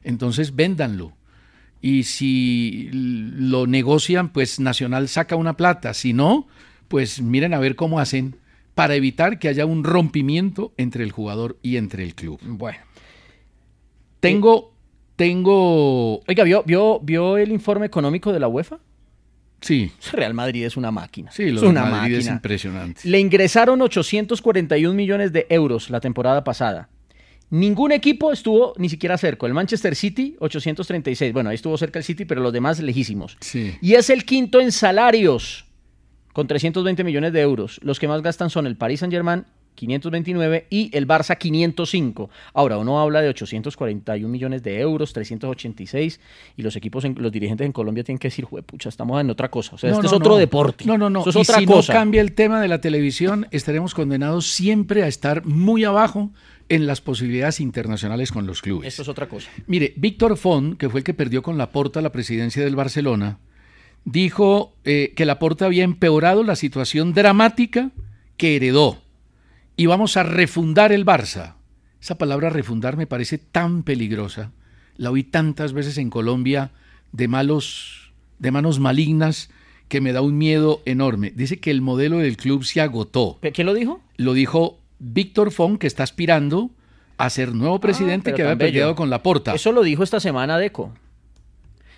entonces 0.05 0.55
véndanlo. 0.55 1.13
Y 1.83 2.05
si 2.05 2.91
lo 2.93 3.67
negocian, 3.67 4.33
pues 4.33 4.61
Nacional 4.61 5.09
saca 5.09 5.37
una 5.37 5.57
plata, 5.57 5.95
si 5.95 6.13
no, 6.13 6.47
pues 6.89 7.23
miren 7.23 7.55
a 7.55 7.59
ver 7.59 7.75
cómo 7.75 8.01
hacen 8.01 8.37
para 8.75 8.95
evitar 8.95 9.39
que 9.39 9.49
haya 9.49 9.67
un 9.67 9.85
rompimiento 9.85 10.73
entre 10.77 11.05
el 11.05 11.13
jugador 11.13 11.59
y 11.63 11.77
entre 11.77 12.03
el 12.03 12.15
club. 12.15 12.41
Bueno. 12.43 12.79
Tengo, 14.21 14.73
tengo, 15.17 16.21
Oiga, 16.29 16.45
¿vio, 16.45 16.63
vio, 16.65 17.01
¿vio 17.01 17.39
el 17.39 17.53
informe 17.53 17.87
económico 17.87 18.33
de 18.33 18.41
la 18.41 18.49
UEFA? 18.49 18.79
Sí. 19.61 19.91
Real 20.13 20.35
Madrid 20.35 20.65
es 20.65 20.77
una 20.77 20.91
máquina. 20.91 21.31
Sí, 21.31 21.51
lo 21.51 21.61
es 21.61 21.67
una 21.67 21.85
Madrid 21.85 22.15
es 22.15 22.25
máquina. 22.25 22.35
impresionante. 22.37 23.01
Le 23.05 23.19
ingresaron 23.21 23.81
841 23.83 24.95
millones 24.95 25.33
de 25.33 25.47
euros 25.51 25.91
la 25.91 26.01
temporada 26.01 26.43
pasada. 26.45 26.89
Ningún 27.51 27.91
equipo 27.93 28.33
estuvo 28.33 28.75
ni 28.77 28.89
siquiera 28.89 29.19
cerca. 29.19 29.47
El 29.47 29.55
Manchester 29.55 29.97
City, 29.97 30.37
836. 30.39 31.33
Bueno, 31.33 31.51
ahí 31.51 31.57
estuvo 31.57 31.77
cerca 31.77 31.99
el 31.99 32.05
City, 32.05 32.25
pero 32.25 32.41
los 32.41 32.53
demás 32.53 32.79
lejísimos. 32.79 33.37
Sí. 33.41 33.77
Y 33.83 33.95
es 33.95 34.09
el 34.09 34.25
quinto 34.25 34.61
en 34.61 34.71
salarios, 34.71 35.67
con 36.33 36.47
320 36.47 37.03
millones 37.03 37.33
de 37.33 37.41
euros. 37.41 37.81
Los 37.83 37.99
que 37.99 38.07
más 38.07 38.23
gastan 38.23 38.51
son 38.51 38.67
el 38.69 38.77
Paris 38.77 39.01
Saint-Germain, 39.01 39.45
529, 39.75 40.67
y 40.71 40.91
el 40.97 41.07
Barça, 41.09 41.39
505. 41.39 42.29
Ahora, 42.53 42.77
uno 42.79 43.01
habla 43.01 43.23
de 43.23 43.29
841 43.31 44.29
millones 44.31 44.63
de 44.63 44.79
euros, 44.81 45.13
386, 45.13 46.21
y 46.57 46.63
los 46.63 46.77
equipos, 46.77 47.05
en- 47.05 47.17
los 47.19 47.33
dirigentes 47.33 47.65
en 47.65 47.73
Colombia 47.73 48.05
tienen 48.05 48.19
que 48.19 48.29
decir, 48.29 48.47
pucha, 48.47 48.89
estamos 48.89 49.21
en 49.21 49.31
otra 49.31 49.51
cosa. 49.51 49.75
O 49.77 49.79
sea, 49.79 49.91
No, 49.91 49.97
este 49.97 50.05
no, 50.05 50.09
es 50.09 50.13
otro 50.21 50.33
no. 50.33 50.39
deporte. 50.39 50.85
No, 50.85 50.99
no, 50.99 51.09
no. 51.09 51.21
Esto 51.21 51.31
es 51.31 51.37
y 51.37 51.41
otra 51.41 51.59
si 51.59 51.67
cosa. 51.67 51.93
no 51.93 51.99
cambia 51.99 52.21
el 52.21 52.33
tema 52.33 52.61
de 52.61 52.69
la 52.69 52.81
televisión, 52.81 53.47
estaremos 53.51 53.95
condenados 53.95 54.47
siempre 54.51 55.03
a 55.03 55.09
estar 55.09 55.45
muy 55.47 55.85
abajo 55.85 56.31
en 56.69 56.87
las 56.87 57.01
posibilidades 57.01 57.59
internacionales 57.61 58.31
con 58.31 58.47
los 58.47 58.63
clubes. 58.63 58.87
Esto 58.89 59.03
es 59.03 59.09
otra 59.09 59.29
cosa. 59.29 59.49
Mire, 59.67 59.93
Víctor 59.97 60.37
Font, 60.37 60.79
que 60.79 60.89
fue 60.89 61.01
el 61.01 61.05
que 61.05 61.15
perdió 61.15 61.43
con 61.43 61.59
Laporta 61.59 62.01
la 62.01 62.13
presidencia 62.13 62.63
del 62.63 62.77
Barcelona, 62.77 63.39
dijo 64.05 64.75
eh, 64.85 65.13
que 65.17 65.25
Laporta 65.25 65.67
había 65.67 65.85
empeorado 65.85 66.43
la 66.45 66.57
situación 66.57 67.13
dramática 67.13 67.91
que 68.37 68.57
heredó. 68.57 68.99
Y 69.81 69.87
vamos 69.87 70.19
a 70.19 70.23
refundar 70.25 70.93
el 70.93 71.07
Barça. 71.07 71.55
Esa 72.03 72.19
palabra 72.19 72.51
refundar 72.51 72.99
me 72.99 73.07
parece 73.07 73.39
tan 73.39 73.83
peligrosa. 73.83 74.53
La 74.99 75.11
oí 75.11 75.23
tantas 75.25 75.73
veces 75.73 75.97
en 75.97 76.11
Colombia 76.11 76.71
de 77.13 77.29
malos, 77.29 78.13
de 78.39 78.51
manos 78.51 78.79
malignas 78.79 79.49
que 79.89 80.03
me 80.03 80.13
da 80.13 80.21
un 80.21 80.37
miedo 80.37 80.83
enorme. 80.85 81.33
Dice 81.35 81.61
que 81.61 81.71
el 81.71 81.81
modelo 81.81 82.19
del 82.19 82.37
club 82.37 82.63
se 82.63 82.83
agotó. 82.83 83.39
¿Quién 83.55 83.67
lo 83.67 83.73
dijo? 83.73 84.03
Lo 84.19 84.35
dijo 84.35 84.79
Víctor 84.99 85.51
Font, 85.51 85.79
que 85.81 85.87
está 85.87 86.03
aspirando 86.03 86.69
a 87.17 87.31
ser 87.31 87.55
nuevo 87.55 87.81
presidente 87.81 88.33
Ah, 88.33 88.35
que 88.35 88.43
había 88.43 88.59
peleado 88.59 88.95
con 88.95 89.09
Laporta. 89.09 89.55
Eso 89.55 89.73
lo 89.73 89.83
dijo 89.83 90.03
esta 90.03 90.21
semana 90.21 90.59
Deco. 90.59 90.93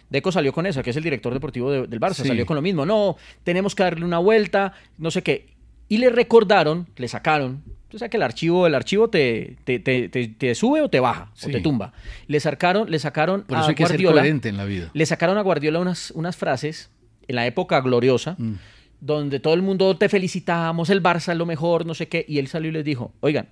Deco 0.09 0.31
salió 0.31 0.53
con 0.53 0.66
esa, 0.66 0.85
que 0.85 0.90
es 0.90 0.97
el 0.97 1.03
director 1.03 1.35
deportivo 1.35 1.68
de- 1.73 1.88
del 1.88 1.99
Barça, 1.99 2.23
Sí. 2.23 2.29
salió 2.29 2.47
con 2.47 2.55
lo 2.55 2.62
mismo. 2.62 2.87
No, 2.87 3.16
tenemos 3.42 3.75
que 3.75 3.83
darle 3.83 4.05
una 4.05 4.18
vuelta, 4.18 4.75
no 4.99 5.11
sé 5.11 5.23
qué. 5.25 5.51
Y 5.92 5.98
le 5.98 6.09
recordaron, 6.09 6.87
le 6.96 7.07
sacaron. 7.09 7.62
O 7.92 7.98
sea 7.98 8.09
que 8.09 8.16
el 8.16 8.22
archivo, 8.22 8.66
el 8.66 8.74
archivo 8.74 9.09
te, 9.11 9.57
te, 9.64 9.78
te- 9.78 10.09
te- 10.09 10.55
sube 10.55 10.81
o 10.81 10.88
te 10.88 11.00
baja, 11.00 11.31
Sí. 11.35 11.50
o 11.50 11.52
te 11.52 11.61
tumba. 11.61 11.92
Le 12.26 12.40
sacaron, 12.40 12.90
le 12.90 12.98
sacaron 12.98 13.42
Por 13.42 13.59
a 13.59 13.61
eso 13.61 13.68
hay 13.68 13.74
que 13.74 13.83
ser 13.85 13.96
Guardiola. 13.96 14.22
coherente 14.22 14.48
en 14.48 14.57
la 14.57 14.64
vida. 14.64 14.90
Le 14.94 15.05
sacaron 15.05 15.37
a 15.37 15.42
Guardiola 15.42 15.78
unas, 15.81 16.11
unas 16.12 16.35
frases 16.37 16.90
en 17.28 17.37
la 17.37 17.46
época 17.46 17.78
gloriosa, 17.83 18.37
Mm. 18.38 18.55
donde 19.00 19.38
todo 19.40 19.52
el 19.52 19.61
mundo 19.61 19.94
te 19.98 20.09
felicitamos, 20.09 20.88
el 20.88 21.02
Barça 21.02 21.33
es 21.33 21.37
lo 21.38 21.44
mejor, 21.44 21.85
no 21.85 21.92
sé 21.92 22.09
qué. 22.09 22.24
Y 22.26 22.38
él 22.38 22.46
salió 22.48 22.70
y 22.70 22.72
les 22.72 22.85
dijo, 22.87 23.12
oigan, 23.20 23.48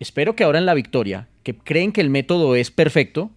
espero 0.00 0.34
que 0.34 0.42
ahora 0.42 0.58
en 0.58 0.66
la 0.66 0.74
victoria, 0.74 1.28
que 1.44 1.54
creen 1.54 1.92
que 1.92 2.00
el 2.00 2.10
método 2.10 2.56
es 2.56 2.72
perfecto, 2.72 3.30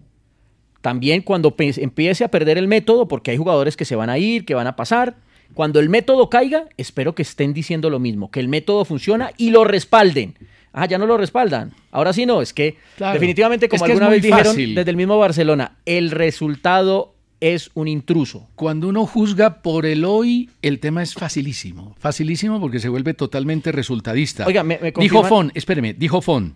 también 0.81 1.21
cuando 1.21 1.53
empiece 1.59 2.23
a 2.23 2.29
perder 2.31 2.57
el 2.57 2.67
método, 2.67 3.07
porque 3.07 3.29
hay 3.31 3.37
jugadores 3.37 3.77
que 3.77 3.85
se 3.85 3.95
van 3.95 4.09
a 4.09 4.17
ir, 4.17 4.45
que 4.45 4.55
van 4.55 4.67
a 4.67 4.75
pasar, 4.75 5.17
cuando 5.53 5.79
el 5.79 5.89
método 5.89 6.29
caiga, 6.29 6.65
espero 6.77 7.15
que 7.15 7.21
estén 7.23 7.53
diciendo 7.53 7.89
lo 7.89 7.99
mismo, 7.99 8.29
que 8.31 8.39
el 8.39 8.47
método 8.47 8.85
funciona 8.85 9.31
y 9.37 9.49
lo 9.51 9.63
respalden. 9.63 10.35
Ah, 10.73 10.85
ya 10.85 10.97
no 10.99 11.07
lo 11.07 11.17
respaldan. 11.17 11.73
Ahora 11.91 12.13
sí 12.13 12.25
no, 12.27 12.41
es 12.41 12.53
que 12.53 12.77
Claro. 12.97 13.13
definitivamente, 13.13 13.67
como 13.67 13.83
Es 13.83 13.87
que 13.87 13.91
alguna 13.93 14.09
vez 14.09 14.21
dijeron 14.21 14.45
fácil. 14.45 14.75
desde 14.75 14.91
el 14.91 14.97
mismo 14.97 15.17
Barcelona, 15.17 15.77
el 15.85 16.11
resultado 16.11 17.15
es 17.39 17.71
un 17.73 17.87
intruso. 17.87 18.47
Cuando 18.55 18.87
uno 18.87 19.05
juzga 19.05 19.61
por 19.61 19.85
el 19.85 20.05
hoy, 20.05 20.49
el 20.61 20.79
tema 20.79 21.01
es 21.03 21.13
facilísimo. 21.13 21.95
Facilísimo 21.99 22.59
porque 22.59 22.79
se 22.79 22.89
vuelve 22.89 23.13
totalmente 23.15 23.71
resultadista. 23.71 24.45
Oiga, 24.45 24.63
me- 24.63 24.79
me 24.79 24.91
dijo 24.99 25.23
Fon, 25.23 25.51
espéreme, 25.55 25.93
dijo 25.93 26.21
Fon, 26.21 26.55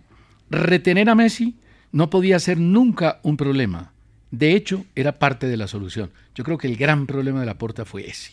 retener 0.50 1.08
a 1.10 1.14
Messi 1.14 1.56
no 1.92 2.10
podía 2.10 2.38
ser 2.38 2.58
nunca 2.58 3.20
un 3.22 3.36
problema. 3.36 3.92
De 4.30 4.54
hecho, 4.54 4.84
era 4.94 5.18
parte 5.18 5.46
de 5.46 5.56
la 5.56 5.66
solución. 5.68 6.10
Yo 6.34 6.42
creo 6.44 6.58
que 6.58 6.66
el 6.66 6.76
gran 6.76 7.06
problema 7.06 7.40
de 7.40 7.46
la 7.46 7.58
porta 7.58 7.84
fue 7.84 8.08
ese, 8.08 8.32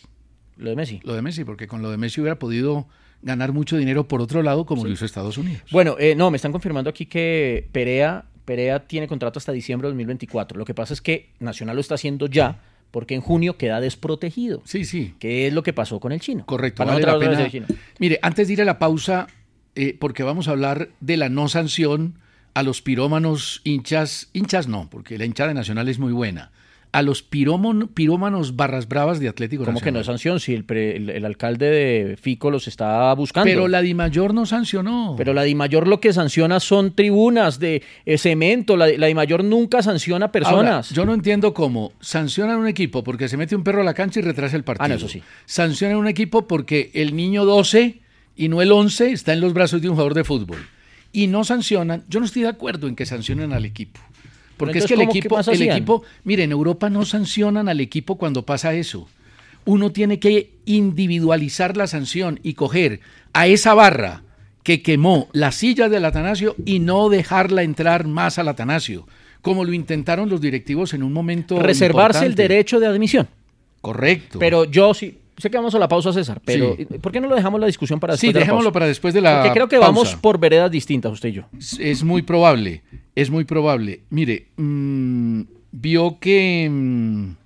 Lo 0.60 0.70
de 0.70 0.76
Messi. 0.76 1.00
lo 1.02 1.14
de 1.14 1.22
Messi, 1.22 1.44
porque 1.44 1.66
con 1.66 1.82
lo 1.82 1.90
de 1.90 1.96
Messi 1.96 2.20
hubiera 2.20 2.38
podido 2.38 2.86
ganar 3.22 3.52
mucho 3.52 3.76
dinero 3.76 4.06
por 4.08 4.20
otro 4.20 4.42
lado, 4.42 4.64
como 4.66 4.84
lo 4.84 4.90
hizo 4.90 5.04
Estados 5.04 5.38
Unidos. 5.38 5.62
Bueno, 5.70 5.96
eh, 5.98 6.14
no, 6.14 6.30
me 6.30 6.36
están 6.36 6.52
confirmando 6.52 6.90
aquí 6.90 7.06
que 7.06 7.68
Perea, 7.72 8.24
Perea 8.44 8.86
tiene 8.86 9.08
contrato 9.08 9.38
hasta 9.38 9.52
diciembre 9.52 9.86
de 9.86 9.92
2024. 9.92 10.58
Lo 10.58 10.64
que 10.64 10.74
pasa 10.74 10.94
es 10.94 11.00
que 11.00 11.30
Nacional 11.38 11.76
lo 11.76 11.80
está 11.80 11.94
haciendo 11.94 12.26
ya, 12.26 12.60
porque 12.90 13.14
en 13.14 13.20
junio 13.20 13.56
queda 13.56 13.80
desprotegido. 13.80 14.62
Sí, 14.64 14.84
sí. 14.84 15.14
¿Qué 15.18 15.46
es 15.46 15.52
lo 15.52 15.62
que 15.62 15.72
pasó 15.72 16.00
con 16.00 16.12
el 16.12 16.20
chino? 16.20 16.44
Correcto, 16.46 16.84
vale 16.84 17.02
la 17.02 17.18
pena. 17.18 17.50
chino. 17.50 17.66
Mire, 17.98 18.18
antes 18.22 18.48
de 18.48 18.54
ir 18.54 18.62
a 18.62 18.64
la 18.64 18.78
pausa, 18.78 19.26
eh, 19.74 19.96
porque 19.98 20.22
vamos 20.22 20.48
a 20.48 20.52
hablar 20.52 20.90
de 21.00 21.16
la 21.16 21.28
no 21.28 21.48
sanción 21.48 22.18
a 22.54 22.62
los 22.62 22.82
pirómanos 22.82 23.60
hinchas, 23.64 24.28
hinchas 24.32 24.66
no, 24.66 24.88
porque 24.90 25.18
la 25.18 25.24
hinchada 25.24 25.48
de 25.48 25.54
Nacional 25.54 25.88
es 25.88 25.98
muy 25.98 26.12
buena, 26.12 26.50
a 26.92 27.02
los 27.02 27.22
pirómon- 27.28 27.88
pirómanos 27.94 28.56
barras 28.56 28.88
bravas 28.88 29.20
de 29.20 29.28
Atlético 29.28 29.64
¿Cómo 29.64 29.80
que 29.80 29.92
no 29.92 30.00
es 30.00 30.06
sanción 30.06 30.40
si 30.40 30.54
el, 30.54 30.64
pre- 30.64 30.96
el- 30.96 31.08
el 31.10 31.24
alcalde 31.24 31.66
de 31.70 32.16
Fico 32.16 32.50
los 32.50 32.66
está 32.66 33.14
buscando? 33.14 33.44
Pero 33.48 33.68
la 33.68 33.80
Dimayor 33.80 34.34
no 34.34 34.44
sancionó. 34.44 35.14
Pero 35.16 35.32
la 35.32 35.44
DIMAYOR 35.44 35.86
lo 35.86 36.00
que 36.00 36.12
sanciona 36.12 36.58
son 36.58 36.92
tribunas 36.94 37.60
de 37.60 37.82
eh, 38.06 38.18
cemento. 38.18 38.76
La, 38.76 38.88
la 38.88 39.06
DIMAYOR 39.06 39.44
nunca 39.44 39.82
sanciona 39.82 40.26
Ahora, 40.26 40.32
personas. 40.32 40.90
yo 40.90 41.04
no 41.06 41.14
entiendo 41.14 41.54
cómo 41.54 41.92
sancionan 42.00 42.58
un 42.58 42.66
equipo 42.66 43.04
porque 43.04 43.28
se 43.28 43.36
mete 43.36 43.54
un 43.54 43.62
perro 43.62 43.82
a 43.82 43.84
la 43.84 43.94
cancha 43.94 44.18
y 44.18 44.22
retrasa 44.22 44.56
el 44.56 44.64
partido. 44.64 44.84
Ah, 44.84 44.88
no, 44.88 44.94
eso 44.96 45.08
sí. 45.08 45.22
Sancionan 45.46 45.96
un 45.96 46.08
equipo 46.08 46.48
porque 46.48 46.90
el 46.94 47.14
niño 47.14 47.44
12 47.44 48.00
y 48.36 48.48
no 48.48 48.62
el 48.62 48.72
11 48.72 49.12
está 49.12 49.32
en 49.32 49.40
los 49.40 49.52
brazos 49.52 49.80
de 49.80 49.88
un 49.88 49.94
jugador 49.94 50.14
de 50.14 50.24
fútbol. 50.24 50.58
Y 51.12 51.26
no 51.26 51.42
sancionan, 51.44 52.04
yo 52.08 52.20
no 52.20 52.26
estoy 52.26 52.42
de 52.42 52.48
acuerdo 52.48 52.86
en 52.88 52.94
que 52.96 53.04
sancionen 53.04 53.52
al 53.52 53.64
equipo. 53.64 54.00
Porque 54.60 54.78
es 54.78 54.86
que 54.86 54.94
el 54.94 55.00
¿cómo- 55.00 55.12
qué 55.12 55.18
equipo, 55.18 55.36
más 55.36 55.48
el 55.48 55.62
equipo, 55.62 56.02
mire, 56.24 56.44
en 56.44 56.52
Europa 56.52 56.88
no 56.88 57.04
sancionan 57.04 57.68
al 57.68 57.80
equipo 57.80 58.16
cuando 58.16 58.44
pasa 58.46 58.74
eso. 58.74 59.08
Uno 59.64 59.90
tiene 59.92 60.18
que 60.20 60.52
individualizar 60.66 61.76
la 61.76 61.86
sanción 61.86 62.38
y 62.42 62.54
coger 62.54 63.00
a 63.32 63.46
esa 63.46 63.74
barra 63.74 64.22
que 64.62 64.82
quemó 64.82 65.28
la 65.32 65.52
silla 65.52 65.88
del 65.88 66.04
Atanasio 66.04 66.54
y 66.64 66.78
no 66.80 67.08
dejarla 67.08 67.62
entrar 67.62 68.06
más 68.06 68.38
al 68.38 68.48
Atanasio, 68.48 69.06
como 69.42 69.64
lo 69.64 69.72
intentaron 69.72 70.28
los 70.28 70.40
directivos 70.40 70.92
en 70.94 71.02
un 71.02 71.12
momento. 71.12 71.58
Reservarse 71.58 72.26
el 72.26 72.34
derecho 72.34 72.78
de 72.80 72.86
admisión. 72.86 73.28
Correcto. 73.80 74.38
Pero 74.38 74.64
yo 74.64 74.92
sí. 74.94 75.16
Sé 75.38 75.50
que 75.50 75.56
vamos 75.56 75.74
a 75.74 75.78
la 75.78 75.88
pausa, 75.88 76.12
César, 76.12 76.38
pero 76.44 76.76
Sí. 76.76 76.84
¿por 77.00 77.10
qué 77.12 77.18
no 77.18 77.26
lo 77.26 77.34
dejamos 77.34 77.58
la 77.58 77.66
discusión 77.66 77.98
para 77.98 78.12
después 78.12 78.28
sí, 78.28 78.32
de 78.34 78.34
la 78.34 78.40
dejémoslo 78.40 78.64
pausa? 78.68 78.72
para 78.74 78.86
después 78.88 79.14
de 79.14 79.22
la. 79.22 79.36
Porque 79.38 79.54
creo 79.54 79.68
que 79.68 79.76
pausa. 79.76 79.90
vamos 79.90 80.14
por 80.16 80.38
veredas 80.38 80.70
distintas, 80.70 81.10
usted 81.12 81.30
y 81.30 81.32
yo. 81.32 81.42
Es- 81.58 81.78
Es 81.80 82.04
muy 82.04 82.20
probable, 82.20 82.82
es 83.20 83.28
muy 83.28 83.44
probable. 83.44 84.00
Mire, 84.08 84.48
mm, 84.56 85.42
vio 85.72 86.18
que 86.20 86.66
mm, 86.70 87.36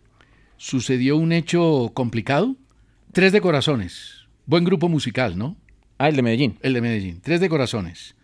sucedió 0.57 1.17
un 1.17 1.33
hecho 1.33 1.91
complicado. 1.95 2.55
Tres 3.11 3.33
de 3.33 3.41
corazones. 3.41 4.29
Buen 4.47 4.63
grupo 4.63 4.89
musical, 4.89 5.37
¿no? 5.37 5.57
Ah, 5.99 6.09
el 6.09 6.15
de 6.15 6.23
Medellín. 6.23 6.59
El 6.63 6.75
de 6.75 6.81
Medellín. 6.81 7.21
Tres 7.21 7.41
de 7.41 7.49
corazones. 7.49 8.15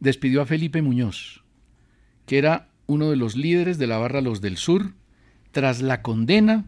Despidió 0.00 0.42
a 0.42 0.46
Felipe 0.46 0.82
Muñoz, 0.82 1.44
que 2.26 2.38
era 2.38 2.70
uno 2.86 3.08
de 3.08 3.16
los 3.16 3.36
líderes 3.36 3.78
de 3.78 3.86
la 3.86 3.98
barra 3.98 4.20
Los 4.20 4.40
del 4.40 4.56
Sur, 4.56 4.92
tras 5.52 5.82
la 5.82 6.02
condena 6.02 6.64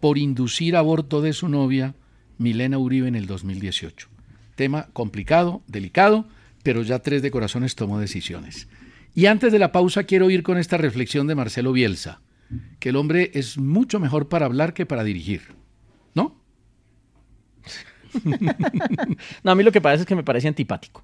por 0.00 0.18
inducir 0.18 0.74
aborto 0.74 1.22
de 1.22 1.32
su 1.32 1.48
novia, 1.48 1.94
Milena 2.38 2.78
Uribe, 2.78 3.06
en 3.06 3.14
el 3.14 3.26
2018. 3.26 4.08
Tema 4.56 4.88
complicado, 4.92 5.62
delicado, 5.68 6.26
pero 6.64 6.82
ya 6.82 6.98
Tres 6.98 7.22
de 7.22 7.30
Corazones 7.30 7.76
tomó 7.76 8.00
decisiones. 8.00 8.66
Y 9.16 9.24
antes 9.26 9.50
de 9.50 9.58
la 9.58 9.72
pausa 9.72 10.04
quiero 10.04 10.28
ir 10.28 10.42
con 10.42 10.58
esta 10.58 10.76
reflexión 10.76 11.26
de 11.26 11.34
Marcelo 11.34 11.72
Bielsa, 11.72 12.20
que 12.78 12.90
el 12.90 12.96
hombre 12.96 13.30
es 13.32 13.56
mucho 13.56 13.98
mejor 13.98 14.28
para 14.28 14.44
hablar 14.44 14.74
que 14.74 14.84
para 14.84 15.04
dirigir. 15.04 15.54
¿No? 16.14 16.38
No, 19.42 19.50
a 19.50 19.54
mí 19.54 19.62
lo 19.62 19.72
que 19.72 19.80
parece 19.80 20.02
es 20.02 20.06
que 20.06 20.14
me 20.14 20.22
parece 20.22 20.48
antipático. 20.48 21.02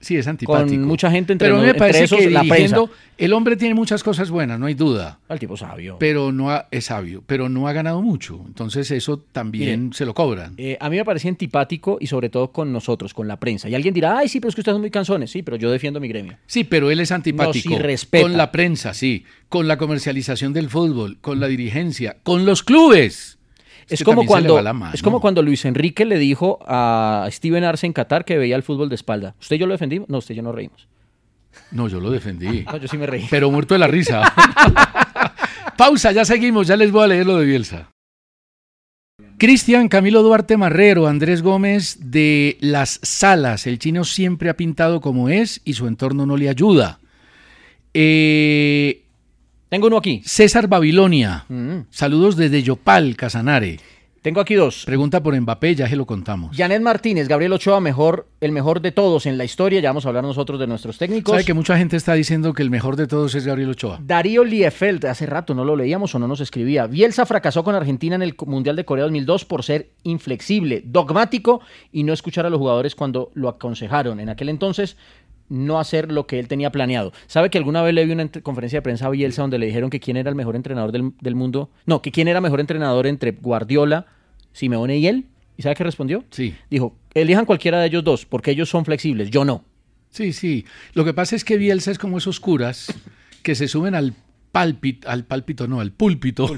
Sí, 0.00 0.16
es 0.16 0.26
antipático. 0.28 0.68
Con 0.76 0.84
mucha 0.84 1.10
gente 1.10 1.32
entre, 1.32 1.46
Pero 1.46 1.56
a 1.56 1.58
mí 1.58 1.64
me 1.64 1.70
entre 1.70 1.78
parece 1.80 2.04
esos 2.04 2.18
que 2.20 2.30
la 2.30 2.44
prensa. 2.44 2.82
el 3.18 3.32
hombre 3.32 3.56
tiene 3.56 3.74
muchas 3.74 4.04
cosas 4.04 4.30
buenas, 4.30 4.60
no 4.60 4.66
hay 4.66 4.74
duda. 4.74 5.18
El 5.28 5.38
tipo 5.40 5.56
sabio. 5.56 5.96
Pero 5.98 6.30
no 6.30 6.50
ha- 6.50 6.68
es 6.70 6.84
sabio, 6.84 7.24
pero 7.26 7.48
no 7.48 7.66
ha 7.66 7.72
ganado 7.72 8.00
mucho. 8.00 8.40
Entonces 8.46 8.90
eso 8.92 9.18
también 9.32 9.92
se 9.92 10.06
lo 10.06 10.14
cobran. 10.14 10.54
Eh, 10.56 10.76
a 10.80 10.88
mí 10.88 10.96
me 10.96 11.04
parece 11.04 11.28
antipático 11.28 11.98
y 12.00 12.06
sobre 12.06 12.28
todo 12.28 12.52
con 12.52 12.72
nosotros, 12.72 13.12
con 13.12 13.26
la 13.26 13.38
prensa. 13.40 13.68
Y 13.68 13.74
alguien 13.74 13.92
dirá, 13.92 14.18
ay, 14.18 14.28
sí, 14.28 14.38
pero 14.38 14.50
es 14.50 14.54
que 14.54 14.60
ustedes 14.60 14.74
son 14.74 14.82
muy 14.82 14.90
canzones. 14.90 15.30
Sí, 15.32 15.42
pero 15.42 15.56
yo 15.56 15.70
defiendo 15.70 15.98
mi 15.98 16.06
gremio. 16.08 16.36
Sí, 16.46 16.62
pero 16.64 16.90
él 16.92 17.00
es 17.00 17.10
antipático. 17.10 17.70
No, 17.70 17.76
sí. 17.96 18.08
Con 18.22 18.36
la 18.36 18.52
prensa, 18.52 18.94
sí. 18.94 19.24
Con 19.48 19.66
la 19.66 19.78
comercialización 19.78 20.52
del 20.52 20.68
fútbol, 20.70 21.18
con 21.20 21.40
la 21.40 21.48
dirigencia, 21.48 22.18
con 22.22 22.44
los 22.46 22.62
clubes. 22.62 23.37
Es 23.88 24.00
que 24.00 24.04
como, 24.04 24.24
cuando, 24.26 24.54
va 24.54 24.62
la 24.62 24.72
mano. 24.72 24.92
es 24.94 25.02
como 25.02 25.20
cuando 25.20 25.42
Luis 25.42 25.64
Enrique 25.64 26.04
le 26.04 26.18
dijo 26.18 26.58
a 26.66 27.26
Steven 27.30 27.64
Arce 27.64 27.86
en 27.86 27.92
Qatar 27.92 28.24
que 28.24 28.36
veía 28.36 28.56
el 28.56 28.62
fútbol 28.62 28.88
de 28.88 28.94
espalda. 28.94 29.34
¿Usted 29.40 29.56
y 29.56 29.58
yo 29.58 29.66
lo 29.66 29.72
defendimos? 29.72 30.08
No, 30.08 30.18
usted 30.18 30.34
y 30.34 30.36
yo 30.36 30.42
no 30.42 30.52
reímos. 30.52 30.88
No, 31.70 31.88
yo 31.88 32.00
lo 32.00 32.10
defendí. 32.10 32.64
No, 32.72 32.76
yo 32.76 32.88
sí 32.88 32.98
me 32.98 33.06
reí. 33.06 33.26
pero 33.30 33.50
muerto 33.50 33.74
de 33.74 33.78
la 33.78 33.86
risa. 33.86 34.22
Pausa, 35.76 36.12
ya 36.12 36.24
seguimos, 36.24 36.66
ya 36.66 36.76
les 36.76 36.90
voy 36.90 37.04
a 37.04 37.06
leer 37.06 37.26
lo 37.26 37.38
de 37.38 37.46
Bielsa. 37.46 37.90
Cristian 39.38 39.88
Camilo 39.88 40.22
Duarte 40.22 40.56
Marrero, 40.56 41.06
Andrés 41.06 41.42
Gómez 41.42 41.98
de 42.00 42.58
Las 42.60 42.98
Salas. 43.02 43.68
El 43.68 43.78
chino 43.78 44.04
siempre 44.04 44.50
ha 44.50 44.56
pintado 44.56 45.00
como 45.00 45.28
es 45.28 45.60
y 45.64 45.74
su 45.74 45.86
entorno 45.86 46.26
no 46.26 46.36
le 46.36 46.48
ayuda. 46.48 46.98
Eh, 47.94 49.04
Tengo 49.68 49.88
uno 49.88 49.98
aquí. 49.98 50.22
César 50.24 50.66
Babilonia. 50.66 51.44
Mm. 51.48 51.80
Saludos 51.90 52.36
desde 52.36 52.62
Yopal, 52.62 53.16
Casanare. 53.16 53.78
Tengo 54.22 54.40
aquí 54.40 54.54
dos. 54.54 54.84
Pregunta 54.84 55.22
por 55.22 55.38
Mbappé, 55.38 55.74
ya 55.74 55.88
se 55.88 55.94
lo 55.94 56.04
contamos. 56.04 56.56
Janet 56.56 56.82
Martínez, 56.82 57.28
Gabriel 57.28 57.52
Ochoa, 57.52 57.80
mejor, 57.80 58.26
el 58.40 58.50
mejor 58.50 58.80
de 58.80 58.92
todos 58.92 59.26
en 59.26 59.38
la 59.38 59.44
historia. 59.44 59.80
Ya 59.80 59.90
vamos 59.90 60.06
a 60.06 60.08
hablar 60.08 60.24
nosotros 60.24 60.58
de 60.58 60.66
nuestros 60.66 60.98
técnicos. 60.98 61.32
¿Sabe 61.32 61.44
que 61.44 61.54
mucha 61.54 61.78
gente 61.78 61.96
está 61.96 62.14
diciendo 62.14 62.52
que 62.52 62.62
el 62.62 62.70
mejor 62.70 62.96
de 62.96 63.06
todos 63.06 63.34
es 63.34 63.46
Gabriel 63.46 63.70
Ochoa? 63.70 64.00
Darío 64.02 64.42
Liefeld, 64.42 65.04
hace 65.06 65.26
rato 65.26 65.54
no 65.54 65.64
lo 65.64 65.76
leíamos 65.76 66.14
o 66.14 66.18
no 66.18 66.26
nos 66.26 66.40
escribía. 66.40 66.86
Bielsa 66.86 67.26
fracasó 67.26 67.62
con 67.62 67.74
Argentina 67.74 68.16
en 68.16 68.22
el 68.22 68.34
Mundial 68.46 68.74
de 68.74 68.84
Corea 68.84 69.04
2002 69.04 69.44
por 69.44 69.62
ser 69.62 69.90
inflexible, 70.02 70.82
dogmático 70.84 71.60
y 71.92 72.02
no 72.02 72.12
escuchar 72.12 72.44
a 72.44 72.50
los 72.50 72.58
jugadores 72.58 72.94
cuando 72.94 73.30
lo 73.34 73.48
aconsejaron. 73.48 74.18
En 74.18 74.30
aquel 74.30 74.48
entonces, 74.48 74.96
no 75.48 75.78
hacer 75.78 76.12
lo 76.12 76.26
que 76.26 76.38
él 76.38 76.48
tenía 76.48 76.70
planeado. 76.70 77.12
¿Sabe 77.26 77.50
que 77.50 77.58
alguna 77.58 77.82
vez 77.82 77.94
le 77.94 78.04
vi 78.04 78.12
una 78.12 78.28
conferencia 78.42 78.78
de 78.78 78.82
prensa 78.82 79.06
a 79.06 79.10
Bielsa 79.10 79.42
donde 79.42 79.58
le 79.58 79.66
dijeron 79.66 79.90
que 79.90 80.00
quién 80.00 80.16
era 80.16 80.30
el 80.30 80.36
mejor 80.36 80.56
entrenador 80.56 80.92
del, 80.92 81.12
del 81.20 81.34
mundo? 81.34 81.70
No, 81.86 82.02
que 82.02 82.12
quién 82.12 82.28
era 82.28 82.40
mejor 82.40 82.60
entrenador 82.60 83.06
entre 83.06 83.32
Guardiola, 83.32 84.06
Simeone 84.52 84.98
y 84.98 85.06
él. 85.06 85.26
¿Y 85.56 85.62
sabe 85.62 85.74
qué 85.74 85.84
respondió? 85.84 86.24
Sí. 86.30 86.54
Dijo, 86.70 86.96
elijan 87.14 87.44
cualquiera 87.44 87.80
de 87.80 87.86
ellos 87.86 88.04
dos, 88.04 88.26
porque 88.26 88.52
ellos 88.52 88.68
son 88.68 88.84
flexibles, 88.84 89.30
yo 89.30 89.44
no. 89.44 89.64
Sí, 90.10 90.32
sí. 90.32 90.64
Lo 90.94 91.04
que 91.04 91.14
pasa 91.14 91.36
es 91.36 91.44
que 91.44 91.56
Bielsa 91.56 91.90
es 91.90 91.98
como 91.98 92.18
esos 92.18 92.40
curas 92.40 92.94
que 93.42 93.54
se 93.54 93.68
suben 93.68 93.94
al 93.94 94.14
pálpito, 94.52 95.08
al 95.08 95.24
pálpito 95.24 95.66
no, 95.66 95.80
al 95.80 95.92
púlpito. 95.92 96.48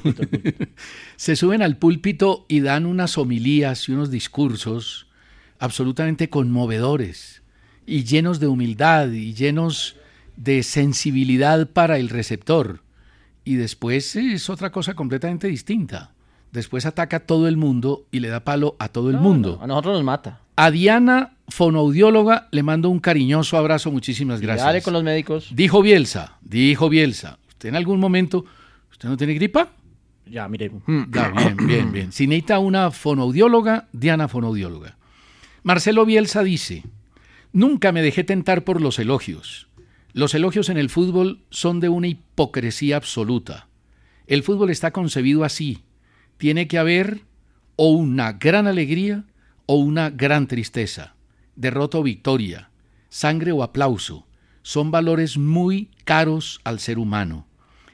se 1.16 1.36
suben 1.36 1.62
al 1.62 1.78
púlpito 1.78 2.46
y 2.48 2.60
dan 2.60 2.86
unas 2.86 3.18
homilías 3.18 3.88
y 3.88 3.92
unos 3.92 4.10
discursos 4.10 5.06
absolutamente 5.58 6.30
conmovedores 6.30 7.39
y 7.90 8.04
llenos 8.04 8.38
de 8.40 8.46
humildad 8.46 9.08
y 9.10 9.34
llenos 9.34 9.96
de 10.36 10.62
sensibilidad 10.62 11.68
para 11.68 11.98
el 11.98 12.08
receptor. 12.08 12.82
Y 13.44 13.56
después 13.56 14.14
es 14.16 14.48
otra 14.48 14.70
cosa 14.70 14.94
completamente 14.94 15.48
distinta. 15.48 16.12
Después 16.52 16.86
ataca 16.86 17.16
a 17.18 17.20
todo 17.20 17.48
el 17.48 17.56
mundo 17.56 18.06
y 18.10 18.20
le 18.20 18.28
da 18.28 18.40
palo 18.44 18.76
a 18.78 18.88
todo 18.88 19.10
el 19.10 19.16
No, 19.16 19.22
mundo. 19.22 19.56
no, 19.58 19.64
a 19.64 19.66
nosotros 19.66 19.94
nos 19.94 20.04
mata. 20.04 20.40
A 20.56 20.70
Diana, 20.70 21.32
fonoaudióloga, 21.48 22.48
le 22.52 22.62
mando 22.62 22.90
un 22.90 23.00
cariñoso 23.00 23.56
abrazo. 23.56 23.90
Muchísimas 23.90 24.40
gracias. 24.40 24.66
Dale 24.66 24.82
con 24.82 24.92
los 24.92 25.02
médicos. 25.02 25.48
Dijo 25.52 25.82
Bielsa, 25.82 26.38
dijo 26.42 26.88
Bielsa. 26.88 27.38
¿Usted 27.48 27.70
en 27.70 27.76
algún 27.76 27.98
momento, 27.98 28.44
usted 28.90 29.08
no 29.08 29.16
tiene 29.16 29.34
gripa? 29.34 29.68
Ya, 30.26 30.48
mire. 30.48 30.70
Ya, 31.12 31.30
bien, 31.30 31.56
bien, 31.66 31.92
bien. 31.92 32.12
Si 32.12 32.26
necesita 32.28 32.60
una 32.60 32.90
fonoaudióloga, 32.92 33.88
Diana 33.92 34.28
fonoaudióloga. 34.28 34.96
Marcelo 35.64 36.04
Bielsa 36.06 36.42
dice, 36.44 36.84
nunca 37.52 37.92
me 37.92 38.02
dejé 38.02 38.24
tentar 38.24 38.64
por 38.64 38.80
los 38.80 38.98
elogios. 38.98 39.68
Los 40.12 40.34
elogios 40.34 40.68
en 40.68 40.76
el 40.76 40.90
fútbol 40.90 41.40
son 41.50 41.80
de 41.80 41.88
una 41.88 42.08
hipocresía 42.08 42.96
absoluta. 42.96 43.68
El 44.26 44.42
fútbol 44.42 44.70
está 44.70 44.90
concebido 44.90 45.44
así. 45.44 45.84
Tiene 46.36 46.68
que 46.68 46.78
haber 46.78 47.22
o 47.76 47.90
una 47.90 48.32
gran 48.32 48.66
alegría 48.66 49.24
o 49.66 49.76
una 49.76 50.10
gran 50.10 50.46
tristeza, 50.46 51.14
derrota 51.54 51.98
o 51.98 52.02
victoria, 52.02 52.70
sangre 53.08 53.52
o 53.52 53.62
aplauso. 53.62 54.26
Son 54.62 54.90
valores 54.90 55.38
muy 55.38 55.90
caros 56.04 56.60
al 56.64 56.80
ser 56.80 56.98
humano. 56.98 57.46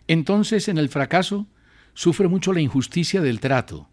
Entonces, 0.08 0.68
en 0.68 0.78
el 0.78 0.88
fracaso, 0.88 1.46
sufre 1.94 2.28
mucho 2.28 2.52
la 2.52 2.60
injusticia 2.60 3.20
del 3.20 3.40
trato. 3.40 3.88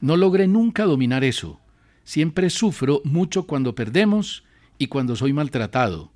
No 0.00 0.16
logré 0.16 0.46
nunca 0.46 0.84
dominar 0.84 1.24
eso. 1.24 1.60
Siempre 2.04 2.50
sufro 2.50 3.00
mucho 3.04 3.46
cuando 3.46 3.74
perdemos 3.74 4.44
y 4.82 4.88
cuando 4.88 5.14
soy 5.16 5.32
maltratado. 5.32 6.10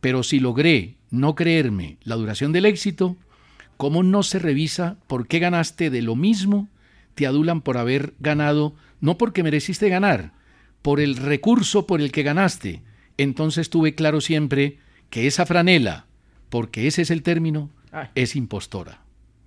Pero 0.00 0.22
si 0.22 0.38
logré 0.40 0.96
no 1.10 1.34
creerme 1.34 1.98
la 2.04 2.14
duración 2.16 2.52
del 2.52 2.66
éxito, 2.66 3.16
¿cómo 3.76 4.02
no 4.02 4.22
se 4.22 4.38
revisa 4.38 4.96
por 5.08 5.26
qué 5.26 5.38
ganaste 5.40 5.90
de 5.90 6.02
lo 6.02 6.14
mismo? 6.16 6.68
Te 7.14 7.26
adulan 7.26 7.60
por 7.60 7.76
haber 7.78 8.14
ganado, 8.20 8.74
no 9.00 9.18
porque 9.18 9.42
mereciste 9.42 9.88
ganar, 9.88 10.32
por 10.82 11.00
el 11.00 11.16
recurso 11.16 11.86
por 11.86 12.00
el 12.00 12.12
que 12.12 12.22
ganaste. 12.22 12.82
Entonces 13.18 13.70
tuve 13.70 13.94
claro 13.94 14.20
siempre 14.20 14.78
que 15.10 15.26
esa 15.26 15.44
franela, 15.46 16.06
porque 16.48 16.86
ese 16.86 17.02
es 17.02 17.10
el 17.10 17.22
término, 17.22 17.70
Ay. 17.90 18.06
es 18.14 18.34
impostora. 18.36 19.00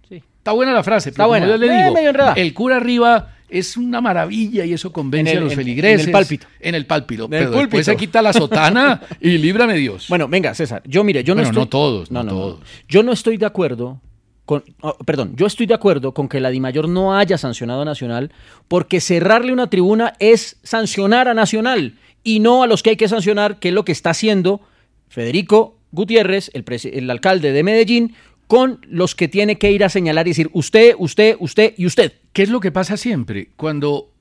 Sí. 0.07 0.15
Está 0.37 0.51
buena 0.51 0.73
la 0.73 0.83
frase, 0.83 1.11
pero 1.11 1.23
Está 1.23 1.25
buena. 1.27 1.45
como 1.47 1.57
yo 1.57 1.65
le 1.65 1.73
Eh, 1.73 2.11
digo, 2.11 2.33
el 2.35 2.53
cura 2.53 2.75
arriba 2.77 3.34
es 3.49 3.77
una 3.77 4.01
maravilla 4.01 4.65
y 4.65 4.73
eso 4.73 4.91
convence 4.91 5.31
el- 5.31 5.37
a 5.37 5.41
los 5.41 5.51
en- 5.53 5.57
feligreses. 5.57 6.01
en 6.01 6.07
el 6.07 6.11
pálpito. 6.11 6.47
En 6.59 6.75
el 6.75 6.85
pálpito. 6.85 7.25
En 7.25 7.33
el 7.33 7.39
pero 7.39 7.51
después 7.51 7.67
púlpito. 7.69 7.83
se 7.91 7.97
quita 7.97 8.21
la 8.21 8.33
sotana 8.33 9.01
y 9.21 9.37
líbrame 9.37 9.75
Dios. 9.75 10.07
Bueno, 10.09 10.27
venga, 10.27 10.53
César. 10.53 10.81
Yo, 10.85 11.03
mire, 11.03 11.23
yo 11.23 11.33
no 11.35 11.41
Bueno, 11.41 11.49
estoy. 11.49 11.61
no 11.63 11.67
todos, 11.69 12.11
no 12.11 12.25
todos. 12.25 12.59
Yo 12.89 13.03
no 13.03 13.11
estoy 13.11 13.37
de 13.37 13.45
acuerdo 13.45 14.01
con. 14.45 14.63
oh, 14.81 14.95
perdón, 15.05 15.33
yo 15.35 15.45
estoy 15.47 15.65
de 15.65 15.73
acuerdo 15.73 16.13
con 16.13 16.27
que 16.27 16.39
la 16.39 16.49
Dimayor 16.49 16.87
no 16.89 17.17
haya 17.17 17.37
sancionado 17.37 17.81
a 17.81 17.85
Nacional, 17.85 18.31
porque 18.67 18.99
cerrarle 19.01 19.51
una 19.53 19.69
tribuna 19.69 20.13
es 20.19 20.57
sancionar 20.63 21.27
a 21.27 21.33
Nacional 21.33 21.95
y 22.23 22.39
no 22.39 22.63
a 22.63 22.67
los 22.67 22.81
que 22.83 22.91
hay 22.91 22.95
que 22.95 23.07
sancionar, 23.07 23.59
que 23.59 23.67
es 23.69 23.73
lo 23.73 23.85
que 23.85 23.91
está 23.91 24.09
haciendo 24.11 24.61
Federico 25.09 25.77
Gutiérrez, 25.91 26.51
el, 26.53 26.65
el 26.93 27.09
alcalde 27.09 27.51
de 27.53 27.63
Medellín, 27.63 28.15
con 28.47 28.79
los 28.89 29.15
que 29.15 29.27
tiene 29.27 29.57
que 29.57 29.71
ir 29.71 29.83
a 29.83 29.89
señalar 29.89 30.27
y 30.27 30.31
decir 30.31 30.49
usted, 30.53 30.93
usted, 30.97 31.35
usted 31.39 31.73
y 31.77 31.85
usted. 31.85 32.13
¿Qué 32.33 32.43
es 32.43 32.49
lo 32.49 32.59
que 32.59 32.71
pasa 32.71 32.97
siempre? 32.97 33.49
Cuando 33.55 34.11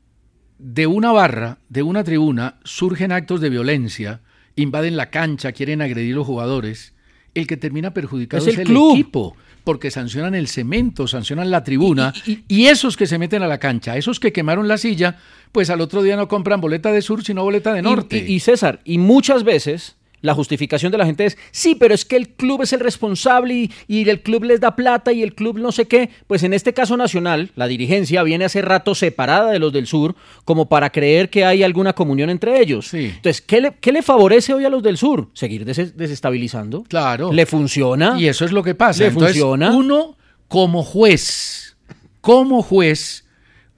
de 0.59 0.87
una 0.87 1.13
barra, 1.13 1.59
de 1.69 1.83
una 1.83 2.05
tribuna, 2.05 2.59
surgen 2.65 3.13
actos 3.13 3.41
de 3.41 3.51
violencia, 3.51 4.21
invaden 4.57 4.97
la 4.97 5.11
cancha, 5.11 5.53
quieren 5.53 5.83
agredir 5.83 6.15
a 6.15 6.17
los 6.19 6.27
jugadores, 6.27 6.95
el 7.35 7.47
que 7.47 7.57
termina 7.57 7.93
perjudicado 7.93 8.43
Es 8.47 8.53
es 8.55 8.59
el 8.61 8.67
club. 8.69 8.93
equipo, 8.95 9.37
porque 9.65 9.91
sancionan 9.91 10.35
el 10.37 10.47
cemento, 10.47 11.09
sancionan 11.09 11.51
la 11.51 11.65
tribuna, 11.65 12.13
Y- 12.25 12.33
y- 12.33 12.45
y, 12.49 12.67
esos 12.67 12.97
que 12.97 13.07
se 13.07 13.19
meten 13.19 13.43
a 13.43 13.49
la 13.49 13.59
cancha, 13.59 13.97
esos 13.97 14.21
que 14.21 14.33
quemaron 14.33 14.69
la 14.69 14.79
silla, 14.79 15.19
pues 15.51 15.69
al 15.71 15.81
otro 15.81 16.03
día 16.03 16.17
no 16.17 16.29
compran 16.29 16.61
boleta 16.61 16.93
de 16.93 17.03
sur, 17.03 17.25
sino 17.25 17.43
boleta 17.43 17.73
de 17.75 17.83
norte. 17.83 18.25
Y 18.27 18.39
César, 18.41 18.81
y 18.85 18.99
muchas 18.99 19.43
veces 19.43 19.97
la 20.25 20.35
justificación 20.35 20.91
de 20.91 20.99
la 20.99 21.05
gente 21.07 21.27
es, 21.27 21.37
sí, 21.51 21.75
pero 21.75 21.95
es 21.95 22.05
que 22.05 22.17
el 22.17 22.31
club 22.31 22.63
es 22.63 22.73
el 22.73 22.81
responsable 22.81 23.55
y, 23.55 23.71
y 23.87 24.09
el 24.09 24.23
club 24.23 24.45
les 24.45 24.59
da 24.59 24.75
plata 24.75 25.13
y 25.13 25.23
el 25.23 25.35
club 25.35 25.59
no 25.59 25.71
sé 25.71 25.87
qué. 25.87 26.09
Pues 26.27 26.43
en 26.43 26.55
este 26.55 26.73
caso 26.73 26.97
nacional, 26.97 27.51
la 27.57 27.67
dirigencia 27.67 28.23
viene 28.23 28.47
hace 28.47 28.63
rato 28.63 28.95
separada 28.95 29.51
de 29.51 29.59
los 29.59 29.73
del 29.73 29.87
sur 29.87 30.17
como 30.47 30.69
para 30.69 30.91
creer 30.91 31.29
que 31.29 31.45
hay 31.45 31.63
alguna 31.63 31.93
comunión 31.93 32.31
entre 32.31 32.61
ellos. 32.61 32.89
Sí. 32.89 33.13
Entonces, 33.17 33.43
¿qué 33.43 33.61
le, 33.61 33.75
qué 33.81 33.93
le 33.93 34.01
favorece 34.03 34.55
hoy 34.55 34.65
a 34.65 34.71
los 34.71 34.83
del 34.83 34.97
sur? 34.97 35.29
Seguir 35.35 35.65
des- 35.67 35.97
desestabilizando. 35.97 36.85
Claro. 36.85 37.31
¿Le 37.33 37.45
funciona? 37.45 38.17
Y 38.19 38.27
eso 38.27 38.45
es 38.47 38.53
lo 38.53 38.63
que 38.63 38.75
pasa. 38.75 39.03
¿Le 39.03 39.09
Entonces, 39.11 39.33
funciona? 39.33 39.71
uno, 39.77 40.17
como 40.49 40.83
juez, 40.83 41.77
como 42.23 42.63
juez, 42.63 43.27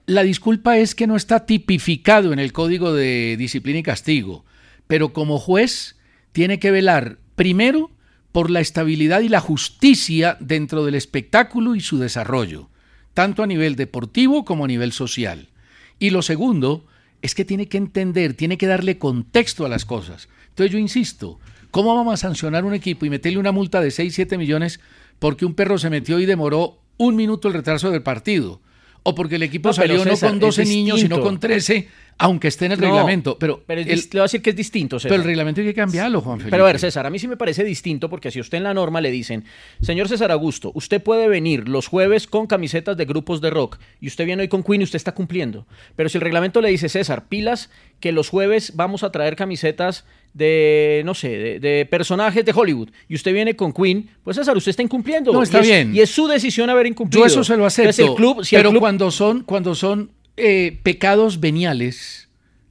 la 0.05 0.23
disculpa 0.23 0.77
es 0.77 0.95
que 0.95 1.07
no 1.07 1.17
está 1.17 1.45
tipificado 1.45 2.31
en 2.31 2.39
el 2.39 2.53
Código 2.53 2.93
de 2.93 3.35
Disciplina 3.37 3.79
y 3.79 3.83
Castigo, 3.83 4.45
pero 4.87 5.11
como 5.11 5.37
juez 5.39 5.96
tiene 6.37 6.59
que 6.59 6.69
velar 6.69 7.17
primero 7.33 7.89
por 8.31 8.51
la 8.51 8.59
estabilidad 8.59 9.21
y 9.21 9.27
la 9.27 9.39
justicia 9.39 10.37
dentro 10.39 10.85
del 10.85 10.93
espectáculo 10.93 11.73
y 11.73 11.81
su 11.81 11.97
desarrollo, 11.97 12.69
tanto 13.15 13.41
a 13.41 13.47
nivel 13.47 13.75
deportivo 13.75 14.45
como 14.45 14.65
a 14.65 14.67
nivel 14.67 14.91
social. 14.91 15.49
Y 15.97 16.11
lo 16.11 16.21
segundo 16.21 16.85
es 17.23 17.33
que 17.33 17.43
tiene 17.43 17.67
que 17.67 17.79
entender, 17.79 18.35
tiene 18.35 18.59
que 18.59 18.67
darle 18.67 18.99
contexto 18.99 19.65
a 19.65 19.67
las 19.67 19.83
cosas. 19.83 20.29
Entonces 20.49 20.71
yo 20.71 20.77
insisto, 20.77 21.39
¿cómo 21.71 21.95
vamos 21.95 22.13
a 22.13 22.17
sancionar 22.17 22.65
un 22.65 22.75
equipo 22.75 23.07
y 23.07 23.09
meterle 23.09 23.39
una 23.39 23.51
multa 23.51 23.81
de 23.81 23.89
6, 23.89 24.13
7 24.13 24.37
millones 24.37 24.79
porque 25.17 25.43
un 25.43 25.55
perro 25.55 25.79
se 25.79 25.89
metió 25.89 26.19
y 26.19 26.27
demoró 26.27 26.77
un 26.97 27.15
minuto 27.15 27.47
el 27.47 27.55
retraso 27.55 27.89
del 27.89 28.03
partido? 28.03 28.61
O 29.01 29.15
porque 29.15 29.37
el 29.37 29.43
equipo 29.43 29.69
No, 29.69 29.73
salió 29.73 30.03
César, 30.03 30.33
no 30.35 30.39
con 30.39 30.49
es 30.49 30.55
12 30.57 30.65
niños, 30.65 30.99
sino 30.99 31.19
con 31.19 31.39
13, 31.39 31.87
aunque 32.19 32.47
esté 32.47 32.65
en 32.65 32.71
el 32.73 32.79
No, 32.81 32.87
reglamento. 32.87 33.37
Pero, 33.37 33.61
pero 33.65 33.81
el, 33.81 33.87
le 33.87 33.95
voy 34.11 34.19
a 34.19 34.23
decir 34.23 34.41
que 34.41 34.49
es 34.51 34.55
distinto, 34.55 34.97
César. 34.99 35.09
pero 35.11 35.21
el 35.21 35.27
reglamento 35.27 35.61
hay 35.61 35.67
que 35.67 35.73
cambiarlo, 35.73 36.21
Juan 36.21 36.39
Felipe. 36.39 36.51
Pero 36.51 36.63
a 36.63 36.67
ver, 36.67 36.79
César, 36.79 37.05
a 37.05 37.09
mí 37.09 37.19
sí 37.19 37.27
me 37.27 37.37
parece 37.37 37.63
distinto 37.63 38.09
porque 38.09 38.31
si 38.31 38.39
usted 38.39 38.57
en 38.57 38.63
la 38.63 38.73
norma 38.73 39.01
le 39.01 39.11
dicen, 39.11 39.43
señor 39.81 40.07
César 40.09 40.31
Augusto, 40.31 40.71
usted 40.73 41.01
puede 41.03 41.27
venir 41.27 41.69
los 41.69 41.87
jueves 41.87 42.25
con 42.27 42.47
camisetas 42.47 42.97
de 42.97 43.05
grupos 43.05 43.39
de 43.41 43.49
rock 43.51 43.77
y 44.01 44.07
usted 44.07 44.25
viene 44.25 44.41
hoy 44.43 44.47
con 44.47 44.63
Queen 44.63 44.81
y 44.81 44.83
usted 44.85 44.97
está 44.97 45.13
cumpliendo. 45.13 45.67
Pero 45.95 46.09
si 46.09 46.17
el 46.17 46.21
reglamento 46.21 46.61
le 46.61 46.69
dice, 46.69 46.89
César, 46.89 47.27
pilas 47.27 47.69
que 47.99 48.11
los 48.11 48.29
jueves 48.29 48.73
vamos 48.75 49.03
a 49.03 49.11
traer 49.11 49.35
camisetas 49.35 50.05
de, 50.33 51.01
no 51.05 51.13
sé, 51.13 51.29
de, 51.29 51.59
de 51.59 51.85
personajes 51.85 52.45
de 52.45 52.51
Hollywood 52.53 52.89
y 53.07 53.15
usted 53.15 53.33
viene 53.33 53.55
con 53.55 53.73
Queen, 53.73 54.09
pues 54.23 54.37
César, 54.37 54.55
usted 54.57 54.69
está 54.71 54.83
incumpliendo. 54.83 55.31
No, 55.33 55.41
está 55.41 55.57
Y 55.59 55.61
es- 55.61 55.67
bien. 55.67 55.95
Y 55.95 55.99
es 56.01 56.09
su 56.11 56.27
decisión 56.27 56.69
haber 56.69 56.85
incumplido. 56.87 57.23
Yo 57.25 57.27
eso 57.27 57.43
se 57.43 57.57
lo 57.57 57.65
acepto. 57.65 57.89
Entonces, 57.89 58.07
el 58.07 58.15
club, 58.15 58.43
si 58.45 58.55
el 58.55 58.59
pero 58.61 58.69
club- 58.71 58.79
cuando 58.79 59.09
son, 59.11 59.43
cuando 59.43 59.73
son 59.75 60.11
eh, 60.37 60.79
pecados 60.83 61.39
veniales, 61.39 62.29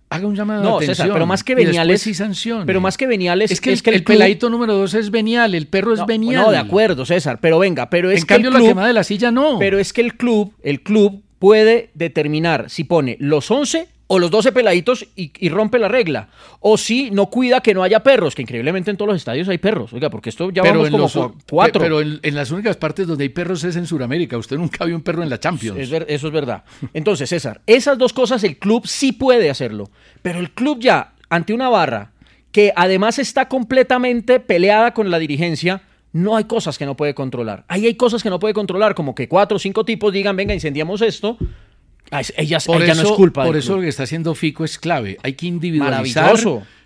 haga 0.09 0.27
un 0.27 0.35
llamado 0.37 0.63
No, 0.63 0.69
de 0.79 0.85
atención. 0.87 0.95
César, 0.97 1.13
pero 1.13 1.27
más 1.27 1.43
que 1.45 1.55
veniales. 1.55 2.01
sí. 2.03 2.15
Pero 2.65 2.81
más 2.81 2.97
que 2.97 3.07
veniales. 3.07 3.51
Es 3.51 3.61
que 3.61 3.71
el, 3.73 3.81
el, 3.85 3.95
el 3.95 4.05
club- 4.05 4.15
peladito 4.15 4.49
número 4.51 4.75
dos 4.75 4.95
es 4.95 5.11
venial, 5.11 5.55
el 5.55 5.67
perro 5.67 5.93
es 5.93 6.01
no, 6.01 6.07
venial. 6.07 6.43
no, 6.47 6.51
de 6.53 6.59
acuerdo, 6.59 7.05
César, 7.05 7.39
pero 7.41 7.59
venga, 7.59 7.91
pero 7.91 8.11
es 8.11 8.21
En 8.21 8.27
que 8.27 8.35
cambio, 8.35 8.51
el 8.51 8.55
la 8.63 8.69
quemada 8.69 8.87
de 8.89 8.95
la 8.95 9.05
silla 9.05 9.31
no. 9.31 9.59
Pero 9.59 9.79
es 9.79 9.93
que 9.93 10.01
el 10.01 10.17
club, 10.17 10.55
el 10.63 10.83
club, 10.83 11.23
puede 11.39 11.91
determinar 11.95 12.71
si 12.71 12.85
pone 12.85 13.17
los 13.21 13.51
11 13.51 13.89
o 14.09 14.19
los 14.19 14.31
12 14.31 14.53
peladitos 14.53 15.07
y, 15.17 15.33
y 15.39 15.49
rompe 15.49 15.79
la 15.79 15.89
regla. 15.89 16.29
O 16.61 16.77
si 16.79 17.11
no 17.11 17.27
cuida 17.27 17.61
que 17.61 17.75
no 17.75 17.83
haya 17.83 18.03
perros, 18.03 18.35
que 18.35 18.43
increíblemente 18.43 18.91
en 18.91 18.97
todos 18.97 19.09
los 19.09 19.17
estadios 19.17 19.49
hay 19.49 19.59
perros. 19.59 19.93
Oiga, 19.93 20.11
porque 20.11 20.31
esto 20.31 20.51
ya 20.51 20.63
vamos 20.63 20.87
en 20.87 20.93
como 20.93 21.03
los- 21.05 21.33
cuatro. 21.51 21.81
Pero 21.83 22.01
en, 22.01 22.21
en 22.23 22.35
las 22.35 22.51
únicas 22.51 22.77
partes 22.77 23.07
donde 23.07 23.25
hay 23.25 23.31
perros 23.31 23.65
es 23.65 23.75
en 23.77 23.87
Sudamérica. 23.87 24.39
Usted 24.39 24.57
nunca 24.59 24.85
vio 24.85 24.95
un 24.97 25.03
perro 25.03 25.23
en 25.23 25.31
la 25.31 25.41
Champions. 25.41 25.79
Es 25.79 25.91
ver- 25.91 26.07
eso 26.09 26.29
es 26.29 26.33
verdad. 26.33 26.63
Entonces, 26.95 27.29
César, 27.29 27.61
esas 27.67 27.99
dos 27.99 28.13
cosas 28.13 28.45
el 28.45 28.59
club 28.59 28.87
sí 28.87 29.13
puede 29.13 29.51
hacerlo. 29.51 29.91
Pero 30.23 30.39
el 30.39 30.53
club 30.53 30.79
ya, 30.81 31.13
ante 31.29 31.53
una 31.53 31.69
barra 31.69 32.13
que 32.53 32.73
además 32.77 33.19
está 33.19 33.49
completamente 33.49 34.41
peleada 34.41 34.95
con 34.95 35.11
la 35.11 35.19
dirigencia, 35.19 35.83
no 36.13 36.37
hay 36.37 36.45
cosas 36.45 36.79
que 36.79 36.87
no 36.87 36.97
puede 36.97 37.15
controlar. 37.15 37.65
Ahí 37.69 37.85
hay 37.87 37.95
cosas 37.97 38.23
que 38.23 38.31
no 38.31 38.39
puede 38.39 38.55
controlar, 38.55 38.95
como 38.95 39.15
que 39.15 39.29
cuatro 39.29 39.57
o 39.57 39.59
cinco 39.59 39.85
tipos 39.85 40.13
digan, 40.13 40.35
venga, 40.37 40.55
incendiamos 40.55 41.03
esto. 41.03 41.37
Ah, 42.11 42.23
Ella, 42.37 42.59
Por 42.65 42.83
ella 42.83 42.93
eso, 42.93 43.03
no 43.03 43.09
es 43.11 43.15
culpa 43.17 43.45
por 43.45 43.57
eso 43.57 43.77
lo 43.77 43.83
que 43.83 43.89
está 43.89 44.05
haciendo 44.05 44.35
Fico 44.35 44.65
es 44.65 44.79
clave. 44.79 45.19
Hay 45.23 45.33
que 45.35 45.47
individualizar 45.47 46.35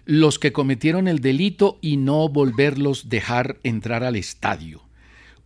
los 0.06 0.38
que 0.38 0.52
cometieron 0.52 1.08
el 1.08 1.20
delito 1.20 1.78
y 1.80 1.96
no 1.98 2.28
volverlos 2.28 3.08
dejar 3.08 3.56
entrar 3.62 4.02
al 4.02 4.16
estadio. 4.16 4.82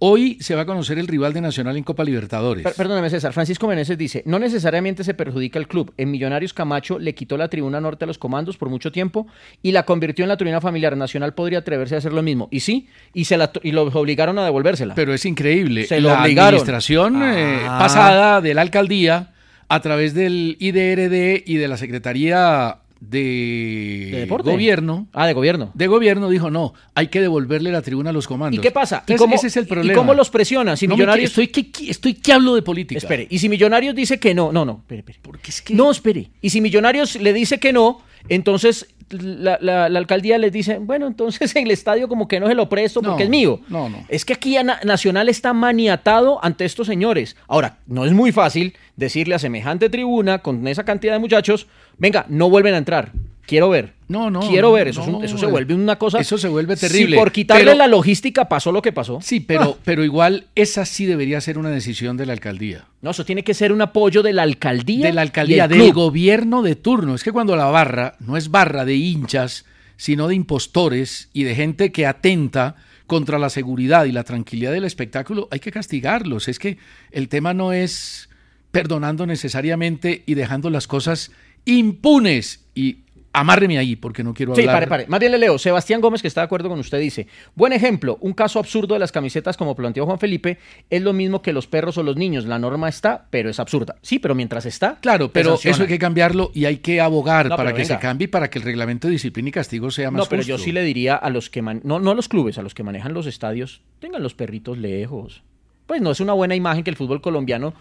Hoy 0.01 0.37
se 0.41 0.55
va 0.55 0.63
a 0.63 0.67
conocer 0.67 0.99
el 0.99 1.07
rival 1.07 1.33
de 1.33 1.41
Nacional 1.41 1.77
en 1.77 1.85
Copa 1.85 2.05
Libertadores. 2.05 2.63
Per- 2.65 2.75
Perdóname, 2.75 3.09
César. 3.09 3.33
Francisco 3.33 3.67
Meneses 3.69 3.97
dice: 3.97 4.23
No 4.27 4.39
necesariamente 4.39 5.03
se 5.03 5.15
perjudica 5.15 5.59
el 5.59 5.67
club. 5.69 5.95
En 5.97 6.11
Millonarios 6.11 6.53
Camacho 6.53 6.99
le 6.99 7.15
quitó 7.15 7.37
la 7.39 7.49
tribuna 7.49 7.81
norte 7.81 8.05
a 8.05 8.07
los 8.07 8.19
comandos 8.19 8.57
por 8.59 8.69
mucho 8.69 8.93
tiempo 8.93 9.27
y 9.63 9.73
la 9.73 9.85
convirtió 9.85 10.25
en 10.25 10.29
la 10.31 10.37
tribuna 10.37 10.61
familiar. 10.61 10.97
Nacional 10.97 11.33
podría 11.35 11.61
atreverse 11.61 11.95
a 11.95 11.99
hacer 11.99 12.13
lo 12.13 12.23
mismo. 12.23 12.49
Y 12.51 12.61
sí, 12.61 12.89
y, 13.15 13.25
se 13.25 13.37
la, 13.39 13.51
y 13.63 13.71
los 13.71 13.95
obligaron 13.95 14.39
a 14.39 14.45
devolvérsela. 14.45 14.95
Pero 14.95 15.15
es 15.15 15.25
increíble. 15.25 15.87
Se 15.87 16.01
lo 16.01 16.09
la 16.11 16.23
obligaron. 16.23 16.49
administración 16.49 17.23
eh, 17.23 17.61
Ah. 17.67 17.79
pasada 17.79 18.41
de 18.43 18.53
la 18.53 18.63
alcaldía, 18.63 19.33
a 19.75 19.81
través 19.81 20.15
del 20.15 20.57
IDRD 20.61 21.43
y 21.47 21.57
de 21.57 21.69
la 21.69 21.77
Secretaría 21.77 22.79
de. 23.01 24.27
Gobierno, 24.29 25.09
Ah, 25.13 25.27
de 25.27 25.33
gobierno. 25.33 25.71
de 25.75 25.87
Gobierno, 25.87 26.29
dijo 26.31 26.51
no, 26.51 26.75
hay 26.95 27.09
que 27.09 27.21
devolverle 27.21 27.71
la 27.73 27.83
tribuna 27.83 28.11
a 28.11 28.13
los 28.13 28.27
comandos. 28.27 28.59
¿Y 28.59 28.63
qué 28.63 28.71
pasa? 28.71 29.05
¿Y 29.07 29.17
cómo, 29.17 29.35
ese 29.35 29.49
es 29.49 29.57
el 29.57 29.67
problema. 29.67 29.93
¿Y 29.93 29.97
cómo 29.97 30.15
los 30.15 30.31
presionan? 30.31 30.77
Si 30.77 30.87
No 30.87 30.95
Millonarios. 30.95 31.31
estoy, 31.31 31.49
que, 31.49 31.71
que- 31.71 31.91
estoy 31.91 32.15
que 32.15 32.33
hablo 32.33 32.55
de 32.55 32.63
política. 32.63 32.99
Espere. 32.99 33.27
Y 33.31 33.39
si 33.39 33.49
Millonarios 33.49 33.95
dice 33.95 34.19
que 34.19 34.33
no. 34.35 34.53
No, 34.53 34.65
no. 34.65 34.79
Espere, 34.83 35.01
espere. 35.01 35.19
Porque 35.23 35.51
es 35.51 35.61
que 35.63 35.75
No, 35.75 35.91
espere. 35.91 36.31
Y 36.41 36.51
si 36.51 36.61
Millonarios 36.61 37.17
le 37.17 37.33
dice 37.33 37.59
que 37.59 37.73
no, 37.73 38.01
entonces 38.29 38.89
la, 39.11 39.59
la- 39.61 39.89
la 39.89 39.99
alcaldía 39.99 40.39
les 40.39 40.51
dice, 40.53 40.79
bueno, 40.79 41.07
entonces 41.07 41.55
en 41.57 41.67
el 41.67 41.71
estadio 41.73 42.09
como 42.09 42.27
que 42.27 42.41
no 42.41 42.47
se 42.49 42.55
lo 42.55 42.69
presto 42.69 43.01
porque 43.03 43.19
No, 43.19 43.25
es 43.25 43.31
mío. 43.31 43.61
no, 43.69 43.89
no. 43.89 43.99
Es 44.09 44.25
que 44.25 44.33
aquí 44.33 44.57
Nacional 44.85 45.29
está 45.29 45.53
maniatado 45.53 46.43
ante 46.45 46.65
estos 46.65 46.87
señores. 46.87 47.37
Ahora, 47.47 47.79
no 47.87 48.05
es 48.05 48.13
muy 48.13 48.33
fácil 48.33 48.75
decirle 48.97 49.35
a 49.35 49.39
semejante 49.39 49.91
tribuna 49.91 50.39
con 50.39 50.67
esa 50.69 50.85
cantidad 50.85 51.13
de 51.13 51.19
muchachos, 51.19 51.67
venga, 51.99 52.25
no 52.29 52.49
vuelven 52.51 52.75
a 52.75 52.79
entrar. 52.79 53.13
Quiero 53.47 53.69
ver. 53.69 53.93
No, 54.09 54.31
no, 54.31 54.41
Quiero 54.41 54.73
ver. 54.73 54.89
Eso, 54.89 55.03
es 55.03 55.07
un- 55.07 55.13
no, 55.15 55.23
eso 55.23 55.37
se 55.37 55.47
vuelve 55.47 55.75
una 55.75 55.97
cosa. 55.99 56.19
eso 56.19 56.39
se 56.39 56.49
vuelve 56.49 56.77
Si 56.77 56.87
terrible, 56.87 57.17
por 57.17 57.31
quitarle 57.33 57.65
pero- 57.65 57.77
la 57.77 57.87
logística 57.87 58.49
pasó 58.49 58.73
lo 58.73 58.81
que 58.81 58.93
pasó. 58.93 59.21
Sí, 59.23 59.41
pero, 59.41 59.79
pero 59.85 60.03
igual 60.05 60.47
esa 60.55 60.85
sí 60.87 61.05
debería 61.07 61.41
ser 61.41 61.59
una 61.59 61.69
decisión 61.71 62.17
de 62.17 62.25
la 62.27 62.33
alcaldía. 62.33 62.87
No, 63.03 63.11
eso 63.11 63.25
tiene 63.25 63.45
que 63.45 63.53
ser 63.55 63.73
un 63.73 63.83
apoyo 63.83 64.23
de 64.23 64.33
la 64.33 64.43
alcaldía. 64.43 65.07
De 65.07 65.13
la 65.13 65.23
alcaldía, 65.23 65.69
del 65.69 65.79
club. 65.79 65.93
gobierno 65.95 66.63
de 66.63 66.75
turno. 66.77 67.15
Es 67.15 67.23
que 67.25 67.33
cuando 67.33 67.55
la 67.57 67.67
barra 67.67 68.17
no 68.21 68.37
es 68.37 68.51
barra 68.51 68.85
de 68.87 68.95
hinchas, 68.97 69.65
sino 69.97 70.27
de 70.29 70.35
impostores 70.35 71.29
y 71.33 71.45
de 71.45 71.55
gente 71.55 71.93
que 71.93 72.07
atenta 72.07 72.77
contra 73.07 73.39
la 73.39 73.51
seguridad 73.51 74.07
y 74.07 74.13
la 74.13 74.25
tranquilidad 74.25 74.73
del 74.73 74.85
espectáculo, 74.85 75.49
hay 75.51 75.61
que 75.61 75.71
castigarlos. 75.71 76.49
Es 76.49 76.59
que 76.59 76.79
el 77.11 77.29
tema 77.29 77.53
no 77.53 77.73
es 77.75 78.31
perdonando 78.71 79.27
necesariamente 79.27 80.23
y 80.27 80.33
dejando 80.35 80.71
las 80.71 80.87
cosas 80.87 81.31
impunes. 81.67 82.61
Y 82.75 82.99
amárreme 83.35 83.77
ahí, 83.77 83.97
porque 83.97 84.23
no 84.25 84.33
quiero 84.33 84.55
Sí, 84.55 84.63
hablar. 84.63 84.77
pare, 84.77 84.87
pare. 84.87 85.07
Más 85.09 85.21
bien 85.21 85.33
le 85.33 85.39
leo. 85.39 85.59
Sebastián 85.59 86.01
Gómez, 86.01 86.23
que 86.23 86.29
está 86.29 86.41
de 86.41 86.47
acuerdo 86.47 86.69
con 86.71 86.79
usted, 86.79 86.99
dice: 86.99 87.27
Buen 87.55 87.73
ejemplo, 87.75 88.17
un 88.23 88.33
caso 88.33 88.59
absurdo 88.59 88.95
de 88.95 89.01
las 89.01 89.13
camisetas, 89.13 89.57
como 89.57 89.75
planteó 89.77 90.07
Juan 90.07 90.19
Felipe, 90.19 90.59
es 90.89 91.03
lo 91.03 91.13
mismo 91.13 91.43
que 91.43 91.53
los 91.53 91.67
perros 91.67 91.99
o 91.99 92.03
los 92.03 92.17
niños. 92.17 92.47
La 92.47 92.59
norma 92.59 92.89
está, 92.89 93.27
pero 93.31 93.51
es 93.51 93.61
absurda. 93.61 93.97
Sí, 94.01 94.19
pero 94.19 94.35
mientras 94.35 94.65
está. 94.65 94.99
Claro, 95.01 95.31
pero 95.33 95.59
eso 95.63 95.83
hay 95.83 95.89
que 95.89 95.99
cambiarlo 95.99 96.51
y 96.55 96.65
hay 96.65 96.79
que 96.79 97.01
abogar 97.01 97.49
No, 97.49 97.57
para 97.57 97.73
que 97.73 97.83
venga. 97.83 97.95
se 97.97 98.01
cambie 98.01 98.29
para 98.29 98.49
que 98.49 98.59
el 98.59 98.65
reglamento 98.65 99.09
de 99.09 99.13
disciplina 99.13 99.49
y 99.51 99.53
castigo 99.53 99.91
sea 99.91 100.11
más 100.11 100.21
No, 100.21 100.27
pero 100.29 100.43
yo 100.43 100.57
sí 100.57 100.73
le 100.73 100.83
diría 100.83 101.17
a 101.17 101.29
los 101.31 101.51
que 101.51 101.61
man- 101.61 101.81
no, 101.85 101.99
no 102.01 102.13
a 102.13 102.15
los 102.15 102.29
clubes, 102.29 102.57
a 102.59 102.63
los 102.63 102.73
que 102.75 102.83
manejan 102.85 103.13
los 103.13 103.27
estadios, 103.27 103.83
tengan 103.99 104.23
los 104.23 104.35
perritos 104.35 104.79
lejos. 104.79 105.43
Pues 105.87 106.01
no 106.01 106.11
es 106.13 106.21
una 106.21 106.33
buena 106.33 106.55
imagen 106.55 106.83
que 106.85 106.91
el 106.91 106.97
fútbol 106.97 107.21
colombiano 107.21 107.75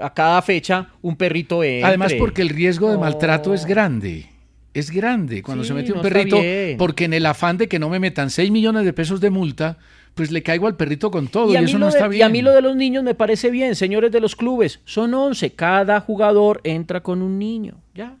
a 0.00 0.14
cada 0.14 0.40
fecha 0.42 0.88
un 1.02 1.16
perrito 1.16 1.62
entre. 1.62 1.84
Además, 1.84 2.14
porque 2.14 2.42
el 2.42 2.48
riesgo 2.48 2.90
de 2.90 2.98
maltrato 2.98 3.52
es 3.54 3.66
grande. 3.66 4.26
Es 4.74 4.90
grande 4.90 5.40
cuando 5.42 5.62
Sí, 5.64 5.68
se 5.68 5.74
mete 5.74 5.92
un 5.92 5.98
no 5.98 6.02
perrito, 6.02 6.36
porque 6.78 7.04
en 7.04 7.14
el 7.14 7.24
afán 7.26 7.56
de 7.58 7.68
que 7.68 7.78
no 7.78 7.88
me 7.88 8.00
metan 8.00 8.28
6 8.30 8.50
millones 8.50 8.84
de 8.84 8.92
pesos 8.92 9.20
de 9.20 9.30
multa, 9.30 9.78
pues 10.14 10.30
le 10.32 10.42
caigo 10.42 10.66
al 10.66 10.76
perrito 10.76 11.10
con 11.12 11.28
todo 11.28 11.52
y, 11.52 11.56
eso 11.56 11.78
no 11.78 11.86
de- 11.86 11.92
está 11.92 12.08
bien. 12.08 12.18
Y 12.20 12.22
a 12.22 12.28
mí 12.28 12.42
lo 12.42 12.52
de 12.52 12.60
los 12.60 12.74
niños 12.76 13.04
me 13.04 13.14
parece 13.14 13.50
bien, 13.50 13.76
señores 13.76 14.10
de 14.12 14.20
los 14.20 14.34
clubes. 14.36 14.80
Son 14.84 15.14
11, 15.14 15.52
cada 15.52 16.00
jugador 16.00 16.60
entra 16.64 17.02
con 17.02 17.22
un 17.22 17.38
niño. 17.38 17.74
Ya. 17.94 18.16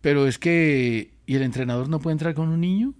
Pero 0.00 0.26
es 0.26 0.38
que, 0.38 1.10
¿y 1.26 1.34
el 1.36 1.42
entrenador 1.42 1.88
no 1.88 2.00
puede 2.00 2.12
entrar 2.12 2.34
con 2.34 2.48
un 2.48 2.60
niño? 2.60 2.94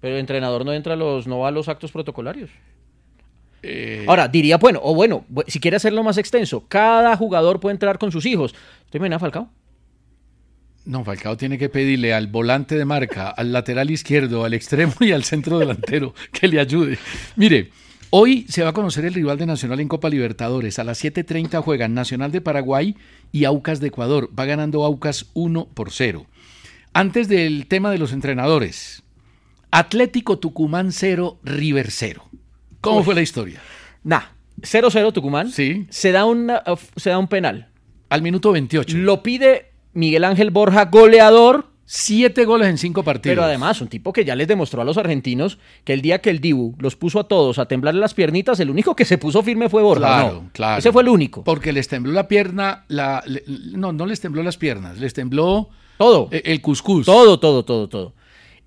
Pero 0.00 0.14
el 0.14 0.20
entrenador 0.20 0.64
no 0.64 0.72
entra 0.72 0.94
a 0.94 0.96
los, 0.96 1.26
no 1.26 1.38
va 1.40 1.48
a 1.48 1.52
los 1.52 1.68
actos 1.68 1.92
protocolarios. 1.92 2.50
Eh, 3.62 4.04
Ahora, 4.08 4.26
diría, 4.28 4.56
bueno, 4.58 4.80
o 4.82 4.94
bueno, 4.94 5.24
bu- 5.32 5.44
si 5.46 5.60
quiere 5.60 5.76
hacerlo 5.76 6.02
más 6.02 6.18
extenso, 6.18 6.64
cada 6.68 7.16
jugador 7.16 7.60
puede 7.60 7.74
entrar 7.74 7.98
con 7.98 8.10
sus 8.10 8.26
hijos. 8.26 8.54
¿Usted 8.86 9.00
me 9.00 9.18
Falcao? 9.18 9.48
No, 10.84 11.04
Falcao 11.04 11.36
tiene 11.36 11.58
que 11.58 11.68
pedirle 11.68 12.12
al 12.12 12.26
volante 12.26 12.76
de 12.76 12.84
marca, 12.84 13.28
al 13.28 13.52
lateral 13.52 13.90
izquierdo, 13.90 14.44
al 14.44 14.54
extremo 14.54 14.92
y 15.00 15.12
al 15.12 15.22
centro 15.24 15.58
delantero 15.58 16.14
que 16.32 16.48
le 16.48 16.58
ayude. 16.58 16.98
Mire, 17.36 17.70
hoy 18.10 18.46
se 18.48 18.62
va 18.62 18.70
a 18.70 18.72
conocer 18.72 19.04
el 19.04 19.14
rival 19.14 19.38
de 19.38 19.46
Nacional 19.46 19.78
en 19.78 19.88
Copa 19.88 20.08
Libertadores. 20.08 20.78
A 20.80 20.84
las 20.84 21.02
7.30 21.04 21.62
juegan 21.62 21.94
Nacional 21.94 22.32
de 22.32 22.40
Paraguay 22.40 22.96
y 23.30 23.44
Aucas 23.44 23.78
de 23.78 23.88
Ecuador. 23.88 24.30
Va 24.36 24.44
ganando 24.44 24.84
Aucas 24.84 25.26
1 25.34 25.68
por 25.72 25.92
0. 25.92 26.26
Antes 26.94 27.28
del 27.28 27.66
tema 27.68 27.90
de 27.92 27.98
los 27.98 28.12
entrenadores, 28.12 29.04
Atlético 29.70 30.38
Tucumán 30.38 30.92
0, 30.92 31.38
River 31.44 31.90
0. 31.90 32.28
¿Cómo 32.80 33.04
fue 33.04 33.14
la 33.14 33.22
historia? 33.22 33.60
Nah, 34.02 34.22
0-0 34.60 35.12
Tucumán. 35.12 35.50
Sí. 35.50 35.86
Se 35.90 36.12
da, 36.12 36.24
una, 36.24 36.62
uh, 36.66 36.76
se 36.96 37.10
da 37.10 37.18
un 37.18 37.28
penal. 37.28 37.68
Al 38.08 38.20
minuto 38.20 38.52
28. 38.52 38.98
Lo 38.98 39.22
pide 39.22 39.71
Miguel 39.94 40.24
Ángel 40.24 40.50
Borja, 40.50 40.86
goleador. 40.86 41.66
Siete 41.84 42.46
goles 42.46 42.68
en 42.68 42.78
cinco 42.78 43.02
partidos. 43.02 43.34
Pero 43.34 43.42
además, 43.44 43.80
un 43.82 43.88
tipo 43.88 44.12
que 44.14 44.24
ya 44.24 44.34
les 44.34 44.48
demostró 44.48 44.80
a 44.80 44.84
los 44.84 44.96
argentinos 44.96 45.58
que 45.84 45.92
el 45.92 46.00
día 46.00 46.20
que 46.20 46.30
el 46.30 46.40
Dibu 46.40 46.74
los 46.78 46.96
puso 46.96 47.20
a 47.20 47.24
todos 47.28 47.58
a 47.58 47.66
temblarle 47.66 48.00
las 48.00 48.14
piernitas, 48.14 48.58
el 48.60 48.70
único 48.70 48.96
que 48.96 49.04
se 49.04 49.18
puso 49.18 49.42
firme 49.42 49.68
fue 49.68 49.82
Borja. 49.82 50.00
Claro, 50.06 50.32
no. 50.44 50.50
claro. 50.52 50.78
Ese 50.78 50.90
fue 50.92 51.02
el 51.02 51.08
único. 51.10 51.44
Porque 51.44 51.72
les 51.72 51.88
tembló 51.88 52.12
la 52.12 52.28
pierna, 52.28 52.84
la, 52.88 53.22
le- 53.26 53.42
no, 53.46 53.92
no 53.92 54.06
les 54.06 54.20
tembló 54.20 54.42
las 54.42 54.56
piernas, 54.56 54.98
les 55.00 55.12
tembló 55.12 55.68
Todo. 55.98 56.28
eh, 56.30 56.40
el 56.46 56.62
cuscús. 56.62 57.04
Todo, 57.04 57.38
todo, 57.38 57.64
todo, 57.64 57.88
todo. 57.88 58.14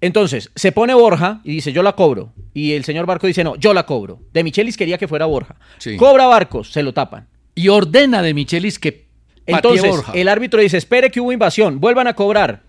Entonces, 0.01 0.51
se 0.53 0.71
pone 0.71 0.93
Borja 0.93 1.41
y 1.43 1.51
dice, 1.53 1.71
yo 1.71 1.81
la 1.81 1.93
cobro. 1.93 2.33
Y 2.53 2.73
el 2.73 2.83
señor 2.83 3.07
Barco 3.07 3.25
dice, 3.25 3.43
no, 3.43 3.55
yo 3.55 3.73
la 3.73 3.87
cobro. 3.87 4.19
De 4.33 4.43
Michelis 4.43 4.77
quería 4.77 4.97
que 4.99 5.07
fuera 5.07 5.25
Borja. 5.25 5.55
Sí. 5.79 5.95
Cobra 5.97 6.27
Barcos, 6.27 6.69
se 6.71 6.83
lo 6.83 6.93
tapan. 6.93 7.27
Y 7.55 7.69
ordena 7.69 8.21
de 8.21 8.33
Michelis 8.33 8.77
que 8.77 9.04
Entonces, 9.47 9.89
Borja. 9.89 10.11
el 10.13 10.27
árbitro 10.27 10.61
dice, 10.61 10.77
espere 10.77 11.11
que 11.11 11.21
hubo 11.21 11.31
invasión, 11.31 11.79
vuelvan 11.79 12.07
a 12.07 12.13
cobrar. 12.15 12.61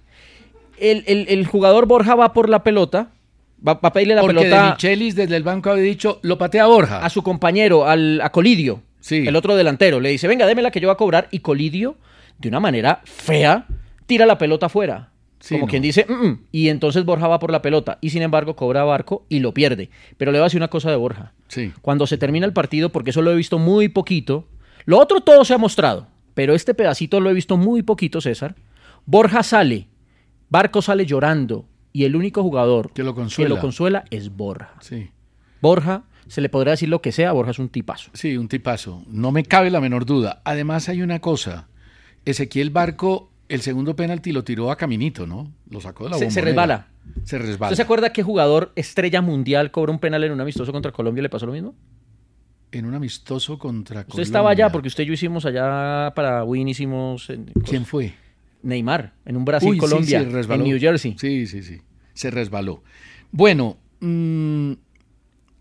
El, 0.79 1.05
el- 1.07 1.27
el 1.29 1.47
jugador 1.47 1.87
Borja 1.87 2.15
va 2.15 2.33
por 2.33 2.49
la 2.49 2.63
pelota, 2.63 3.09
va, 3.67 3.75
va 3.75 3.89
a 3.89 3.93
pedirle 3.93 4.15
la 4.15 4.21
Porque 4.21 4.37
de 4.37 4.43
pelota 4.43 4.71
Michelis 4.73 5.15
desde 5.15 5.37
el 5.37 5.43
banco 5.43 5.71
había 5.71 5.83
dicho, 5.85 6.19
lo 6.23 6.37
patea 6.37 6.67
Borja. 6.67 7.05
a 7.05 7.09
su 7.09 7.23
compañero, 7.23 7.87
al, 7.87 8.21
a 8.21 8.31
Colidio, 8.31 8.83
Sí. 9.01 9.27
el 9.27 9.37
otro 9.37 9.57
delantero. 9.57 10.01
Le 10.01 10.11
dice, 10.11 10.29
venga, 10.29 10.47
démela 10.47 10.71
que 10.71 10.81
yo 10.81 10.89
voy 10.89 10.95
a 10.95 10.99
cobrar. 10.99 11.29
Y 11.31 11.39
Colidio, 11.39 11.97
de 12.39 12.49
una 12.49 12.61
manera 12.61 13.01
fea, 13.05 13.67
tira 14.07 14.27
la 14.27 14.37
pelota 14.37 14.67
afuera. 14.67 15.11
Sí, 15.39 15.55
como 15.55 15.67
no. 15.67 15.71
quien 15.71 15.83
dice, 15.83 16.07
"Mm, 16.09 16.27
mm". 16.27 16.41
y 16.51 16.69
entonces 16.71 17.05
Borja 17.05 17.29
va 17.29 17.39
por 17.39 17.53
la 17.53 17.63
pelota. 17.63 17.99
Y 18.01 18.11
sin 18.11 18.23
embargo, 18.23 18.57
cobra 18.57 18.85
Barco 18.85 19.25
y 19.29 19.39
lo 19.41 19.53
pierde. 19.55 19.91
Pero 20.17 20.33
le 20.33 20.39
voy 20.39 20.43
a 20.43 20.47
decir 20.47 20.59
una 20.59 20.69
cosa 20.69 20.91
de 20.91 20.97
Borja. 20.97 21.33
Sí. 21.49 21.73
Cuando 21.83 22.07
se 22.07 22.19
termina 22.19 22.47
el 22.47 22.53
partido, 22.53 22.89
porque 22.89 23.11
eso 23.11 23.23
lo 23.23 23.31
he 23.31 23.37
visto 23.37 23.59
muy 23.59 23.89
poquito, 23.89 24.47
lo 24.87 24.99
otro 24.99 25.21
todo 25.21 25.45
se 25.45 25.55
ha 25.55 25.59
mostrado, 25.59 26.09
pero 26.37 26.55
este 26.55 26.75
pedacito 26.75 27.19
lo 27.19 27.31
he 27.31 27.35
visto 27.35 27.57
muy 27.57 27.83
poquito, 27.83 28.21
César. 28.21 28.55
Borja 29.07 29.43
sale, 29.43 29.89
Barco 30.51 30.83
sale 30.83 31.07
llorando, 31.07 31.67
y 31.93 32.05
el 32.05 32.15
único 32.15 32.43
jugador 32.43 32.93
Que 32.93 33.03
lo 33.03 33.15
consuela. 33.15 33.49
lo 33.55 33.59
consuela 33.61 34.05
es 34.11 34.29
Borja. 34.37 34.75
Sí. 34.81 35.11
Borja, 35.63 36.05
se 36.29 36.41
le 36.43 36.49
podrá 36.51 36.73
decir 36.73 36.91
lo 36.91 37.01
que 37.01 37.11
sea, 37.11 37.33
Borja 37.33 37.53
es 37.53 37.59
un 37.59 37.71
tipazo. 37.71 38.11
Sí, 38.13 38.37
un 38.37 38.49
tipazo. 38.49 39.03
No 39.09 39.33
me 39.33 39.45
cabe 39.45 39.71
la 39.71 39.81
menor 39.81 40.05
duda. 40.05 40.43
Además 40.45 40.89
hay 40.91 41.01
una 41.01 41.21
cosa. 41.21 41.69
Ezequiel 42.27 42.69
Barco, 42.71 43.31
el 43.49 43.63
segundo 43.63 43.97
penalti 43.97 44.33
lo 44.33 44.45
tiró 44.45 44.71
a 44.71 44.77
Caminito, 44.77 45.27
¿no? 45.27 45.51
Lo 45.71 45.81
sacó 45.81 46.05
de 46.05 46.11
la 46.11 46.19
Se- 46.19 46.31
se 46.31 46.41
bombonera. 46.41 46.45
resbala. 46.51 46.89
Se 47.25 47.39
resbala. 47.39 47.69
¿Usted 47.73 47.77
se 47.77 47.83
acuerda 47.83 48.13
qué 48.13 48.23
jugador 48.23 48.73
estrella 48.77 49.23
mundial 49.23 49.71
cobra 49.71 49.93
un 49.93 50.01
penal 50.01 50.23
en 50.25 50.33
un 50.33 50.41
amistoso 50.41 50.73
contra 50.73 50.93
Colombia 50.93 51.21
y 51.21 51.23
le 51.23 51.29
pasó 51.31 51.47
lo 51.47 51.53
mismo? 51.53 51.75
En 52.73 52.85
un 52.87 52.95
amistoso 52.95 53.59
contra 53.59 54.05
Usted 54.09 54.23
estaba 54.23 54.51
allá 54.51 54.71
porque 54.71 54.89
usted 54.89 55.05
y 55.05 55.07
yo 55.07 55.13
hicimos 55.15 55.47
allá 55.47 56.13
para 56.15 56.45
Win, 56.45 56.69
hicimos... 56.69 57.31
en- 57.31 57.47
¿Quién 57.65 57.85
fue? 57.87 58.15
Neymar, 58.63 59.13
en 59.25 59.37
un 59.37 59.43
sí, 59.43 59.47
Brasil-Colombia, 59.47 60.21
sí, 60.21 60.27
resbaló. 60.29 60.65
en 60.65 60.71
New 60.71 60.81
Jersey. 60.81 61.17
Sí, 61.19 61.47
sí, 61.47 61.63
sí. 61.63 61.81
Se 62.15 62.31
resbaló. 62.31 62.83
Bueno, 63.31 63.77
mm, 64.01 64.73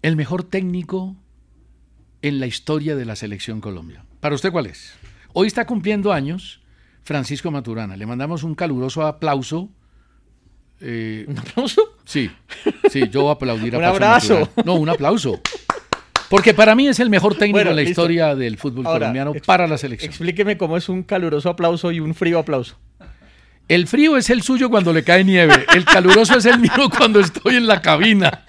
el 0.01 0.15
mejor 0.15 0.43
técnico 0.43 1.15
en 2.21 2.39
la 2.39 2.47
historia 2.47 2.95
de 2.95 3.05
la 3.05 3.15
selección 3.15 3.61
Colombia. 3.61 4.03
¿Para 4.19 4.33
usted 4.35 4.51
cuál 4.51 4.65
es? 4.65 4.93
Hoy 5.33 5.47
está 5.47 5.65
cumpliendo 5.67 6.11
años 6.13 6.61
Francisco 7.03 7.51
Maturana. 7.51 7.95
Le 7.95 8.05
mandamos 8.07 8.41
un 8.43 8.55
caluroso 8.55 9.05
aplauso. 9.05 9.69
Eh, 10.81 11.25
¿Un 11.27 11.37
aplauso? 11.37 11.81
sí, 12.05 12.31
sí, 12.89 13.07
yo 13.09 13.21
voy 13.21 13.29
a 13.29 13.33
aplaudir 13.33 13.75
a 13.75 13.77
Un 13.79 13.83
abrazo. 13.83 14.39
Maturana. 14.39 14.63
No, 14.65 14.75
un 14.75 14.89
aplauso. 14.89 15.39
Porque 16.29 16.53
para 16.53 16.75
mí 16.75 16.87
es 16.87 16.99
el 16.99 17.09
mejor 17.09 17.35
técnico 17.35 17.57
Bueno, 17.57 17.69
en 17.71 17.75
la 17.75 17.81
listo. 17.83 18.01
historia 18.01 18.35
del 18.35 18.57
fútbol 18.57 18.85
Ahora, 18.87 18.99
colombiano 18.99 19.33
para 19.45 19.67
la 19.67 19.77
selección. 19.77 20.09
Explíqueme 20.09 20.57
cómo 20.57 20.77
es 20.77 20.89
un 20.89 21.03
caluroso 21.03 21.49
aplauso 21.49 21.91
y 21.91 21.99
un 21.99 22.13
frío 22.15 22.39
aplauso. 22.39 22.77
El 23.67 23.87
frío 23.87 24.15
es 24.15 24.29
el 24.29 24.43
suyo 24.43 24.69
cuando 24.69 24.93
le 24.93 25.03
cae 25.03 25.23
nieve. 25.23 25.65
El 25.75 25.85
caluroso 25.85 26.37
es 26.37 26.45
el 26.45 26.59
mío 26.59 26.71
cuando 26.95 27.19
estoy 27.19 27.55
en 27.55 27.65
la 27.65 27.81
cabina. 27.81 28.45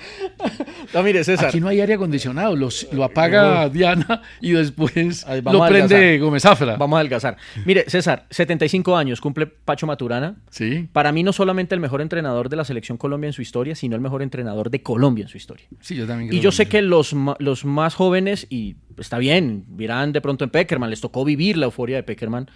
No, 0.93 1.03
mire, 1.03 1.25
César. 1.25 1.49
Aquí 1.49 1.59
no 1.61 1.69
hay 1.69 1.81
aire 1.81 1.95
acondicionado. 1.95 2.55
Los- 2.55 2.87
lo 2.93 3.03
apaga 3.03 3.69
Diana 3.71 4.21
y 4.43 4.51
después 4.53 5.25
lo 5.27 5.67
prende. 5.69 6.19
Gómez. 6.19 6.43
Vamos 6.79 6.97
a 6.97 7.01
adelgazar. 7.01 7.37
Mire, 7.65 7.85
César, 7.89 8.27
75 8.31 8.97
años 8.97 9.21
cumple 9.21 9.47
Pacho 9.47 9.87
Maturana. 9.87 10.37
Sí, 10.51 10.89
Para 10.93 11.13
mí 11.13 11.23
no 11.23 11.33
solamente 11.33 11.75
el 11.75 11.81
mejor 11.81 12.03
entrenador 12.03 12.49
de 12.51 12.57
la 12.57 12.65
selección 12.65 12.99
Colombia 12.99 13.29
en 13.29 13.33
su 13.33 13.41
historia, 13.43 13.75
sino 13.75 13.95
el 13.97 14.03
mejor 14.03 14.23
entrenador 14.23 14.71
de 14.71 14.83
Colombia 14.83 15.23
en 15.23 15.29
su 15.29 15.39
historia. 15.39 15.67
sí, 15.81 15.95
yo 15.97 16.07
también. 16.07 16.27
Y 16.29 16.31
creo 16.33 16.43
yo 16.43 16.49
lo 16.49 16.53
sé 16.53 16.67
que 16.69 16.83
los, 16.83 17.15
los 17.39 17.65
más 17.65 17.95
jóvenes, 17.95 18.47
y 18.51 18.77
está 18.99 19.17
bien, 19.19 19.65
dirán 19.69 20.13
de 20.13 20.21
pronto 20.21 20.45
en 20.45 20.51
Peckerman, 20.51 20.91
les 20.91 21.01
tocó 21.01 21.25
vivir 21.25 21.57
la 21.57 21.65
euforia 21.67 21.97
de 21.97 22.03
Peckerman. 22.03 22.51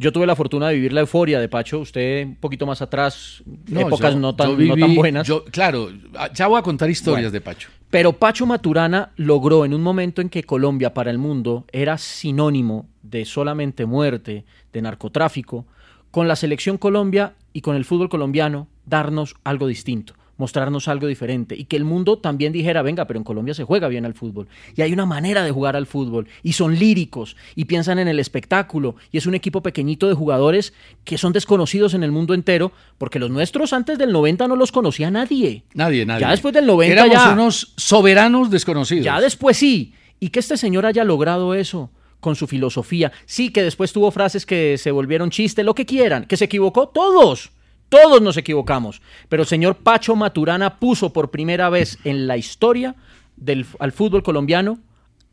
Yo 0.00 0.12
tuve 0.12 0.26
la 0.26 0.34
fortuna 0.34 0.68
de 0.68 0.74
vivir 0.76 0.94
la 0.94 1.00
euforia 1.02 1.38
de 1.40 1.48
Pacho, 1.50 1.78
usted 1.80 2.24
un 2.24 2.36
poquito 2.36 2.64
más 2.64 2.80
atrás, 2.80 3.42
épocas 3.70 4.14
yo- 4.14 4.18
no, 4.18 4.34
tan, 4.34 4.56
no 4.66 4.88
buenas. 4.94 5.26
yo- 5.28 5.44
claro, 5.44 5.90
ya 6.34 6.46
voy 6.46 6.58
a 6.58 6.62
contar 6.62 6.88
historias 6.88 7.24
Bueno. 7.24 7.30
de 7.32 7.40
Pacho. 7.42 7.68
Pero 7.90 8.14
Pacho 8.14 8.46
Maturana 8.46 9.10
logró 9.16 9.66
en 9.66 9.74
un 9.74 9.82
momento 9.82 10.22
en 10.22 10.30
que 10.30 10.42
Colombia 10.42 10.94
para 10.94 11.10
el 11.10 11.18
mundo 11.18 11.66
era 11.70 11.98
sinónimo 11.98 12.86
de 13.02 13.26
solamente 13.26 13.84
muerte, 13.84 14.46
de 14.72 14.80
narcotráfico, 14.80 15.66
con 16.10 16.28
la 16.28 16.36
selección 16.36 16.78
Colombia 16.78 17.34
y 17.52 17.60
con 17.60 17.76
el 17.76 17.84
fútbol 17.84 18.08
colombiano 18.08 18.68
darnos 18.86 19.34
algo 19.44 19.66
distinto, 19.66 20.14
mostrarnos 20.40 20.88
algo 20.88 21.06
diferente 21.06 21.54
y 21.54 21.64
que 21.64 21.76
el 21.76 21.84
mundo 21.84 22.18
también 22.18 22.52
dijera, 22.52 22.82
venga, 22.82 23.06
pero 23.06 23.18
en 23.18 23.24
Colombia 23.24 23.54
se 23.54 23.62
juega 23.62 23.88
bien 23.88 24.06
al 24.06 24.14
fútbol 24.14 24.48
y 24.74 24.82
hay 24.82 24.92
una 24.92 25.06
manera 25.06 25.44
de 25.44 25.52
jugar 25.52 25.76
al 25.76 25.86
fútbol 25.86 26.26
y 26.42 26.54
son 26.54 26.76
líricos 26.76 27.36
y 27.54 27.66
piensan 27.66 27.98
en 27.98 28.08
el 28.08 28.18
espectáculo 28.18 28.96
y 29.12 29.18
es 29.18 29.26
un 29.26 29.34
equipo 29.34 29.62
pequeñito 29.62 30.08
de 30.08 30.14
jugadores 30.14 30.72
que 31.04 31.18
son 31.18 31.32
desconocidos 31.34 31.94
en 31.94 32.02
el 32.02 32.10
mundo 32.10 32.32
entero 32.34 32.72
porque 32.96 33.18
los 33.18 33.30
nuestros 33.30 33.72
antes 33.74 33.98
del 33.98 34.12
90 34.12 34.48
no 34.48 34.56
los 34.56 34.72
conocía 34.72 35.10
nadie. 35.10 35.62
Nadie, 35.74 36.06
nadie. 36.06 36.22
Ya 36.22 36.30
después 36.30 36.54
del 36.54 36.66
90 36.66 36.92
Éramos 36.92 37.14
ya. 37.14 37.32
unos 37.32 37.74
soberanos 37.76 38.50
desconocidos. 38.50 39.04
Ya 39.04 39.20
después 39.20 39.58
sí. 39.58 39.92
Y 40.18 40.30
que 40.30 40.40
este 40.40 40.56
señor 40.56 40.86
haya 40.86 41.04
logrado 41.04 41.54
eso 41.54 41.90
con 42.20 42.34
su 42.34 42.46
filosofía. 42.46 43.12
Sí, 43.26 43.50
que 43.50 43.62
después 43.62 43.92
tuvo 43.92 44.10
frases 44.10 44.46
que 44.46 44.78
se 44.78 44.90
volvieron 44.90 45.30
chiste, 45.30 45.64
lo 45.64 45.74
que 45.74 45.86
quieran. 45.86 46.24
Que 46.24 46.36
se 46.36 46.46
equivocó 46.46 46.88
todos. 46.88 47.50
Todos 47.90 48.22
nos 48.22 48.38
equivocamos. 48.38 49.02
Pero 49.28 49.42
el 49.42 49.48
señor 49.48 49.76
Pacho 49.76 50.16
Maturana 50.16 50.78
puso 50.78 51.12
por 51.12 51.30
primera 51.30 51.68
vez 51.68 51.98
en 52.04 52.26
la 52.26 52.38
historia 52.38 52.94
del, 53.36 53.66
al 53.78 53.92
fútbol 53.92 54.22
colombiano 54.22 54.78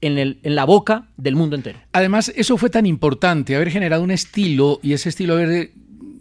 en, 0.02 0.38
la 0.44 0.66
boca 0.66 1.08
del 1.18 1.36
mundo 1.36 1.56
entero. 1.56 1.80
Además, 1.94 2.32
eso 2.36 2.58
fue 2.58 2.70
tan 2.70 2.86
importante, 2.86 3.56
haber 3.56 3.72
generado 3.72 4.04
un 4.04 4.12
estilo 4.12 4.80
y 4.84 4.94
ese 4.94 5.10
estilo 5.10 5.36
haber 5.36 5.72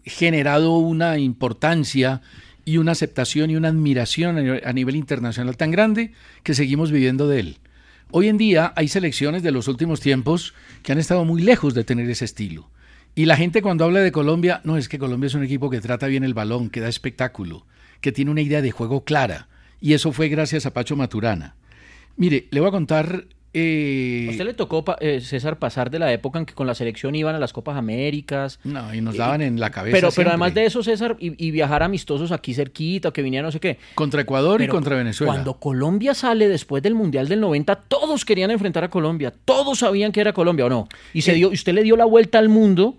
generado 0.05 0.77
una 0.77 1.19
importancia 1.19 2.23
y 2.65 2.79
una 2.79 2.93
aceptación 2.93 3.51
y 3.51 3.57
una 3.57 3.69
admiración 3.69 4.61
a 4.65 4.73
nivel 4.73 4.97
internacional 4.97 5.57
tan 5.57 5.71
grande 5.71 6.13
que 6.43 6.55
seguimos 6.55 6.91
viviendo 6.91 7.29
de 7.29 7.41
él. 7.41 7.57
Hoy 8.13 8.29
en 8.29 8.39
día 8.39 8.73
hay 8.77 8.89
selecciones 8.89 9.43
de 9.43 9.51
los 9.51 9.69
últimos 9.69 10.01
tiempos 10.01 10.55
que 10.83 10.93
han 10.93 10.99
estado 10.99 11.25
muy 11.25 11.43
lejos 11.43 11.75
de 11.75 11.85
tener 11.85 12.09
ese 12.09 12.25
estilo. 12.25 12.71
Y 13.17 13.25
la 13.25 13.37
gente 13.37 13.63
cuando 13.63 13.85
habla 13.85 14.01
de 14.01 14.13
Colombia, 14.13 14.61
no, 14.63 14.77
es 14.77 14.89
que 14.89 14.99
Colombia 14.99 15.27
es 15.27 15.35
un 15.35 15.43
equipo 15.43 15.71
que 15.71 15.81
trata 15.81 16.07
bien 16.07 16.23
el 16.23 16.35
balón, 16.35 16.69
que 16.71 16.81
da 16.81 16.89
espectáculo, 16.89 17.67
que 18.01 18.13
tiene 18.13 18.31
una 18.31 18.43
idea 18.43 18.61
de 18.63 18.71
juego 18.71 19.05
clara. 19.05 19.49
Y 19.81 19.95
eso 19.95 20.13
fue 20.13 20.29
gracias 20.29 20.67
a 20.67 20.73
Pacho 20.75 20.97
Maturana. 20.97 21.57
Mire, 22.19 22.47
le 22.51 22.61
voy 22.61 22.69
a 22.69 22.73
contar... 22.73 23.25
eh, 23.55 24.27
¿A 24.29 24.31
usted 24.33 24.45
le 24.45 24.53
tocó, 24.53 24.85
eh, 25.01 25.23
César, 25.23 25.59
pasar 25.59 25.91
de 25.91 25.99
la 25.99 26.13
época 26.13 26.39
en 26.39 26.45
que 26.45 26.53
con 26.53 26.67
la 26.67 26.75
selección 26.75 27.15
iban 27.15 27.35
a 27.35 27.39
las 27.39 27.55
Copas 27.55 27.77
Américas? 27.79 28.59
No, 28.65 28.95
y 28.95 29.01
nos 29.01 29.17
daban 29.17 29.41
en 29.41 29.59
la 29.61 29.71
cabeza. 29.71 29.97
Pero, 29.97 30.11
pero 30.15 30.29
además 30.31 30.53
de 30.53 30.67
eso, 30.67 30.83
César, 30.83 31.17
y, 31.19 31.43
y 31.43 31.51
viajar 31.53 31.83
amistosos 31.83 32.33
aquí 32.33 32.53
cerquita, 32.53 33.13
que 33.13 33.23
viniera 33.23 33.47
no 33.47 33.53
sé 33.53 33.61
qué. 33.61 33.79
Contra 33.95 34.21
Ecuador 34.21 34.61
y 34.61 34.69
contra 34.69 34.95
Venezuela. 34.95 35.33
Cuando 35.33 35.59
Colombia 35.59 36.13
sale 36.13 36.49
después 36.49 36.83
del 36.83 36.95
Mundial 36.95 37.29
del 37.29 37.41
90, 37.41 37.77
todos 37.89 38.27
querían 38.27 38.51
enfrentar 38.51 38.85
a 38.85 38.91
Colombia. 38.91 39.33
Todos 39.47 39.79
sabían 39.79 40.13
que 40.13 40.21
era 40.21 40.35
Colombia 40.35 40.67
o 40.67 40.69
no. 40.69 40.87
Y 41.15 41.23
se 41.23 41.33
Eh, 41.33 41.37
dio, 41.37 41.51
y 41.51 41.55
usted 41.55 41.73
le 41.73 41.83
dio 41.83 41.97
la 41.97 42.05
vuelta 42.05 42.39
al 42.39 42.51
mundo 42.51 42.97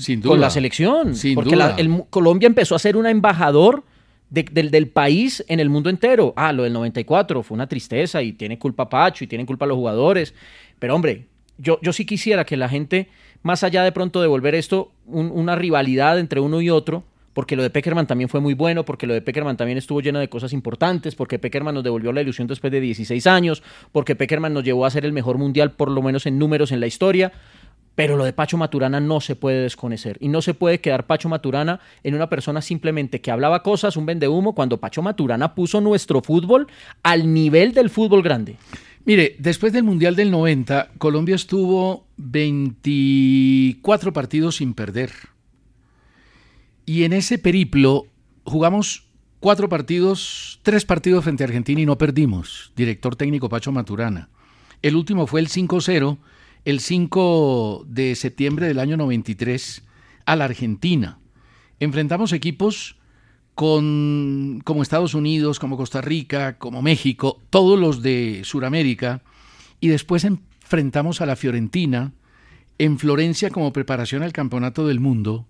Sin 0.00 0.20
duda. 0.20 0.30
con 0.32 0.40
la 0.40 0.50
selección. 0.50 1.14
Sin 1.14 1.34
porque 1.34 1.54
duda. 1.54 1.70
la- 1.70 1.74
el 1.76 1.88
mu- 1.88 2.06
Colombia 2.10 2.46
empezó 2.46 2.74
a 2.74 2.78
ser 2.78 2.96
un 2.96 3.06
embajador 3.06 3.84
de- 4.30 4.44
del, 4.44 4.70
del 4.70 4.88
país 4.88 5.44
en 5.48 5.60
el 5.60 5.68
mundo 5.70 5.90
entero. 5.90 6.32
Ah, 6.36 6.52
lo 6.52 6.62
del 6.64 6.72
94 6.72 7.42
fue 7.42 7.54
una 7.54 7.66
tristeza 7.68 8.22
y 8.22 8.32
tiene 8.32 8.58
culpa 8.58 8.88
Pacho 8.88 9.24
y 9.24 9.26
tienen 9.26 9.46
culpa 9.46 9.66
los 9.66 9.76
jugadores. 9.76 10.34
Pero 10.78 10.94
hombre, 10.94 11.26
yo, 11.58 11.78
yo 11.82 11.92
sí 11.92 12.04
quisiera 12.06 12.44
que 12.44 12.56
la 12.56 12.68
gente, 12.68 13.08
más 13.42 13.64
allá 13.64 13.82
de 13.82 13.92
pronto 13.92 14.20
de 14.22 14.28
volver 14.28 14.54
esto 14.54 14.92
un- 15.06 15.30
una 15.32 15.56
rivalidad 15.56 16.18
entre 16.18 16.40
uno 16.40 16.60
y 16.60 16.70
otro, 16.70 17.04
porque 17.32 17.54
lo 17.54 17.62
de 17.62 17.70
Peckerman 17.70 18.06
también 18.08 18.28
fue 18.28 18.40
muy 18.40 18.54
bueno, 18.54 18.84
porque 18.84 19.06
lo 19.06 19.14
de 19.14 19.22
Peckerman 19.22 19.56
también 19.56 19.78
estuvo 19.78 20.00
lleno 20.00 20.18
de 20.18 20.28
cosas 20.28 20.52
importantes, 20.52 21.14
porque 21.14 21.38
Peckerman 21.38 21.74
nos 21.74 21.84
devolvió 21.84 22.12
la 22.12 22.22
ilusión 22.22 22.48
después 22.48 22.72
de 22.72 22.80
16 22.80 23.26
años, 23.28 23.62
porque 23.92 24.16
Peckerman 24.16 24.52
nos 24.52 24.64
llevó 24.64 24.84
a 24.84 24.90
ser 24.90 25.04
el 25.04 25.12
mejor 25.12 25.38
mundial, 25.38 25.70
por 25.72 25.90
lo 25.90 26.02
menos 26.02 26.26
en 26.26 26.38
números 26.38 26.72
en 26.72 26.80
la 26.80 26.86
historia. 26.88 27.30
Pero 28.00 28.16
lo 28.16 28.24
de 28.24 28.32
Pacho 28.32 28.56
Maturana 28.56 28.98
no 28.98 29.20
se 29.20 29.36
puede 29.36 29.60
desconocer. 29.60 30.16
Y 30.20 30.28
no 30.28 30.40
se 30.40 30.54
puede 30.54 30.80
quedar 30.80 31.06
Pacho 31.06 31.28
Maturana 31.28 31.80
en 32.02 32.14
una 32.14 32.30
persona 32.30 32.62
simplemente 32.62 33.20
que 33.20 33.30
hablaba 33.30 33.62
cosas, 33.62 33.94
un 33.98 34.06
vendehumo, 34.06 34.54
cuando 34.54 34.78
Pacho 34.78 35.02
Maturana 35.02 35.54
puso 35.54 35.82
nuestro 35.82 36.22
fútbol 36.22 36.66
al 37.02 37.34
nivel 37.34 37.74
del 37.74 37.90
fútbol 37.90 38.22
grande. 38.22 38.56
Mire, 39.04 39.36
después 39.38 39.74
del 39.74 39.84
Mundial 39.84 40.16
del 40.16 40.30
90, 40.30 40.92
Colombia 40.96 41.34
estuvo 41.34 42.06
24 42.16 44.14
partidos 44.14 44.56
sin 44.56 44.72
perder. 44.72 45.10
Y 46.86 47.04
en 47.04 47.12
ese 47.12 47.36
periplo 47.36 48.06
jugamos 48.44 49.08
cuatro 49.40 49.68
partidos, 49.68 50.58
tres 50.62 50.86
partidos 50.86 51.24
frente 51.24 51.44
a 51.44 51.48
Argentina 51.48 51.82
y 51.82 51.84
no 51.84 51.98
perdimos. 51.98 52.72
Director 52.76 53.14
técnico 53.14 53.50
Pacho 53.50 53.72
Maturana. 53.72 54.30
El 54.80 54.96
último 54.96 55.26
fue 55.26 55.40
el 55.40 55.48
5-0, 55.48 56.16
el 56.64 56.80
5 56.80 57.84
de 57.88 58.14
septiembre 58.14 58.66
del 58.66 58.78
año 58.78 58.96
93, 58.96 59.82
a 60.26 60.36
la 60.36 60.44
Argentina. 60.44 61.18
Enfrentamos 61.78 62.32
equipos 62.32 62.96
con, 63.54 64.60
como 64.64 64.82
Estados 64.82 65.14
Unidos, 65.14 65.58
como 65.58 65.76
Costa 65.76 66.00
Rica, 66.00 66.58
como 66.58 66.82
México, 66.82 67.40
todos 67.50 67.78
los 67.78 68.02
de 68.02 68.42
Sudamérica, 68.44 69.22
y 69.80 69.88
después 69.88 70.24
enfrentamos 70.24 71.20
a 71.20 71.26
la 71.26 71.36
Fiorentina 71.36 72.12
en 72.78 72.98
Florencia 72.98 73.50
como 73.50 73.72
preparación 73.72 74.22
al 74.22 74.32
Campeonato 74.32 74.86
del 74.86 75.00
Mundo, 75.00 75.46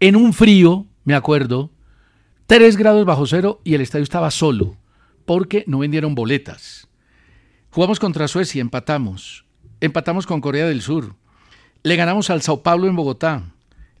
en 0.00 0.16
un 0.16 0.32
frío, 0.32 0.86
me 1.04 1.14
acuerdo, 1.14 1.70
3 2.46 2.76
grados 2.76 3.04
bajo 3.04 3.26
cero 3.26 3.60
y 3.64 3.74
el 3.74 3.80
estadio 3.80 4.02
estaba 4.02 4.30
solo, 4.30 4.76
porque 5.24 5.64
no 5.66 5.78
vendieron 5.78 6.14
boletas. 6.14 6.88
Jugamos 7.70 8.00
contra 8.00 8.26
Suecia, 8.26 8.60
empatamos. 8.60 9.44
Empatamos 9.80 10.26
con 10.26 10.40
Corea 10.40 10.66
del 10.66 10.82
Sur. 10.82 11.14
Le 11.82 11.96
ganamos 11.96 12.30
al 12.30 12.42
Sao 12.42 12.62
Paulo 12.62 12.86
en 12.88 12.96
Bogotá. 12.96 13.44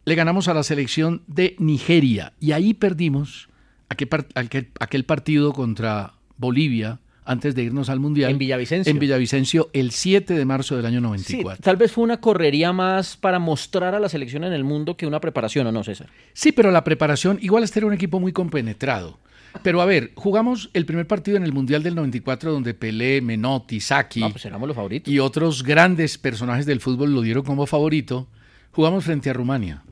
Le 0.04 0.14
ganamos 0.14 0.48
a 0.48 0.54
la 0.54 0.62
selección 0.62 1.22
de 1.26 1.56
Nigeria. 1.58 2.32
Y 2.40 2.52
ahí 2.52 2.74
perdimos 2.74 3.48
aquel, 3.88 4.08
par- 4.08 4.26
aquel- 4.34 4.68
aquel 4.78 5.04
partido 5.04 5.52
contra 5.52 6.14
Bolivia 6.36 6.98
antes 7.24 7.54
de 7.54 7.62
irnos 7.62 7.88
al 7.90 8.00
Mundial. 8.00 8.30
En 8.32 8.38
Villavicencio. 8.38 8.90
En 8.90 8.98
Villavicencio 8.98 9.70
el 9.72 9.90
7 9.92 10.34
de 10.34 10.44
marzo 10.44 10.76
del 10.76 10.86
año 10.86 10.98
Sí, 10.98 11.02
94. 11.02 11.62
tal 11.62 11.76
vez 11.76 11.92
fue 11.92 12.02
una 12.04 12.20
correría 12.20 12.72
más 12.72 13.16
para 13.16 13.38
mostrar 13.38 13.94
a 13.94 14.00
la 14.00 14.08
selección 14.08 14.42
en 14.44 14.52
el 14.52 14.64
mundo 14.64 14.96
que 14.96 15.06
una 15.06 15.20
preparación, 15.20 15.66
¿o 15.66 15.72
no, 15.72 15.84
César? 15.84 16.08
Sí, 16.32 16.50
pero 16.52 16.70
la 16.72 16.82
preparación, 16.82 17.38
igual 17.40 17.62
este 17.62 17.78
era 17.78 17.86
un 17.86 17.92
equipo 17.94 18.18
muy 18.20 18.32
compenetrado. 18.32 19.18
Pero 19.62 19.80
a 19.80 19.84
ver, 19.84 20.12
jugamos 20.14 20.70
el 20.74 20.86
primer 20.86 21.06
partido 21.06 21.36
en 21.36 21.42
el 21.44 21.52
Mundial 21.52 21.82
del 21.82 21.94
94 21.94 22.52
donde 22.52 22.74
Pelé, 22.74 23.20
Menotti, 23.20 23.80
Saki 23.80 24.20
No, 24.20 24.30
pues 24.30 24.44
éramos 24.44 24.66
los 24.68 24.76
favoritos. 24.76 25.12
y 25.12 25.18
otros 25.18 25.62
grandes 25.62 26.18
personajes 26.18 26.66
del 26.66 26.80
fútbol 26.80 27.12
lo 27.14 27.20
dieron 27.22 27.44
como 27.44 27.66
favorito. 27.66 28.28
Jugamos 28.72 29.04
frente 29.04 29.28
a 29.30 29.32
Rumania. 29.32 29.82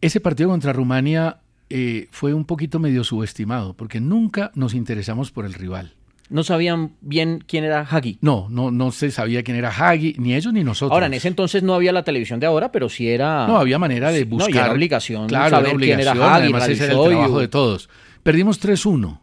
Ese 0.00 0.20
partido 0.20 0.50
contra 0.50 0.72
Rumania 0.72 1.40
eh, 1.70 2.08
fue 2.10 2.34
un 2.34 2.44
poquito 2.44 2.78
medio 2.78 3.04
subestimado 3.04 3.74
porque 3.74 4.00
nunca 4.00 4.50
nos 4.54 4.74
interesamos 4.74 5.30
por 5.30 5.44
el 5.44 5.54
rival. 5.54 5.94
No 6.34 6.42
sabían 6.42 6.96
bien 7.00 7.44
quién 7.46 7.62
era 7.62 7.82
Hagi. 7.82 8.18
No, 8.20 8.48
no, 8.50 8.72
no 8.72 8.90
se 8.90 9.12
sabía 9.12 9.44
quién 9.44 9.56
era 9.56 9.70
Hagi, 9.70 10.16
ni 10.18 10.34
ellos 10.34 10.52
ni 10.52 10.64
nosotros. 10.64 10.90
Ahora, 10.90 11.06
en 11.06 11.14
ese 11.14 11.28
entonces 11.28 11.62
no 11.62 11.74
había 11.74 11.92
la 11.92 12.02
televisión 12.02 12.40
de 12.40 12.46
ahora, 12.46 12.72
pero 12.72 12.88
sí 12.88 13.08
era. 13.08 13.46
No, 13.46 13.56
había 13.56 13.78
manera 13.78 14.10
de 14.10 14.26
No, 14.26 14.26
y 14.26 14.28
buscar. 14.30 14.64
era 14.64 14.72
obligación 14.72 15.28
Claro, 15.28 15.50
saber 15.50 15.70
era 15.70 15.78
quién 15.78 16.00
era 16.00 16.10
obligación. 16.10 16.34
Hagi, 16.34 16.42
Además, 16.42 16.68
ese 16.68 16.84
era 16.86 16.94
el 16.94 17.04
trabajo 17.08 17.38
de 17.38 17.46
todos. 17.46 17.88
Perdimos 18.24 18.60
3-1. 18.60 19.20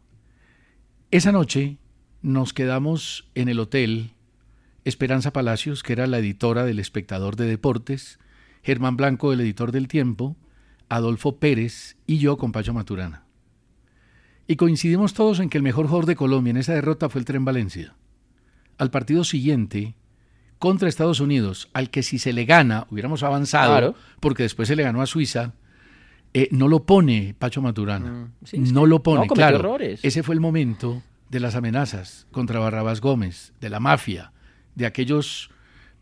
Esa 1.11 1.33
noche 1.33 1.79
nos 2.21 2.53
quedamos 2.53 3.27
en 3.35 3.49
el 3.49 3.59
hotel 3.59 4.11
Esperanza 4.85 5.33
Palacios, 5.33 5.83
que 5.83 5.91
era 5.91 6.07
la 6.07 6.19
editora 6.19 6.63
del 6.63 6.79
Espectador 6.79 7.35
de 7.35 7.45
Deportes, 7.45 8.19
Germán 8.63 8.95
Blanco, 8.95 9.33
el 9.33 9.41
editor 9.41 9.73
del 9.73 9.89
Tiempo, 9.89 10.37
Adolfo 10.87 11.39
Pérez 11.39 11.97
y 12.07 12.19
yo 12.19 12.37
con 12.37 12.53
Pacho 12.53 12.73
Maturana. 12.73 13.25
Y 14.47 14.55
coincidimos 14.55 15.13
todos 15.13 15.39
en 15.39 15.49
que 15.49 15.57
el 15.57 15.63
mejor 15.63 15.85
jugador 15.85 16.05
de 16.05 16.15
Colombia 16.15 16.51
en 16.51 16.57
esa 16.57 16.73
derrota 16.73 17.09
fue 17.09 17.19
el 17.19 17.25
Tren 17.25 17.45
Valencia. 17.45 17.93
Al 18.77 18.91
partido 18.91 19.23
siguiente, 19.23 19.95
contra 20.59 20.89
Estados 20.89 21.19
Unidos, 21.19 21.69
al 21.73 21.89
que 21.89 22.03
si 22.03 22.19
se 22.19 22.33
le 22.33 22.45
gana, 22.45 22.85
hubiéramos 22.89 23.23
avanzado, 23.23 23.71
Claro. 23.71 23.95
porque 24.19 24.43
después 24.43 24.67
se 24.67 24.75
le 24.75 24.83
ganó 24.83 25.01
a 25.01 25.05
Suiza, 25.05 25.53
eh, 26.33 26.47
no 26.51 26.67
lo 26.67 26.83
pone 26.85 27.35
Pacho 27.37 27.61
Maturana. 27.61 28.11
Mm, 28.11 28.45
sí, 28.45 28.57
no 28.59 28.85
lo 28.85 29.03
pone, 29.03 29.27
no, 29.27 29.33
claro. 29.33 29.57
errores. 29.57 29.99
Ese 30.03 30.23
fue 30.23 30.35
el 30.35 30.41
momento 30.41 31.01
de 31.29 31.39
las 31.39 31.55
amenazas 31.55 32.27
contra 32.31 32.59
Barrabás 32.59 33.01
Gómez, 33.01 33.53
de 33.61 33.69
la 33.69 33.79
mafia, 33.79 34.31
de 34.75 34.85
aquellos 34.85 35.49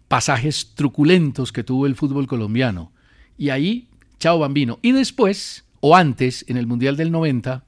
pasajes 0.07 0.73
truculentos 0.75 1.51
que 1.51 1.63
tuvo 1.63 1.85
el 1.85 1.95
fútbol 1.95 2.27
colombiano. 2.27 2.91
Y 3.37 3.49
ahí, 3.49 3.87
chao 4.19 4.39
bambino. 4.39 4.79
Y 4.81 4.91
después, 4.91 5.65
o 5.81 5.95
antes, 5.95 6.45
en 6.47 6.57
el 6.57 6.67
Mundial 6.67 6.97
del 6.97 7.11
90, 7.11 7.63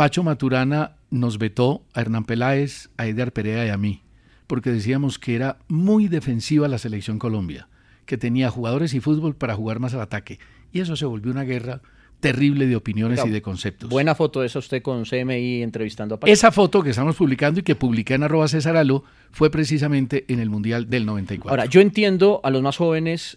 Pacho 0.00 0.22
Maturana 0.22 0.96
nos 1.10 1.36
vetó 1.36 1.84
a 1.92 2.00
Hernán 2.00 2.24
Peláez, 2.24 2.88
a 2.96 3.06
Edgar 3.06 3.32
Perea 3.32 3.66
y 3.66 3.68
a 3.68 3.76
mí, 3.76 4.00
porque 4.46 4.70
decíamos 4.70 5.18
que 5.18 5.34
era 5.34 5.58
muy 5.68 6.08
defensiva 6.08 6.68
la 6.68 6.78
selección 6.78 7.18
Colombia, 7.18 7.68
que 8.06 8.16
tenía 8.16 8.48
jugadores 8.48 8.94
y 8.94 9.00
fútbol 9.00 9.36
para 9.36 9.54
jugar 9.54 9.78
más 9.78 9.92
al 9.92 10.00
ataque. 10.00 10.38
Y 10.72 10.80
eso 10.80 10.96
se 10.96 11.04
volvió 11.04 11.30
una 11.30 11.42
guerra 11.42 11.82
terrible 12.20 12.66
de 12.66 12.76
opiniones 12.76 13.18
Oiga, 13.18 13.28
y 13.28 13.32
de 13.34 13.42
conceptos. 13.42 13.90
Buena 13.90 14.14
foto 14.14 14.42
esa 14.42 14.60
usted 14.60 14.80
con 14.80 15.04
CMI 15.04 15.62
entrevistando 15.62 16.14
a 16.14 16.20
Pacho. 16.20 16.32
Esa 16.32 16.50
foto 16.50 16.82
que 16.82 16.88
estamos 16.88 17.14
publicando 17.16 17.60
y 17.60 17.62
que 17.62 17.74
publiqué 17.74 18.14
en 18.14 18.22
arroba 18.22 18.48
César 18.48 18.78
Alo 18.78 19.04
fue 19.30 19.50
precisamente 19.50 20.24
en 20.28 20.40
el 20.40 20.48
Mundial 20.48 20.88
del 20.88 21.04
94. 21.04 21.50
Ahora, 21.50 21.66
yo 21.66 21.82
entiendo 21.82 22.40
a 22.42 22.48
los 22.48 22.62
más 22.62 22.78
jóvenes 22.78 23.36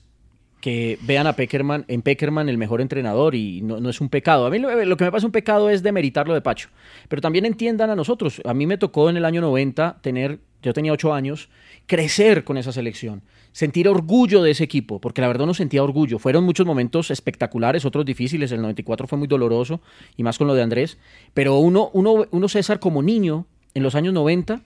que 0.64 0.98
vean 1.02 1.28
a 1.28 1.36
Peckerman, 1.36 1.84
en 1.90 2.02
Peckerman 2.02 2.48
el 2.48 2.58
mejor 2.58 2.80
entrenador 2.80 3.36
y 3.36 3.62
no, 3.62 3.90
es 3.90 4.00
un 4.00 4.08
pecado. 4.08 4.46
A 4.46 4.50
mí 4.50 4.60
lo, 4.60 4.86
lo 4.86 4.96
que 4.96 5.04
me 5.04 5.12
pasa 5.12 5.26
un 5.26 5.34
pecado 5.34 5.70
es 5.70 5.84
demeritar 5.84 6.26
lo 6.26 6.34
de 6.34 6.40
Pacho. 6.40 6.70
Pero 7.10 7.22
también 7.22 7.44
entiendan 7.44 7.90
a 7.90 7.98
nosotros. 7.98 8.42
A 8.46 8.54
mí 8.54 8.66
me 8.66 8.78
tocó 8.78 9.10
en 9.10 9.18
el 9.18 9.26
año 9.26 9.42
90 9.42 9.98
tener, 10.00 10.40
yo 10.62 10.72
tenía 10.72 10.94
ocho 10.94 11.14
años, 11.14 11.50
crecer 11.86 12.46
con 12.46 12.56
esa 12.56 12.72
selección, 12.72 13.24
sentir 13.52 13.90
orgullo 13.90 14.42
de 14.42 14.52
ese 14.52 14.64
equipo, 14.64 15.02
porque 15.02 15.20
la 15.20 15.28
verdad 15.28 15.46
no 15.46 15.54
sentía 15.54 15.84
orgullo. 15.84 16.18
Fueron 16.18 16.46
muchos 16.46 16.66
momentos 16.66 17.12
espectaculares, 17.12 17.84
otros 17.84 18.06
difíciles. 18.06 18.50
El 18.54 18.62
94 18.62 19.06
fue 19.06 19.18
muy 19.18 19.28
doloroso 19.28 19.82
y 20.16 20.24
más 20.24 20.38
con 20.38 20.48
lo 20.48 20.54
de 20.54 20.62
Andrés. 20.62 20.98
Pero 21.34 21.58
uno, 21.58 21.90
uno, 21.92 22.26
uno 22.32 22.48
César 22.48 22.80
como 22.80 23.04
niño 23.04 23.48
en 23.74 23.84
los 23.84 23.96
años 23.96 24.14
90 24.14 24.62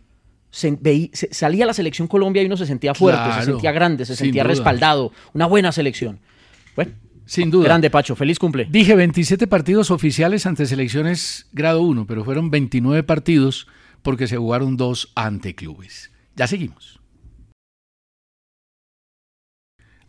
se 0.49 0.71
veí- 0.71 1.09
se- 1.13 1.33
salía 1.33 1.65
la 1.65 1.73
selección 1.73 2.07
Colombia 2.07 2.41
y 2.41 2.45
uno 2.45 2.57
se 2.57 2.65
sentía 2.65 2.93
fuerte, 2.93 3.21
Claro, 3.23 3.41
se 3.43 3.51
sentía 3.51 3.71
grande, 3.71 4.05
se 4.05 4.15
sentía 4.15 4.43
duda. 4.43 4.53
respaldado, 4.53 5.11
una 5.33 5.45
buena 5.45 5.71
selección. 5.71 6.19
Bueno, 6.75 6.91
Sin 7.25 7.51
duda. 7.51 7.65
grande 7.65 7.89
Pacho, 7.89 8.15
feliz 8.15 8.39
cumple. 8.39 8.67
Dije 8.69 8.95
27 8.95 9.47
partidos 9.47 9.91
oficiales 9.91 10.45
ante 10.45 10.65
selecciones 10.65 11.47
grado 11.51 11.81
1, 11.81 12.05
pero 12.07 12.23
fueron 12.23 12.49
29 12.49 13.03
partidos 13.03 13.67
porque 14.01 14.27
se 14.27 14.37
jugaron 14.37 14.77
dos 14.77 15.11
ante 15.15 15.53
clubes. 15.55 16.11
Ya 16.35 16.47
seguimos. 16.47 16.99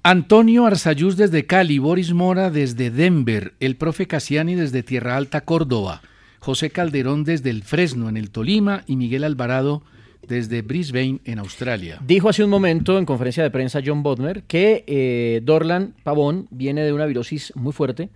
Antonio 0.03 0.65
Arzayús 0.65 1.17
desde 1.17 1.45
Cali, 1.47 1.79
Boris 1.79 2.13
Mora 2.15 2.51
desde 2.51 2.91
Denver, 2.91 3.55
el 3.61 3.77
profe 3.77 4.07
Cassiani 4.07 4.55
desde 4.55 4.83
Tierra 4.83 5.17
Alta, 5.17 5.43
Córdoba, 5.43 6.03
José 6.39 6.71
Calderón 6.71 7.25
desde 7.25 7.51
el 7.51 7.63
Fresno, 7.63 8.09
en 8.09 8.17
el 8.17 8.31
Tolima, 8.31 8.85
y 8.87 8.97
Miguel 8.97 9.25
Alvarado 9.25 9.83
desde 10.27 10.63
Brisbane, 10.63 11.21
en 11.25 11.39
Australia. 11.39 11.99
Dijo 12.05 12.29
hace 12.29 12.45
un 12.45 12.51
momento 12.51 12.99
en 12.99 13.07
conferencia 13.07 13.43
de 13.43 13.51
prensa 13.51 13.81
John 13.85 14.03
Bodmer 14.03 14.43
que 14.45 14.85
eh, 14.87 15.41
Dorlan 15.43 15.95
Pavón 16.03 16.49
viene 16.51 16.83
de 16.83 16.93
una 16.93 17.07
virosis 17.07 17.53
muy 17.57 17.73
fuerte, 17.73 18.11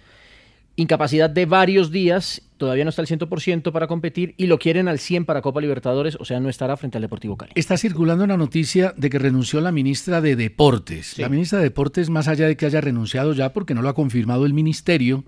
incapacidad 0.77 1.29
de 1.29 1.47
varios 1.47 1.91
días, 1.91 2.43
todavía 2.57 2.85
no 2.85 2.91
está 2.91 3.03
al 3.03 3.09
100% 3.09 3.73
para 3.73 3.87
competir 3.87 4.35
y 4.37 4.47
lo 4.47 4.59
quieren 4.59 4.89
al 4.89 4.99
100 4.99 5.25
para 5.25 5.43
Copa 5.43 5.61
Libertadores, 5.61 6.17
o 6.19 6.25
sea, 6.25 6.41
no 6.41 6.49
estará 6.49 6.77
frente 6.77 6.99
al 6.99 7.03
Deportivo 7.03 7.37
Cali. 7.37 7.53
Está 7.55 7.77
circulando 7.77 8.25
una 8.25 8.37
noticia 8.37 8.95
de 8.97 9.11
que 9.11 9.19
renunció 9.19 9.61
la 9.61 9.73
ministra 9.73 10.21
de 10.21 10.37
Deportes. 10.37 11.09
Sí. 11.09 11.23
La 11.23 11.29
ministra 11.29 11.59
de 11.59 11.65
Deportes, 11.65 12.11
más 12.11 12.29
allá 12.29 12.47
de 12.47 12.57
que 12.57 12.67
haya 12.67 12.81
renunciado 12.81 13.33
ya, 13.33 13.53
porque 13.53 13.75
no 13.75 13.83
lo 13.83 13.89
ha 13.89 13.95
confirmado 13.95 14.47
el 14.47 14.55
ministerio, 14.55 15.25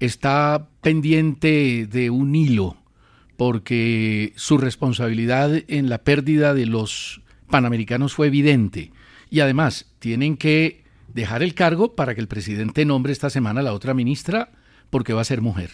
está 0.00 0.68
pendiente 0.82 1.86
de 1.86 2.10
un 2.10 2.34
hilo, 2.34 2.76
porque 3.36 4.32
su 4.36 4.58
responsabilidad 4.58 5.52
en 5.68 5.88
la 5.88 5.98
pérdida 5.98 6.54
de 6.54 6.66
los 6.66 7.20
panamericanos 7.50 8.14
fue 8.14 8.28
evidente. 8.28 8.92
Y 9.30 9.40
además, 9.40 9.92
tienen 9.98 10.36
que 10.36 10.84
dejar 11.12 11.42
el 11.42 11.54
cargo 11.54 11.94
para 11.94 12.14
que 12.14 12.20
el 12.20 12.28
presidente 12.28 12.84
nombre 12.84 13.12
esta 13.12 13.30
semana 13.30 13.60
a 13.60 13.64
la 13.64 13.72
otra 13.72 13.94
ministra, 13.94 14.50
porque 14.90 15.12
va 15.12 15.22
a 15.22 15.24
ser 15.24 15.40
mujer. 15.40 15.70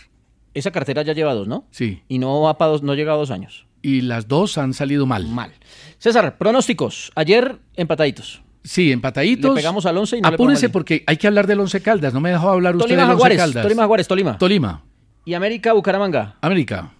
Esa 0.54 0.70
cartera 0.70 1.02
ya 1.02 1.12
lleva 1.12 1.34
dos, 1.34 1.48
¿no? 1.48 1.66
Sí. 1.70 2.02
Y 2.08 2.18
no 2.18 2.42
va 2.42 2.58
para 2.58 2.72
dos, 2.72 2.82
no 2.82 2.94
llega 2.94 3.12
a 3.12 3.16
dos 3.16 3.30
años. 3.30 3.66
Y 3.80 4.02
las 4.02 4.28
dos 4.28 4.58
han 4.58 4.74
salido 4.74 5.06
mal. 5.06 5.26
Mal. 5.26 5.52
César, 5.98 6.38
pronósticos. 6.38 7.10
Ayer 7.14 7.58
empataditos. 7.74 8.42
Sí, 8.62 8.92
empataditos. 8.92 9.50
Le 9.50 9.56
pegamos 9.56 9.86
al 9.86 9.98
11 9.98 10.18
y 10.18 10.20
no 10.20 10.28
Apúrense 10.28 10.68
porque 10.68 11.02
hay 11.06 11.16
que 11.16 11.26
hablar 11.26 11.46
del 11.46 11.60
Once 11.60 11.80
Caldas. 11.80 12.14
No 12.14 12.20
me 12.20 12.30
dejó 12.30 12.50
hablar 12.50 12.76
usted 12.76 12.86
Tolima 12.86 13.02
del 13.02 13.10
Once 13.10 13.16
Jaguares, 13.16 13.38
Caldas. 13.38 13.62
Tolima 13.62 13.82
Jaguares, 13.82 14.08
Tolima. 14.08 14.38
Tolima. 14.38 14.84
Y 15.24 15.34
América 15.34 15.72
Bucaramanga. 15.72 16.36
América. 16.40 16.92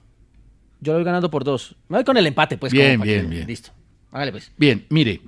Yo 0.82 0.92
lo 0.92 0.98
voy 0.98 1.04
ganando 1.04 1.30
por 1.30 1.44
dos. 1.44 1.76
Me 1.88 1.98
voy 1.98 2.04
con 2.04 2.16
el 2.16 2.26
empate, 2.26 2.58
pues. 2.58 2.72
Bien, 2.72 2.98
como 2.98 3.04
bien, 3.04 3.30
bien. 3.30 3.46
Listo. 3.46 3.70
Hágale, 4.10 4.32
pues. 4.32 4.50
Bien, 4.56 4.84
mire. 4.90 5.20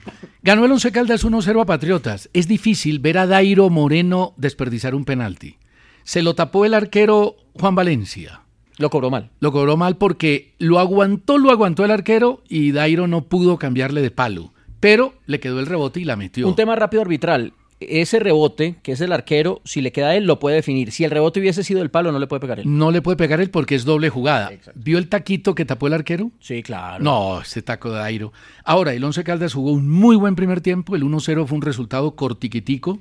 Ganó 0.43 0.65
el 0.65 0.73
Once 0.73 0.91
Caldas 0.91 1.25
1-0 1.25 1.63
a 1.63 1.65
Patriotas. 1.65 2.29
Es 2.33 2.49
difícil 2.49 2.99
ver 2.99 3.19
a 3.19 3.29
Dairo 3.29 3.71
Moreno 3.71 4.35
desperdiciar 4.37 4.97
un 4.97 5.05
penalti. 5.05 5.59
Se 6.03 6.23
lo 6.23 6.35
tapó 6.35 6.65
el 6.65 6.75
arquero 6.75 7.37
Juan 7.55 7.77
Valencia. 7.77 8.43
Lo 8.79 8.91
cobró 8.91 9.11
mal. 9.11 9.31
Lo 9.39 9.53
cobró 9.53 9.77
mal 9.77 9.97
porque 9.97 10.55
lo 10.59 10.81
aguantó, 10.81 11.39
lo 11.39 11.53
aguantó 11.53 11.85
el 11.85 11.93
arquero 11.93 12.43
y 12.49 12.73
Dairo 12.73 13.07
no 13.07 13.27
pudo 13.29 13.57
cambiarle 13.57 14.03
de 14.03 14.11
palo. 14.11 14.53
Pero 14.81 15.15
le 15.27 15.39
quedó 15.39 15.61
el 15.61 15.67
rebote 15.67 16.01
y 16.01 16.05
la 16.05 16.17
metió. 16.17 16.49
Un 16.49 16.57
tema 16.57 16.75
rápido 16.75 17.01
arbitral. 17.01 17.53
Ese 17.89 18.19
rebote, 18.19 18.77
que 18.83 18.93
es 18.93 19.01
el 19.01 19.13
arquero, 19.13 19.61
si 19.65 19.81
le 19.81 19.93
queda 19.93 20.09
a 20.09 20.17
él, 20.17 20.25
lo 20.25 20.39
puede 20.39 20.57
definir. 20.57 20.93
Si 20.93 21.05
el 21.05 21.11
rebote 21.11 21.41
hubiese 21.41 21.63
sido 21.65 21.83
el 21.83 21.91
palo, 21.91 22.13
no 22.13 22.19
le 22.19 22.27
puede 22.27 22.41
pegar 22.41 22.61
él. 22.61 22.65
No 22.67 22.91
le 22.91 23.03
puede 23.03 23.17
pegar 23.17 23.41
él 23.41 23.51
porque 23.51 23.75
es 23.75 23.85
doble 23.85 24.11
jugada. 24.11 24.51
¿Vio 24.75 24.99
el 24.99 25.09
taquito 25.09 25.55
que 25.55 25.65
tapó 25.65 25.87
el 25.87 25.95
arquero? 25.95 26.31
Sí, 26.41 26.63
claro. 26.63 27.03
No, 27.03 27.41
ese 27.41 27.63
taco 27.63 27.91
de 27.91 27.99
Dairo. 27.99 28.33
Ahora, 28.65 28.93
el 28.93 29.05
Once 29.05 29.23
Caldas 29.25 29.55
jugó 29.55 29.73
un 29.73 29.89
muy 29.89 30.17
buen 30.17 30.35
primer 30.35 30.61
tiempo. 30.61 30.97
El 30.97 31.03
1-0 31.03 31.47
fue 31.47 31.57
un 31.57 31.63
resultado 31.63 32.15
cortiquitico. 32.17 33.01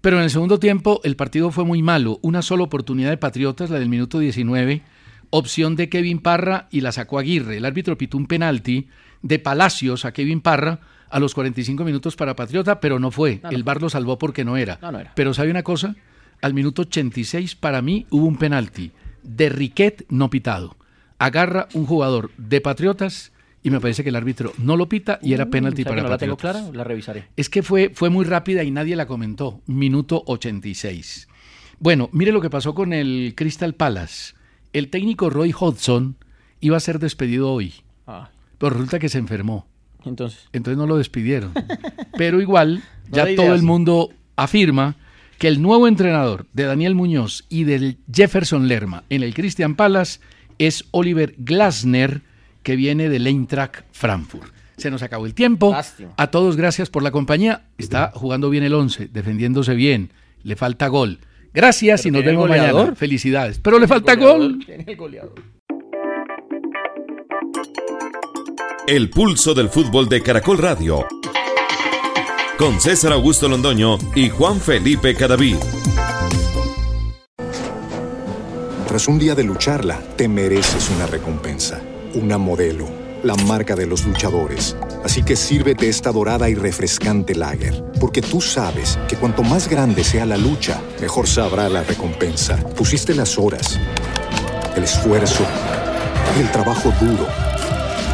Pero 0.00 0.16
en 0.16 0.24
el 0.24 0.30
segundo 0.30 0.58
tiempo 0.58 1.00
el 1.04 1.14
partido 1.14 1.52
fue 1.52 1.64
muy 1.64 1.80
malo. 1.80 2.18
Una 2.22 2.42
sola 2.42 2.64
oportunidad 2.64 3.10
de 3.10 3.18
Patriotas, 3.18 3.70
la 3.70 3.78
del 3.78 3.88
minuto 3.88 4.18
19. 4.18 4.82
Opción 5.30 5.76
de 5.76 5.88
Kevin 5.88 6.18
Parra 6.18 6.66
y 6.70 6.80
la 6.80 6.90
sacó 6.90 7.18
Aguirre. 7.18 7.56
El 7.56 7.64
árbitro 7.64 7.96
pitó 7.96 8.18
un 8.18 8.26
penalti 8.26 8.88
de 9.22 9.38
Palacios 9.38 10.04
a 10.04 10.12
Kevin 10.12 10.40
Parra 10.40 10.80
a 11.12 11.20
los 11.20 11.34
45 11.34 11.84
minutos 11.84 12.16
para 12.16 12.34
Patriota, 12.34 12.80
pero 12.80 12.98
no 12.98 13.10
fue. 13.10 13.40
No, 13.42 13.50
no 13.50 13.56
el 13.56 13.62
VAR 13.62 13.80
lo 13.82 13.90
salvó 13.90 14.18
porque 14.18 14.44
no 14.44 14.56
era. 14.56 14.78
No, 14.82 14.90
no 14.92 14.98
era. 14.98 15.12
Pero 15.14 15.34
¿sabe 15.34 15.50
una 15.50 15.62
cosa? 15.62 15.94
Al 16.40 16.54
minuto 16.54 16.82
86 16.82 17.54
para 17.56 17.82
mí 17.82 18.06
hubo 18.10 18.26
un 18.26 18.36
penalti 18.36 18.90
de 19.22 19.48
Riquet 19.48 20.04
no 20.08 20.28
pitado. 20.30 20.76
Agarra 21.18 21.68
un 21.74 21.86
jugador 21.86 22.30
de 22.36 22.60
Patriotas 22.60 23.30
y 23.62 23.70
me 23.70 23.78
parece 23.78 24.02
que 24.02 24.08
el 24.08 24.16
árbitro 24.16 24.52
no 24.58 24.76
lo 24.76 24.88
pita 24.88 25.20
y 25.22 25.34
era 25.34 25.44
Mm, 25.44 25.50
penalti 25.50 25.82
o 25.82 25.84
sea 25.84 25.90
que 25.92 25.94
para 25.94 26.02
no 26.02 26.08
la 26.08 26.18
tengo 26.18 26.36
Patriotas. 26.36 26.62
clara, 26.62 26.76
la 26.76 26.84
revisaré. 26.84 27.28
Es 27.36 27.48
que 27.48 27.62
fue, 27.62 27.92
fue 27.94 28.10
muy 28.10 28.24
rápida 28.24 28.64
y 28.64 28.72
nadie 28.72 28.96
la 28.96 29.06
comentó. 29.06 29.60
Minuto 29.66 30.24
86. 30.26 31.28
Bueno, 31.78 32.08
mire 32.12 32.32
lo 32.32 32.40
que 32.40 32.50
pasó 32.50 32.74
con 32.74 32.92
el 32.92 33.34
Crystal 33.36 33.74
Palace. 33.74 34.34
El 34.72 34.88
técnico 34.90 35.30
Roy 35.30 35.54
Hodgson 35.56 36.16
iba 36.60 36.76
a 36.76 36.80
ser 36.80 36.98
despedido 36.98 37.52
hoy, 37.52 37.74
Ah, 38.06 38.30
pero 38.58 38.70
resulta 38.70 38.98
que 38.98 39.08
se 39.08 39.18
enfermó. 39.18 39.66
Entonces. 40.04 40.48
Entonces 40.52 40.78
no 40.78 40.86
lo 40.86 40.96
despidieron. 40.96 41.52
Pero 42.16 42.40
igual, 42.40 42.82
No 43.10 43.16
ya 43.16 43.36
todo 43.36 43.54
el 43.54 43.62
mundo 43.62 44.10
afirma 44.36 44.96
que 45.38 45.48
el 45.48 45.60
nuevo 45.60 45.88
entrenador 45.88 46.46
de 46.52 46.64
Daniel 46.64 46.94
Muñoz 46.94 47.44
y 47.48 47.64
del 47.64 47.98
Jefferson 48.12 48.68
Lerma 48.68 49.04
en 49.10 49.22
el 49.22 49.34
Christian 49.34 49.74
Palace 49.74 50.20
es 50.58 50.84
Oliver 50.92 51.34
Glasner, 51.38 52.22
que 52.62 52.76
viene 52.76 53.08
del 53.08 53.26
Eintracht 53.26 53.84
Frankfurt. 53.90 54.52
Se 54.76 54.90
nos 54.90 55.02
acabó 55.02 55.26
el 55.26 55.34
tiempo. 55.34 55.72
Lástima. 55.72 56.12
A 56.16 56.28
todos 56.28 56.56
gracias 56.56 56.90
por 56.90 57.02
la 57.02 57.10
compañía. 57.10 57.66
Está 57.76 58.12
jugando 58.14 58.50
bien 58.50 58.64
el 58.64 58.74
11, 58.74 59.08
defendiéndose 59.08 59.74
bien. 59.74 60.12
Le 60.42 60.56
falta 60.56 60.88
gol. 60.88 61.18
Gracias 61.52 62.02
Pero 62.02 62.08
y 62.08 62.12
nos 62.12 62.24
vemos 62.24 62.48
mañana. 62.48 62.94
Felicidades. 62.94 63.58
Pero 63.58 63.78
le 63.78 63.86
falta 63.86 64.14
Goleador, 64.14 64.58
gol. 64.58 64.64
El 68.86 69.10
pulso 69.10 69.54
del 69.54 69.68
fútbol 69.68 70.08
de 70.08 70.22
Caracol 70.22 70.58
Radio. 70.58 71.06
Con 72.58 72.80
César 72.80 73.12
Augusto 73.12 73.48
Londoño 73.48 73.96
y 74.14 74.28
Juan 74.28 74.60
Felipe 74.60 75.14
Cadavid. 75.14 75.56
Tras 78.88 79.06
un 79.06 79.18
día 79.18 79.34
de 79.34 79.44
lucharla, 79.44 80.00
te 80.16 80.26
mereces 80.26 80.90
una 80.90 81.06
recompensa, 81.06 81.80
una 82.14 82.38
modelo, 82.38 82.88
la 83.22 83.36
marca 83.36 83.76
de 83.76 83.86
los 83.86 84.04
luchadores. 84.04 84.76
Así 85.04 85.22
que 85.22 85.36
sírvete 85.36 85.88
esta 85.88 86.10
dorada 86.10 86.50
y 86.50 86.54
refrescante 86.54 87.36
lager, 87.36 87.84
porque 88.00 88.20
tú 88.20 88.40
sabes 88.40 88.98
que 89.08 89.16
cuanto 89.16 89.44
más 89.44 89.68
grande 89.68 90.02
sea 90.02 90.26
la 90.26 90.36
lucha, 90.36 90.82
mejor 91.00 91.28
sabrá 91.28 91.68
la 91.68 91.84
recompensa. 91.84 92.56
Pusiste 92.76 93.14
las 93.14 93.38
horas, 93.38 93.78
el 94.76 94.82
esfuerzo, 94.82 95.46
el 96.38 96.50
trabajo 96.50 96.92
duro. 97.00 97.28